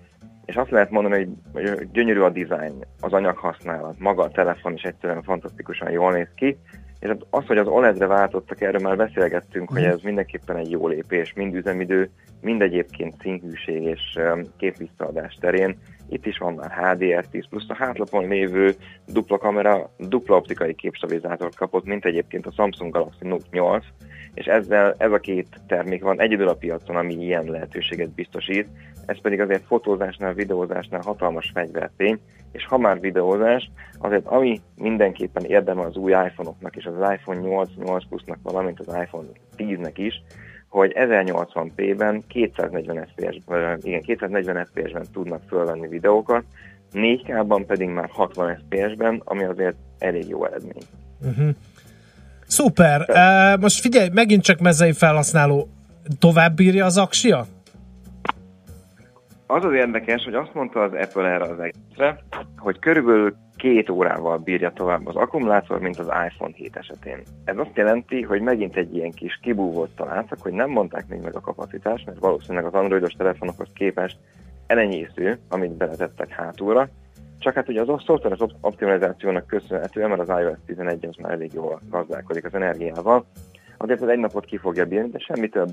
és 0.45 0.55
azt 0.55 0.71
lehet 0.71 0.91
mondani, 0.91 1.29
hogy- 1.53 1.69
hogy 1.69 1.91
gyönyörű 1.91 2.21
a 2.21 2.31
design, 2.31 2.85
az 3.01 3.13
anyaghasználat, 3.13 3.99
maga 3.99 4.23
a 4.23 4.31
telefon 4.31 4.73
is 4.73 4.83
egyszerűen 4.83 5.23
fantasztikusan 5.23 5.91
jól 5.91 6.13
néz 6.13 6.29
ki, 6.35 6.59
és 7.01 7.11
az, 7.31 7.47
hogy 7.47 7.59
az 7.59 7.67
OLED-re 7.67 8.07
váltottak, 8.07 8.61
erről 8.61 8.81
már 8.81 8.97
beszélgettünk, 8.97 9.71
hogy 9.71 9.83
ez 9.83 10.01
mindenképpen 10.03 10.57
egy 10.57 10.71
jó 10.71 10.89
lépés, 10.89 11.33
mind 11.33 11.55
üzemidő, 11.55 12.11
mind 12.41 12.63
egyébként 12.63 13.21
színhűség 13.21 13.83
és 13.83 14.01
um, 14.17 14.43
képvisszaadás 14.57 15.37
terén. 15.41 15.79
Itt 16.09 16.27
is 16.27 16.39
van 16.39 16.55
már 16.55 16.73
HDR10, 16.81 17.45
plusz. 17.49 17.69
A 17.69 17.75
hátlapon 17.75 18.29
lévő 18.29 18.75
dupla 19.07 19.39
kamera, 19.39 19.91
dupla 19.99 20.37
optikai 20.37 20.75
képstabilizátort 20.75 21.55
kapott, 21.57 21.85
mint 21.85 22.05
egyébként 22.05 22.47
a 22.47 22.53
Samsung 22.57 22.93
Galaxy 22.93 23.27
Note 23.27 23.47
8, 23.51 23.85
és 24.35 24.47
ezzel 24.47 24.95
ez 24.99 25.13
a 25.13 25.19
két 25.19 25.61
termék 25.67 26.03
van 26.03 26.21
egyedül 26.21 26.49
a 26.49 26.55
piacon, 26.55 26.97
ami 26.97 27.15
ilyen 27.15 27.45
lehetőséget 27.45 28.11
biztosít, 28.11 28.69
ez 29.07 29.21
pedig 29.21 29.41
azért 29.41 29.65
fotózásnál, 29.67 30.33
videózásnál 30.35 31.01
hatalmas 31.05 31.51
fegyvertény, 31.55 32.19
és 32.53 32.67
ha 32.67 32.79
már 32.79 33.01
videózás, 33.01 33.71
azért 33.99 34.27
ami 34.27 34.61
mindenképpen 34.77 35.45
érdeme 35.45 35.83
az 35.83 35.97
új 35.97 36.11
iPhone-oknak 36.11 36.77
és 36.77 36.85
az 36.85 37.11
iPhone 37.13 37.41
8, 37.41 37.69
8 37.77 38.05
Plus-nak, 38.09 38.39
valamint 38.43 38.81
az 38.81 38.97
iPhone 39.03 39.27
10-nek 39.57 39.93
is, 39.97 40.23
hogy 40.69 40.93
1080p-ben 40.97 42.25
240 42.29 43.07
FPS-ben, 43.07 43.79
igen, 43.83 44.01
240 44.01 44.65
FPS-ben 44.65 45.07
tudnak 45.13 45.43
fölvenni 45.49 45.89
videókat, 45.89 46.45
4K-ban 46.93 47.65
pedig 47.67 47.89
már 47.89 48.09
60 48.13 48.57
FPS-ben, 48.57 49.23
ami 49.25 49.45
azért 49.45 49.77
elég 49.99 50.29
jó 50.29 50.45
eredmény. 50.45 50.83
Uh-huh. 51.23 51.49
Szuper! 52.47 53.07
Uh, 53.09 53.61
most 53.61 53.81
figyelj, 53.81 54.09
megint 54.13 54.43
csak 54.43 54.59
mezei 54.61 54.93
felhasználó. 54.93 55.69
Tovább 56.19 56.55
bírja 56.55 56.85
az 56.85 56.99
aksia? 56.99 57.47
Az 59.47 59.65
az 59.65 59.73
érdekes, 59.73 60.25
hogy 60.25 60.35
azt 60.35 60.55
mondta 60.55 60.83
az 60.83 60.93
Apple 60.93 61.29
erre 61.29 61.45
az 61.45 61.59
egészre, 61.59 62.25
hogy 62.57 62.79
körülbelül 62.79 63.35
két 63.57 63.91
órával 63.91 64.39
bírja 64.39 64.73
tovább 64.73 65.07
az 65.07 65.17
akkumulátor, 65.17 65.81
mint 65.81 65.99
az 65.99 66.07
iPhone 66.07 66.53
7 66.55 66.77
esetén. 66.77 67.23
Ez 67.45 67.59
azt 67.59 67.77
jelenti, 67.77 68.23
hogy 68.23 68.41
megint 68.41 68.77
egy 68.77 68.95
ilyen 68.95 69.11
kis 69.11 69.39
kibúvót 69.43 69.91
találtak, 69.97 70.41
hogy 70.41 70.53
nem 70.53 70.71
mondták 70.71 71.09
még 71.09 71.21
meg 71.23 71.35
a 71.37 71.41
kapacitást, 71.41 72.07
mert 72.07 72.19
valószínűleg 72.19 72.65
az 72.65 72.75
androidos 72.75 73.13
telefonokhoz 73.13 73.69
képest 73.75 74.17
elenyésző, 74.67 75.39
amit 75.49 75.77
beletettek 75.77 76.31
hátulra, 76.31 76.89
csak 77.45 77.55
hát 77.55 77.69
ugye 77.69 77.81
az 77.81 78.03
szoftveres 78.05 78.41
op- 78.41 78.55
optimalizációnak 78.61 79.47
köszönhetően, 79.47 80.09
mert 80.09 80.29
az 80.29 80.41
iOS 80.41 80.57
11 80.67 81.07
az 81.07 81.17
már 81.17 81.33
elég 81.33 81.53
jól 81.53 81.81
gazdálkodik 81.91 82.45
az 82.45 82.55
energiával, 82.55 83.27
azért 83.77 84.01
az 84.01 84.09
egy 84.09 84.19
napot 84.19 84.45
ki 84.45 84.57
fogja 84.57 84.85
bírni, 84.85 85.11
de 85.11 85.19
semmi 85.19 85.49
több. 85.49 85.69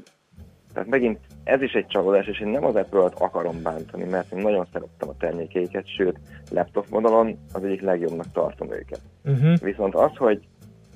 Tehát 0.74 0.90
megint 0.90 1.20
ez 1.44 1.62
is 1.62 1.74
egy 1.74 1.88
csalódás, 1.88 2.28
és 2.28 2.40
én 2.40 2.48
nem 2.48 2.66
az 2.66 2.76
Apple-t 2.76 3.20
akarom 3.20 3.62
bántani, 3.62 4.04
mert 4.04 4.32
én 4.32 4.42
nagyon 4.42 4.68
szerettem 4.72 5.10
a 5.10 5.18
termékeiket, 5.18 5.88
sőt, 5.96 6.20
laptop 6.50 6.90
modalon 6.90 7.38
az 7.54 7.64
egyik 7.64 7.82
legjobbnak 7.82 8.32
tartom 8.32 8.72
őket. 8.72 9.02
Uh-huh. 9.26 9.60
Viszont 9.60 9.96
az, 9.96 10.16
hogy 10.16 10.48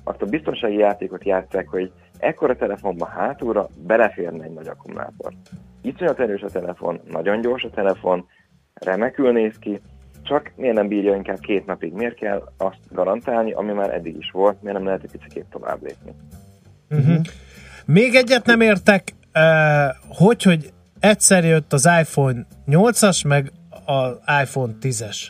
azt 0.04 0.22
a 0.22 0.26
biztonsági 0.26 0.76
játékot 0.76 1.24
játszák, 1.24 1.68
hogy 1.68 1.92
ekkora 2.18 2.56
telefonban 2.56 3.08
hátulra 3.08 3.68
beleférne 3.86 4.44
egy 4.44 4.52
nagy 4.52 4.68
akkumulátor. 4.68 5.32
Iszonyat 5.82 6.20
erős 6.20 6.42
a 6.42 6.50
telefon, 6.50 7.00
nagyon 7.10 7.40
gyors 7.40 7.64
a 7.64 7.70
telefon, 7.70 8.26
remekül 8.74 9.32
néz 9.32 9.58
ki, 9.58 9.80
csak 10.26 10.52
miért 10.56 10.74
nem 10.74 10.88
bírja 10.88 11.14
inkább 11.14 11.38
két 11.38 11.66
napig? 11.66 11.92
Miért 11.92 12.14
kell 12.14 12.42
azt 12.56 12.78
garantálni, 12.90 13.52
ami 13.52 13.72
már 13.72 13.94
eddig 13.94 14.16
is 14.16 14.30
volt, 14.30 14.62
miért 14.62 14.76
nem 14.76 14.86
lehet 14.86 15.02
egy 15.02 15.20
picit 15.24 15.44
tovább 15.50 15.82
lépni? 15.82 16.12
Uh-huh. 16.90 17.20
Még 17.86 18.14
egyet 18.14 18.46
nem 18.46 18.60
értek, 18.60 19.12
eh, 19.32 19.88
hogy, 20.08 20.42
hogy 20.42 20.72
egyszer 21.00 21.44
jött 21.44 21.72
az 21.72 21.88
iPhone 22.00 22.46
8-as, 22.66 23.26
meg 23.26 23.52
az 23.84 24.18
iPhone 24.42 24.72
10-es. 24.80 25.28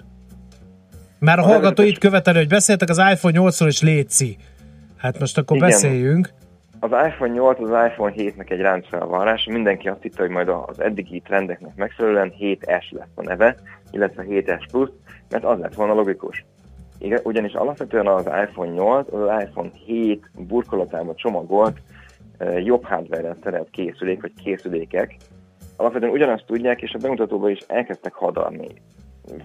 Már 1.18 1.38
a 1.38 1.42
hallgató 1.42 1.82
itt 1.82 1.99
követeli, 1.99 2.38
hogy 2.38 2.49
beszéltek 2.49 2.88
az 2.88 2.99
iPhone 2.99 3.38
8-ról 3.40 3.66
és 3.66 3.82
léci. 3.82 4.36
Hát 4.97 5.18
most 5.18 5.38
akkor 5.38 5.57
Igen. 5.57 5.68
beszéljünk. 5.68 6.30
Az 6.91 7.07
iPhone 7.07 7.32
8 7.32 7.61
az 7.61 7.68
iPhone 7.68 8.12
7-nek 8.16 8.51
egy 8.51 8.61
ráncfelvarrás, 8.61 9.45
mindenki 9.45 9.89
azt 9.89 10.03
hitte, 10.03 10.22
hogy 10.22 10.30
majd 10.30 10.49
az 10.49 10.80
eddigi 10.80 11.20
trendeknek 11.20 11.74
megfelelően 11.76 12.32
7S 12.41 12.91
lesz 12.91 13.09
a 13.14 13.22
neve, 13.22 13.57
illetve 13.91 14.24
7S 14.28 14.64
Plus, 14.70 14.89
mert 15.30 15.45
az 15.45 15.59
lett 15.59 15.74
volna 15.74 15.95
logikus. 15.95 16.45
Igen, 16.99 17.20
ugyanis 17.22 17.53
alapvetően 17.53 18.07
az 18.07 18.26
iPhone 18.26 18.70
8 18.70 19.12
az, 19.12 19.43
iPhone 19.43 19.70
7 19.87 20.30
burkolatába 20.39 21.14
csomagolt 21.14 21.78
jobb 22.64 22.84
hardware-rel 22.84 23.37
szerelt 23.43 23.70
készülék, 23.70 24.20
vagy 24.20 24.32
készülékek. 24.45 25.16
Alapvetően 25.76 26.12
ugyanazt 26.12 26.47
tudják, 26.47 26.82
és 26.82 26.95
a 26.95 26.99
bemutatóban 26.99 27.51
is 27.51 27.61
elkezdtek 27.66 28.14
hadarni. 28.14 28.68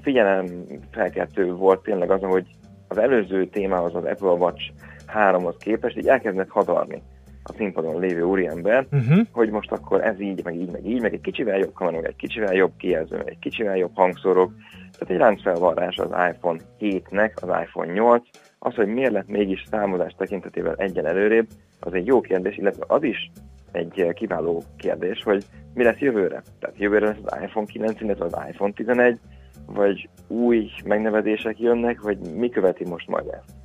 Figyelem 0.01 0.47
felkeltő 0.91 1.53
volt 1.53 1.83
tényleg 1.83 2.11
az, 2.11 2.21
hogy 2.21 2.47
az 2.87 2.97
előző 2.97 3.45
témához, 3.45 3.95
az 3.95 4.05
Apple 4.05 4.31
Watch 4.31 4.71
3-hoz 5.13 5.55
képest 5.57 5.97
így 5.97 6.07
elkezdett 6.07 6.49
hadarni 6.49 7.01
a 7.43 7.53
színpadon 7.53 7.99
lévő 7.99 8.21
úriember, 8.21 8.87
Uh-huh. 8.91 9.27
hogy 9.31 9.49
most 9.49 9.71
akkor 9.71 10.03
ez 10.03 10.19
így, 10.19 10.43
meg 10.43 10.55
így, 10.55 10.71
meg 10.71 10.85
így, 10.85 11.01
meg 11.01 11.13
egy 11.13 11.21
kicsivel 11.21 11.57
jobb 11.57 11.73
kamera, 11.73 11.95
meg 11.95 12.05
egy 12.05 12.15
kicsivel 12.15 12.53
jobb 12.53 12.71
kijelző, 12.77 13.17
meg 13.17 13.27
egy 13.29 13.39
kicsivel 13.39 13.77
jobb 13.77 13.91
hangszorok. 13.93 14.53
Tehát 14.91 15.13
egy 15.13 15.19
láncfelvarrás 15.19 15.97
az 15.97 16.09
iPhone 16.33 16.59
7-nek, 16.79 17.33
az 17.35 17.49
iPhone 17.63 17.91
8. 17.93 18.23
Az, 18.59 18.75
hogy 18.75 18.87
miért 18.87 19.11
lett 19.11 19.27
mégis 19.27 19.63
számozás 19.69 20.15
tekintetében 20.17 20.75
egyen 20.77 21.05
előrébb, 21.05 21.47
az 21.79 21.93
egy 21.93 22.05
jó 22.05 22.21
kérdés, 22.21 22.57
illetve 22.57 22.83
az 22.87 23.03
is 23.03 23.31
egy 23.71 24.11
kiváló 24.13 24.63
kérdés, 24.77 25.23
hogy 25.23 25.45
mi 25.73 25.83
lesz 25.83 25.99
jövőre. 25.99 26.41
Tehát 26.59 26.77
jövőre 26.77 27.05
lesz 27.05 27.17
az 27.23 27.37
iPhone 27.43 27.65
9, 27.65 28.01
illetve 28.01 28.25
az 28.25 28.37
iPhone 28.49 28.73
11, 28.73 29.19
vagy 29.65 30.09
új 30.27 30.69
megnevezések 30.85 31.59
jönnek, 31.59 32.01
vagy 32.01 32.17
mi 32.35 32.49
követi 32.49 32.85
most 32.85 33.07
majd 33.07 33.25
ezt? 33.27 33.61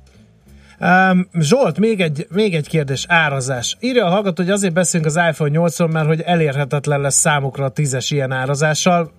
Um, 0.79 1.27
Zsolt, 1.39 1.79
még 1.79 2.01
egy, 2.01 2.27
még 2.29 2.55
egy 2.55 2.67
kérdés, 2.67 3.05
árazás. 3.07 3.77
Írja 3.79 4.05
a 4.05 4.09
hallgató, 4.09 4.43
hogy 4.43 4.51
azért 4.51 4.73
beszélünk 4.73 5.09
az 5.09 5.19
iPhone 5.29 5.51
8-ról, 5.53 5.91
mert 5.91 6.07
hogy 6.07 6.21
elérhetetlen 6.21 7.01
lesz 7.01 7.15
számukra 7.15 7.65
a 7.65 7.71
10-es 7.71 8.07
ilyen 8.09 8.31
árazással. 8.31 9.11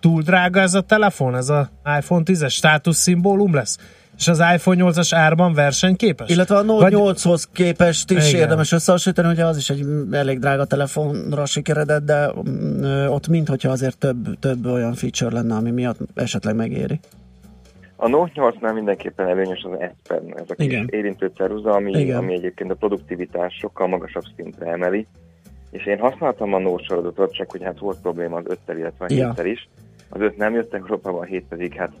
Túl 0.00 0.22
drága 0.22 0.60
ez 0.60 0.74
a 0.74 0.80
telefon, 0.80 1.36
ez 1.36 1.48
a 1.48 1.70
iPhone 1.98 2.22
10-es 2.26 2.50
státuszszimbólum 2.50 3.54
lesz? 3.54 3.78
És 4.18 4.28
az 4.28 4.42
iPhone 4.54 4.84
8-as 4.84 5.08
árban 5.14 5.54
versenyképes? 5.54 6.28
Illetve 6.28 6.56
a 6.56 6.62
Note 6.62 6.90
Vagy- 6.90 7.16
8-hoz 7.16 7.48
képest 7.52 8.10
is 8.10 8.28
Igen. 8.28 8.40
érdemes 8.40 8.72
összehasonlítani, 8.72 9.32
ugye 9.32 9.44
az 9.44 9.56
is 9.56 9.70
egy 9.70 9.86
elég 10.10 10.38
drága 10.38 10.64
telefonra 10.64 11.46
sikeredett, 11.46 12.04
de 12.04 12.32
mm, 12.48 13.06
ott 13.06 13.28
minthogyha 13.28 13.70
azért 13.70 13.98
több, 13.98 14.38
több 14.38 14.66
olyan 14.66 14.94
feature 14.94 15.34
lenne, 15.34 15.54
ami 15.54 15.70
miatt 15.70 15.98
esetleg 16.14 16.54
megéri. 16.54 17.00
A 18.00 18.08
Note 18.08 18.32
8-nál 18.34 18.74
mindenképpen 18.74 19.28
előnyös 19.28 19.62
az 19.62 19.78
S 19.80 20.08
Pen, 20.08 20.38
ez 20.38 20.44
a 20.48 20.54
kis 20.54 20.66
Igen. 20.66 20.88
érintő 20.90 21.30
ceruza, 21.36 21.70
ami, 21.70 21.90
Igen. 21.90 22.16
ami 22.16 22.32
egyébként 22.32 22.70
a 22.70 22.74
produktivitás 22.74 23.54
sokkal 23.54 23.86
magasabb 23.86 24.24
szintre 24.36 24.66
emeli. 24.66 25.06
És 25.70 25.86
én 25.86 25.98
használtam 25.98 26.54
a 26.54 26.58
Note 26.58 26.84
sorozatot, 26.84 27.32
csak 27.32 27.50
hogy 27.50 27.62
hát 27.62 27.78
volt 27.78 28.00
probléma 28.00 28.36
az 28.36 28.44
5 28.66 28.78
illetve 28.78 29.04
a 29.04 29.12
Ja. 29.12 29.32
7 29.36 29.46
is. 29.46 29.68
Az 30.08 30.20
5 30.20 30.36
nem 30.36 30.54
jött 30.54 30.74
Európában, 30.74 31.20
a 31.20 31.24
7 31.24 31.44
pedig 31.48 31.74
hát 31.74 31.92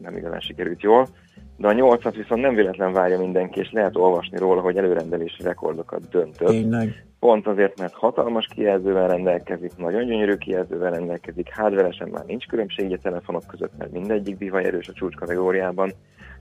nem 0.00 0.16
igazán 0.16 0.40
sikerült 0.40 0.82
jól. 0.82 1.08
De 1.56 1.68
a 1.68 1.72
8-at 1.72 2.14
viszont 2.16 2.42
nem 2.42 2.54
véletlen 2.54 2.92
várja 2.92 3.18
mindenki, 3.18 3.60
és 3.60 3.70
lehet 3.72 3.96
olvasni 3.96 4.38
róla, 4.38 4.60
hogy 4.60 4.76
előrendelési 4.76 5.42
rekordokat 5.42 6.08
döntött. 6.08 6.48
Tényleg. 6.48 7.04
Pont 7.22 7.46
azért, 7.46 7.78
mert 7.78 7.94
hatalmas 7.94 8.46
kijelzővel 8.46 9.08
rendelkezik, 9.08 9.76
nagyon 9.76 10.04
gyönyörű 10.04 10.34
kijelzővel 10.34 10.90
rendelkezik, 10.90 11.54
hardveresen 11.54 12.08
már 12.08 12.24
nincs 12.24 12.46
különbség 12.46 12.92
a 12.92 12.98
telefonok 12.98 13.46
között, 13.46 13.76
mert 13.78 13.92
mindegyik 13.92 14.36
bivaj 14.36 14.64
erős 14.64 14.88
a 14.88 14.92
csúcs 14.92 15.14
kategóriában, 15.14 15.92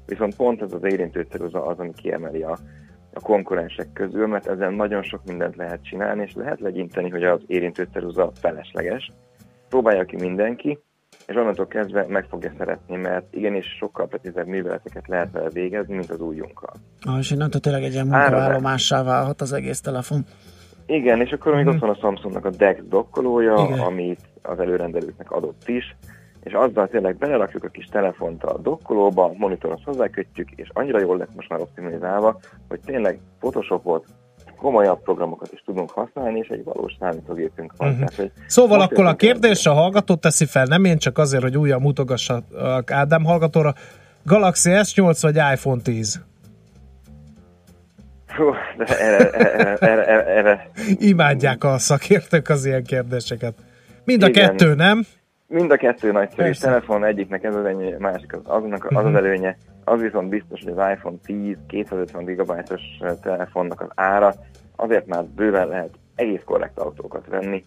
viszont 0.06 0.36
pont 0.36 0.62
ez 0.62 0.74
az 0.74 0.84
érintő 0.84 1.28
ceruza 1.30 1.66
az, 1.66 1.80
ami 1.80 1.94
kiemeli 1.94 2.44
a, 2.44 2.58
a 3.14 3.20
konkurensek 3.20 3.94
közül, 3.94 4.28
mert 4.28 4.48
ezzel 4.48 4.70
nagyon 4.70 5.04
sok 5.04 5.22
mindent 5.26 5.56
lehet 5.56 5.84
csinálni, 5.84 6.22
és 6.22 6.34
lehet 6.34 6.60
legyinteni, 6.60 7.10
hogy 7.10 7.24
az 7.24 7.42
érintő 7.48 7.88
ceruza 7.94 8.32
felesleges. 8.34 9.12
Próbálja 9.70 10.06
ki 10.06 10.16
mindenki, 10.16 10.80
és 11.28 11.36
onnantól 11.36 11.68
kezdve 11.68 12.06
meg 12.08 12.26
fogja 12.30 12.54
szeretni, 12.58 12.96
mert 12.96 13.36
igenis 13.36 13.66
sokkal 13.80 14.08
precízebb 14.08 14.48
műveleteket 14.48 15.08
lehet 15.08 15.32
vele 15.32 15.50
végezni, 15.50 15.96
mint 15.96 16.10
az 16.10 16.20
újunkkal. 16.20 16.74
Ah, 17.02 17.18
és 17.20 17.32
innentől 17.32 17.62
tényleg 17.62 17.84
egy 17.84 17.94
ilyen 17.94 18.12
Árazás. 18.12 18.32
munkaállomássá 18.32 19.04
válhat 19.04 19.42
az 19.42 19.54
egész 19.54 19.82
telefon. 19.82 20.26
Igen, 20.86 21.22
és 21.22 21.32
akkor 21.32 21.56
még 21.56 21.68
ott 21.68 21.80
van 21.80 21.90
a 21.90 21.96
Samsungnak 21.96 22.46
a 22.46 22.50
DeX 22.50 22.80
dokkolója. 22.90 23.66
Igen. 23.68 23.80
amit 23.80 24.20
az 24.42 24.60
előrendelőknek 24.60 25.32
adott 25.32 25.68
is, 25.68 25.96
és 26.44 26.54
azzal 26.54 26.88
tényleg 26.88 27.18
belerakjuk 27.18 27.64
a 27.64 27.68
kis 27.68 27.86
telefont 27.86 28.44
a 28.44 28.58
dokkolóba, 28.58 29.32
monitorhoz 29.38 29.82
hozzákötjük, 29.86 30.52
és 30.52 30.70
annyira 30.74 31.00
jól 31.00 31.18
lett 31.18 31.36
most 31.36 31.50
már 31.50 31.60
optimalizálva, 31.60 32.40
hogy 32.68 32.80
tényleg 32.86 33.20
Photoshopot, 33.40 34.06
komolyabb 34.58 35.02
programokat 35.02 35.52
is 35.54 35.64
tudunk 35.66 35.90
használni, 35.90 36.40
és 36.40 36.48
egy 36.48 36.64
valós 36.64 36.94
számítógépünk 37.00 37.74
van. 37.78 37.90
Mhm. 37.90 37.98
Tehát, 37.98 38.16
hogy 38.16 38.32
Szóval 38.48 38.82
akkor 38.82 39.06
a 39.06 39.16
kérdés 39.16 39.66
a 39.66 39.74
hallgató 39.74 40.16
teszi 40.16 40.46
fel, 40.46 40.66
nem 40.66 40.86
én 40.86 40.98
csak 40.98 41.18
azért, 41.18 41.44
hogy 41.44 41.58
újra 41.58 41.80
mutogassak 41.80 42.44
Ádám 42.92 43.24
hallgatóra. 43.24 43.74
Galaxy 44.24 44.70
S8 44.74 45.18
vagy 45.22 45.36
iPhone 45.36 45.82
10? 45.82 46.22
Hú, 48.36 48.52
de 48.78 49.00
erre, 49.00 49.30
erre, 49.32 49.78
erre, 49.78 50.06
erre, 50.06 50.26
erre 50.26 50.70
Imádják 50.98 51.64
a 51.64 51.78
szakértők 51.78 52.50
az 52.50 52.66
ilyen 52.66 52.84
kérdéseket. 52.84 53.54
Mind 54.04 54.24
a 54.24 54.28
Igen. 54.28 54.50
kettő, 54.50 54.74
nem? 54.76 55.02
Mind 55.48 55.72
a 55.72 55.76
kettő 55.78 56.12
nagyszerű 56.12 56.42
Persze. 56.44 56.66
telefon, 56.68 57.04
egyiknek 57.06 57.44
ez 57.44 57.56
az 57.56 57.66
előnye, 57.66 57.98
másik 57.98 58.34
az, 58.34 58.40
azonnak, 58.44 58.86
az, 58.86 58.92
Mhm. 58.92 59.06
az 59.06 59.16
előnye. 59.16 59.58
Az 59.84 60.02
viszont 60.02 60.30
biztos, 60.30 60.62
hogy 60.64 60.74
az 60.78 60.92
iPhone 60.94 61.16
10 61.26 61.58
250 61.68 62.24
GB-os 62.26 62.82
telefonnak 63.22 63.82
az 63.82 63.88
ára 63.96 64.34
azért 64.76 65.06
már 65.08 65.24
bőven 65.24 65.68
lehet 65.68 65.90
egész 66.16 66.42
korrekt 66.46 66.80
autókat 66.80 67.28
venni. 67.30 67.66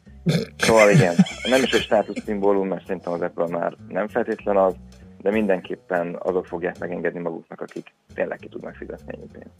Szóval 0.56 0.90
igen, 0.90 1.14
nem 1.50 1.62
is 1.62 1.72
egy 1.72 1.80
státuszszimbólum, 1.80 2.68
mert 2.68 2.86
szerintem 2.86 3.12
az 3.12 3.20
Apple 3.20 3.46
már 3.58 3.72
nem 3.88 4.08
feltétlen 4.08 4.56
az, 4.56 4.74
de 5.22 5.30
mindenképpen 5.30 6.16
azok 6.18 6.46
fogják 6.46 6.78
megengedni 6.78 7.20
maguknak, 7.20 7.60
akik 7.60 7.94
tényleg 8.14 8.38
ki 8.38 8.48
tudnak 8.48 8.74
fizetni 8.74 9.14
ennyi 9.16 9.26
pénzt. 9.32 9.54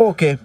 Oké. 0.00 0.24
Okay. 0.24 0.38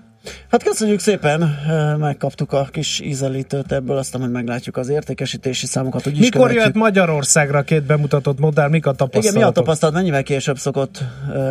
Hát 0.51 0.64
köszönjük 0.64 0.99
szépen, 0.99 1.56
megkaptuk 1.99 2.53
a 2.53 2.68
kis 2.72 2.99
ízelítőt 2.99 3.72
ebből, 3.72 3.97
aztán 3.97 4.22
majd 4.22 4.34
meglátjuk 4.34 4.78
az 4.78 4.89
értékesítési 4.89 5.66
számokat, 5.66 6.03
hogy 6.03 6.14
Mikor 6.14 6.32
követjük. 6.32 6.60
jöhet 6.60 6.74
Magyarországra 6.76 7.62
két 7.62 7.84
bemutatott 7.84 8.39
modell, 8.39 8.70
mik 8.70 8.86
a 8.86 8.89
Igen, 8.89 8.99
mi 9.01 9.08
a 9.08 9.12
tapasztalatok? 9.12 9.53
tapasztalat, 9.53 9.95
mennyivel 9.95 10.24
később 10.24 10.58
szokott 10.58 11.03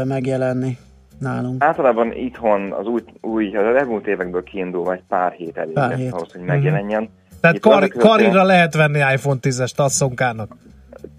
megjelenni 0.05 0.79
nálunk? 1.19 1.65
Általában 1.65 2.13
itthon 2.13 2.73
az 2.73 2.87
új, 2.87 3.03
új 3.21 3.57
az 3.57 3.77
elmúlt 3.77 4.07
évekből 4.07 4.43
kiindulva 4.43 4.93
egy 4.93 5.03
pár 5.09 5.33
hét 5.33 5.57
elég 5.57 5.75
Pár 5.75 5.95
hét. 5.95 6.13
ahhoz, 6.13 6.33
hogy 6.33 6.43
megjelenjen. 6.43 7.09
Tehát 7.41 7.57
Itt 7.57 7.63
kar, 7.63 7.89
karira 7.89 8.43
lehet 8.43 8.75
venni 8.75 8.99
iPhone 8.99 9.39
10-est 9.43 9.77
asszonkának. 9.77 10.57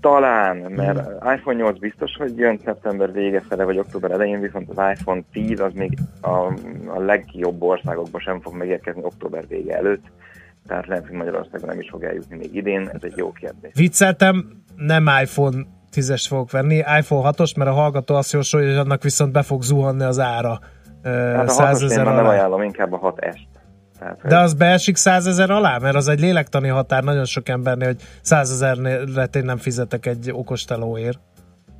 Talán, 0.06 0.58
mert 0.58 0.98
iPhone 1.36 1.58
8 1.58 1.80
biztos, 1.80 2.16
hogy 2.18 2.38
jön 2.38 2.60
szeptember 2.64 3.12
vége 3.12 3.42
fele, 3.50 3.64
vagy 3.64 3.78
október 3.78 4.12
elején, 4.12 4.40
viszont 4.40 4.70
az 4.70 4.98
iPhone 4.98 5.22
10 5.32 5.60
az 5.60 5.72
még 5.74 5.98
a, 6.22 6.30
a 6.88 7.00
legjobb 7.00 7.62
országokban 7.62 8.22
sem 8.22 8.42
fog 8.42 8.56
megérkezni 8.56 9.02
október 9.04 9.48
vége 9.48 9.76
előtt, 9.76 10.04
tehát 10.68 10.88
lehet, 10.88 11.08
hogy 11.08 11.16
Magyarországon 11.16 11.70
nem 11.70 11.80
is 11.80 11.90
fog 11.90 12.04
eljutni 12.04 12.38
még 12.38 12.56
idén, 12.56 12.90
ez 12.94 13.00
egy 13.04 13.14
jó 13.16 13.32
kérdés. 13.32 13.72
Vicceltem, 13.74 14.64
nem 14.76 15.08
iPhone 15.22 15.58
10-est 15.94 16.26
fogok 16.28 16.52
venni, 16.52 16.76
iPhone 16.76 17.30
6-os, 17.32 17.58
mert 17.58 17.70
a 17.70 17.74
hallgató 17.74 18.16
azt 18.16 18.32
jósolja, 18.32 18.68
hogy 18.68 18.78
annak 18.78 19.04
viszont 19.04 19.32
be 19.32 19.42
fog 19.42 19.62
zuhanni 19.62 20.04
az 20.04 20.20
ára. 20.20 20.60
Hát 21.04 21.48
a 21.48 21.52
100 21.52 21.82
6 21.82 21.82
én 21.82 21.88
ezer 21.90 22.06
nem 22.06 22.26
ajánlom, 22.26 22.62
inkább 22.62 22.94
a 22.94 23.00
6S-t. 23.00 23.55
Tehát, 24.06 24.22
hogy- 24.22 24.30
De 24.30 24.38
az 24.40 24.54
beesik 24.54 24.96
100 24.96 25.28
ezer 25.28 25.50
alá? 25.50 25.78
Mert 25.78 25.96
az 25.96 26.08
egy 26.08 26.20
lélektani 26.20 26.68
határ 26.68 27.04
nagyon 27.04 27.26
sok 27.26 27.50
embernél, 27.50 27.88
hogy 27.88 28.02
100 28.22 28.52
ezerre 28.52 29.28
én 29.34 29.44
nem 29.46 29.58
fizetek 29.58 30.06
egy 30.06 30.30
okos 30.34 30.64
telóért. 30.66 31.20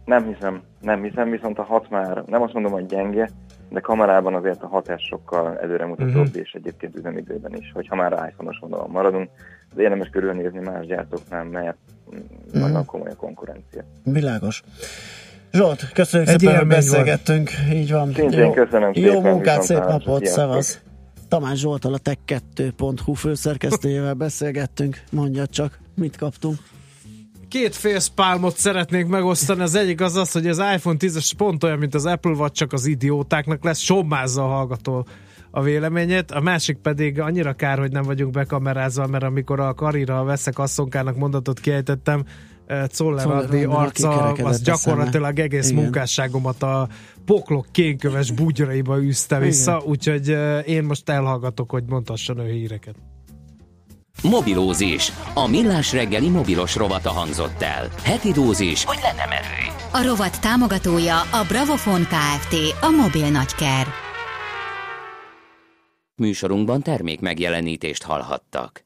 Nem 0.06 0.26
hiszem, 0.34 0.62
nem 0.82 1.04
hiszem, 1.04 1.30
viszont 1.30 1.60
a 1.60 1.64
6 1.64 1.90
már, 1.90 2.24
nem 2.28 2.42
azt 2.42 2.54
mondom, 2.54 2.72
hogy 2.72 2.86
gyenge, 2.86 3.30
de 3.70 3.80
kamerában 3.80 4.36
azért 4.36 4.64
a 4.64 4.70
6S 4.70 5.00
sokkal 5.10 5.60
előremutatóbb, 5.60 6.12
Mhm. 6.14 6.20
uh-huh. 6.22 6.42
és 6.42 6.52
egyébként 6.54 6.96
üzemidőben 6.96 7.56
is, 7.56 7.72
hogyha 7.74 7.96
már 7.96 8.12
iPhone-os 8.12 8.58
vonalon 8.62 8.90
maradunk, 8.90 9.30
de 9.76 9.82
érdemes 9.82 10.08
körülnézni 10.12 10.60
más 10.60 10.86
gyártóknál, 10.86 11.44
mert 11.44 11.78
mm, 12.16 12.60
nagyon 12.62 12.86
komoly 12.86 13.10
a 13.10 13.16
konkurencia. 13.16 13.82
Világos. 14.04 14.64
Zsolt, 15.52 15.92
köszönjük 15.94 16.30
Egy 16.30 16.40
szépen, 16.40 16.58
hogy 16.58 16.68
beszélgettünk. 16.68 17.50
Így 17.74 17.92
van. 17.92 18.14
Szintén 18.14 18.52
köszönöm 18.54 18.92
Jó 18.94 19.14
szépen, 19.14 19.32
munkát, 19.32 19.62
szép 19.62 19.78
napot, 19.78 20.04
sziasztok. 20.04 20.28
szevasz. 20.28 20.80
Tamás 21.28 21.60
Zsoltal 21.60 21.94
a 21.94 22.00
tech2.hu 22.00 23.14
főszerkesztőjével 23.14 24.14
beszélgettünk. 24.14 25.04
Mondja 25.12 25.48
csak, 25.48 25.80
mit 25.96 26.18
kaptunk. 26.18 26.58
Két 27.48 27.76
félszpálmot 27.76 28.58
szeretnék 28.58 29.06
megosztani. 29.06 29.62
Az 29.62 29.76
egyik 29.76 30.02
az 30.02 30.16
az, 30.16 30.32
hogy 30.32 30.48
az 30.48 30.58
iPhone 30.58 30.98
10-es 31.00 31.32
pont 31.38 31.64
olyan, 31.64 31.78
mint 31.78 31.96
az 31.96 32.06
Apple, 32.06 32.34
vagy 32.34 32.52
csak 32.52 32.74
az 32.74 32.86
idiótáknak 32.86 33.64
lesz. 33.64 33.80
Sommázza 33.80 34.44
a 34.44 34.48
hallgató 34.48 35.08
a 35.52 35.62
véleményét. 35.62 36.32
A 36.32 36.42
másik 36.42 36.78
pedig 36.78 37.20
annyira 37.20 37.54
kár, 37.54 37.80
hogy 37.80 37.92
nem 37.92 38.04
vagyunk 38.04 38.32
bekamerázva, 38.32 39.08
mert 39.08 39.24
amikor 39.24 39.60
a 39.60 39.74
karira 39.74 40.24
veszek 40.24 40.60
asszonkának 40.60 41.16
mondatot 41.16 41.60
kiejtettem, 41.60 42.26
Czoller 42.68 42.90
Czoller 42.90 43.26
Andi 43.26 43.64
Andira 43.64 43.78
arca, 43.78 44.32
az 44.32 44.60
a 44.60 44.64
gyakorlatilag 44.64 45.40
egész 45.40 45.70
Igen. 45.70 45.82
munkásságomat 45.82 46.64
a 46.64 46.88
poklok 47.26 47.66
kénköves 47.72 48.32
bugyraiba 48.32 49.04
üzte 49.04 49.40
vissza, 49.40 49.82
úgyhogy 49.86 50.30
eh, 50.30 50.68
én 50.68 50.84
most 50.84 51.10
elhallgatok, 51.10 51.72
hogy 51.72 51.84
mondhasson 51.88 52.40
ő 52.40 52.52
híreket. 52.52 52.96
Mobilózis. 54.24 55.12
A 55.34 55.48
millás 55.48 55.94
reggeli 55.94 56.30
mobilos 56.30 56.76
rovata 56.76 57.10
hangzott 57.10 57.62
el. 57.62 57.90
Heti 58.04 58.32
dózis, 58.32 58.86
hogy 58.86 59.00
lenne 59.02 59.26
merő. 59.26 59.74
A 59.92 60.08
rovat 60.08 60.42
támogatója 60.42 61.20
a 61.20 61.46
Bravofon 61.48 62.02
Kft. 62.02 62.56
A 62.82 62.90
mobil 62.90 63.30
nagyker. 63.30 63.88
Műsorunkban 66.16 66.82
termék 66.82 67.20
megjelenítést 67.20 68.04
hallhattak. 68.04 68.86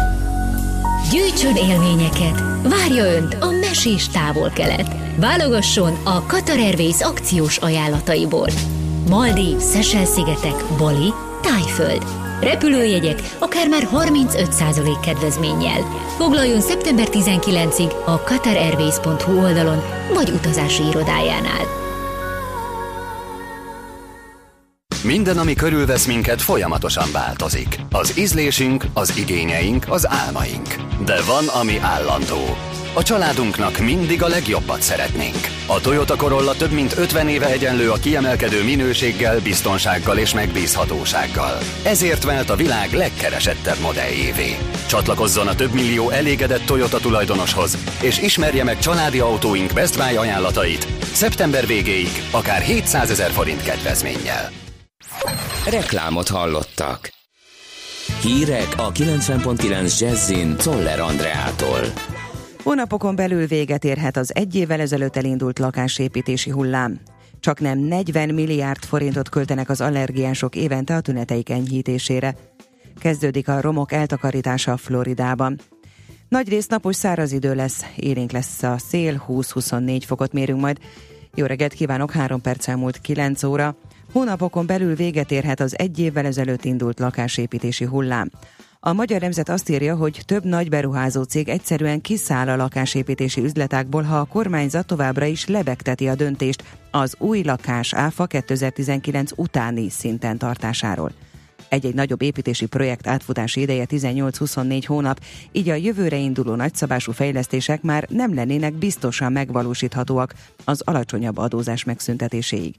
Gyűjtsön 1.11 1.55
élményeket! 1.55 2.43
Várja 2.63 3.15
Önt 3.15 3.37
a 3.39 3.49
mesés 3.49 4.07
távol-kelet! 4.07 4.95
Válogasson 5.19 5.97
a 6.03 6.25
Qatar 6.25 6.57
Airways 6.57 7.01
akciós 7.01 7.57
ajánlataiból. 7.57 8.47
Maldiv, 9.09 9.57
Szesel-szigetek, 9.57 10.55
Bali, 10.77 11.13
Tájföld. 11.41 12.05
Repülőjegyek 12.41 13.35
akár 13.39 13.67
már 13.67 13.87
35% 13.93 14.97
kedvezménnyel. 15.01 15.81
Foglaljon 16.17 16.61
szeptember 16.61 17.07
19-ig 17.11 17.91
a 18.05 18.19
qatarairways.hu 18.19 19.41
oldalon 19.41 19.81
vagy 20.13 20.29
utazási 20.29 20.83
irodájánál. 20.83 21.80
Minden, 25.03 25.37
ami 25.37 25.53
körülvesz 25.53 26.05
minket, 26.05 26.41
folyamatosan 26.41 27.11
változik. 27.11 27.79
Az 27.91 28.17
ízlésünk, 28.17 28.85
az 28.93 29.17
igényeink, 29.17 29.85
az 29.89 30.07
álmaink. 30.09 30.75
De 31.05 31.21
van, 31.21 31.47
ami 31.47 31.77
állandó. 31.77 32.57
A 32.93 33.03
családunknak 33.03 33.79
mindig 33.79 34.23
a 34.23 34.27
legjobbat 34.27 34.81
szeretnénk. 34.81 35.37
A 35.65 35.81
Toyota 35.81 36.15
Corolla 36.15 36.55
több 36.55 36.71
mint 36.71 36.97
50 36.97 37.27
éve 37.27 37.45
egyenlő 37.45 37.89
a 37.91 37.95
kiemelkedő 37.95 38.63
minőséggel, 38.63 39.39
biztonsággal 39.39 40.17
és 40.17 40.33
megbízhatósággal. 40.33 41.57
Ezért 41.83 42.23
vált 42.23 42.49
a 42.49 42.55
világ 42.55 42.93
legkeresettebb 42.93 43.79
modelljévé. 43.81 44.57
Csatlakozzon 44.85 45.47
a 45.47 45.55
több 45.55 45.73
millió 45.73 46.09
elégedett 46.09 46.65
Toyota 46.65 46.97
tulajdonoshoz, 46.97 47.77
és 48.01 48.21
ismerje 48.21 48.63
meg 48.63 48.79
családi 48.79 49.19
autóink 49.19 49.73
Best 49.73 49.97
Buy 49.97 50.15
ajánlatait 50.15 50.87
szeptember 51.13 51.67
végéig, 51.67 52.23
akár 52.31 52.61
700 52.61 53.09
ezer 53.09 53.31
forint 53.31 53.63
kedvezménnyel. 53.63 54.51
Reklámot 55.69 56.27
hallottak. 56.27 57.09
Hírek 58.21 58.67
a 58.77 58.91
90.9 58.91 59.99
Jazzin 59.99 60.55
Toller 60.55 60.99
Andreától. 60.99 61.81
Hónapokon 62.63 63.15
belül 63.15 63.45
véget 63.45 63.83
érhet 63.83 64.17
az 64.17 64.35
egy 64.35 64.55
évvel 64.55 64.79
ezelőtt 64.79 65.15
elindult 65.15 65.59
lakásépítési 65.59 66.49
hullám. 66.49 66.99
Csak 67.39 67.59
nem 67.59 67.79
40 67.79 68.29
milliárd 68.29 68.83
forintot 68.83 69.29
költenek 69.29 69.69
az 69.69 69.81
allergiások 69.81 70.55
évente 70.55 70.95
a 70.95 71.01
tüneteik 71.01 71.49
enyhítésére. 71.49 72.35
Kezdődik 72.99 73.47
a 73.47 73.61
romok 73.61 73.91
eltakarítása 73.91 74.77
Floridában. 74.77 75.59
Nagy 76.29 76.49
rész 76.49 76.67
napos 76.67 76.95
száraz 76.95 77.31
idő 77.31 77.55
lesz, 77.55 77.85
élénk 77.95 78.31
lesz 78.31 78.63
a 78.63 78.77
szél, 78.77 79.25
20-24 79.27 80.01
fokot 80.05 80.33
mérünk 80.33 80.61
majd. 80.61 80.77
Jó 81.35 81.45
reggelt 81.45 81.73
kívánok, 81.73 82.11
3 82.11 82.41
perc 82.41 82.67
elmúlt 82.67 83.01
9 83.01 83.43
óra. 83.43 83.75
Hónapokon 84.11 84.65
belül 84.65 84.95
véget 84.95 85.31
érhet 85.31 85.59
az 85.59 85.77
egy 85.79 85.99
évvel 85.99 86.25
ezelőtt 86.25 86.65
indult 86.65 86.99
lakásépítési 86.99 87.85
hullám. 87.85 88.31
A 88.79 88.93
Magyar 88.93 89.21
Nemzet 89.21 89.49
azt 89.49 89.69
írja, 89.69 89.95
hogy 89.95 90.21
több 90.25 90.43
nagy 90.43 90.69
beruházó 90.69 91.23
cég 91.23 91.49
egyszerűen 91.49 92.01
kiszáll 92.01 92.49
a 92.49 92.55
lakásépítési 92.55 93.41
üzletákból, 93.41 94.01
ha 94.01 94.17
a 94.17 94.25
kormányzat 94.25 94.85
továbbra 94.85 95.25
is 95.25 95.47
lebegteti 95.47 96.07
a 96.07 96.15
döntést 96.15 96.63
az 96.91 97.15
új 97.17 97.43
lakás 97.43 97.93
áfa 97.93 98.25
2019 98.25 99.31
utáni 99.35 99.89
szinten 99.89 100.37
tartásáról. 100.37 101.11
Egy-egy 101.69 101.93
nagyobb 101.93 102.21
építési 102.21 102.65
projekt 102.65 103.07
átfutási 103.07 103.61
ideje 103.61 103.85
18-24 103.89 104.83
hónap, 104.87 105.19
így 105.51 105.69
a 105.69 105.75
jövőre 105.75 106.17
induló 106.17 106.55
nagyszabású 106.55 107.11
fejlesztések 107.11 107.81
már 107.81 108.07
nem 108.09 108.33
lennének 108.33 108.73
biztosan 108.73 109.31
megvalósíthatóak 109.31 110.33
az 110.65 110.81
alacsonyabb 110.85 111.37
adózás 111.37 111.83
megszüntetéséig. 111.83 112.75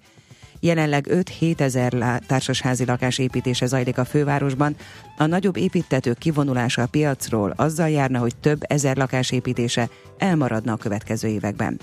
Jelenleg 0.64 1.06
5-7 1.10 1.60
ezer 1.60 2.20
társasházi 2.26 2.84
lakás 2.84 3.18
építése 3.18 3.66
zajlik 3.66 3.98
a 3.98 4.04
fővárosban. 4.04 4.76
A 5.16 5.26
nagyobb 5.26 5.56
építetők 5.56 6.18
kivonulása 6.18 6.82
a 6.82 6.86
piacról 6.86 7.52
azzal 7.56 7.88
járna, 7.88 8.18
hogy 8.18 8.36
több 8.36 8.60
ezer 8.62 8.96
lakás 8.96 9.30
építése 9.30 9.88
elmaradna 10.18 10.72
a 10.72 10.76
következő 10.76 11.28
években. 11.28 11.80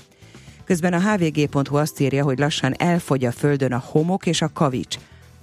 Közben 0.66 0.94
a 0.94 1.00
hvg.hu 1.00 1.76
azt 1.76 2.00
írja, 2.00 2.24
hogy 2.24 2.40
lassan 2.40 2.74
elfogy 2.78 3.26
a 3.26 3.32
földön 3.32 3.74
a 3.74 3.84
homok 3.86 4.26
és 4.26 4.42
a 4.42 4.52
kavics. 4.54 4.98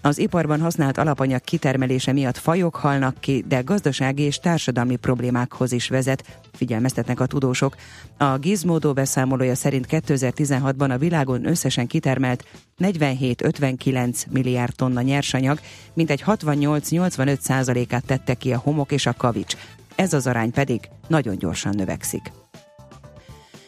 Az 0.07 0.19
iparban 0.19 0.61
használt 0.61 0.99
alapanyag 0.99 1.41
kitermelése 1.41 2.13
miatt 2.13 2.37
fajok 2.37 2.77
halnak 2.77 3.21
ki, 3.21 3.45
de 3.49 3.61
gazdasági 3.61 4.23
és 4.23 4.39
társadalmi 4.39 4.97
problémákhoz 4.97 5.73
is 5.73 5.89
vezet, 5.89 6.41
figyelmeztetnek 6.53 7.21
a 7.21 7.27
tudósok. 7.27 7.77
A 8.17 8.39
Gizmodo 8.39 8.93
beszámolója 8.93 9.55
szerint 9.55 9.87
2016-ban 9.91 10.91
a 10.91 10.99
világon 10.99 11.47
összesen 11.47 11.87
kitermelt 11.87 12.45
47-59 12.79 14.31
milliárd 14.31 14.75
tonna 14.77 15.01
nyersanyag, 15.01 15.59
mintegy 15.95 16.23
68-85 16.27 17.39
százalékát 17.39 18.07
tette 18.07 18.35
ki 18.35 18.53
a 18.53 18.59
homok 18.59 18.93
és 18.93 19.07
a 19.07 19.13
kavics. 19.13 19.57
Ez 19.95 20.13
az 20.13 20.27
arány 20.27 20.51
pedig 20.51 20.89
nagyon 21.09 21.39
gyorsan 21.39 21.75
növekszik. 21.75 22.33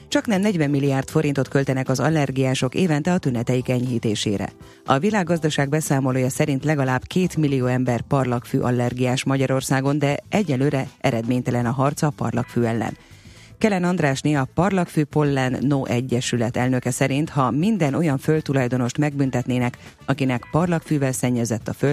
Csak 0.09 0.27
nem 0.27 0.41
40 0.41 0.71
milliárd 0.71 1.09
forintot 1.09 1.49
költenek 1.49 1.89
az 1.89 2.01
allergiások 2.01 2.75
évente 2.75 3.13
a 3.13 3.19
tüneteik 3.19 3.69
enyhítésére. 3.69 4.53
A 4.85 4.99
világgazdaság 4.99 5.69
beszámolója 5.69 6.29
szerint 6.29 6.65
legalább 6.65 7.03
2 7.07 7.27
millió 7.37 7.67
ember 7.67 8.01
parlagfű 8.01 8.59
allergiás 8.59 9.25
Magyarországon, 9.25 9.99
de 9.99 10.17
egyelőre 10.29 10.89
eredménytelen 11.01 11.67
a 11.67 11.71
harca 11.71 12.07
a 12.07 12.13
parlagfű 12.17 12.63
ellen. 12.63 12.97
Kelen 13.59 13.85
Andrásné 13.85 14.35
a 14.35 14.49
Parlagfű 14.55 15.05
Pollen 15.05 15.57
No 15.61 15.85
Egyesület 15.85 16.57
elnöke 16.57 16.91
szerint, 16.91 17.31
ha 17.31 17.51
minden 17.51 17.95
olyan 17.95 18.19
földtulajdonost 18.19 18.99
megbüntetnének, 18.99 19.79
akinek 20.07 20.49
parlagfűvel 20.51 21.13
szennyezett 21.13 21.69
a 21.69 21.73
föld, 21.73 21.87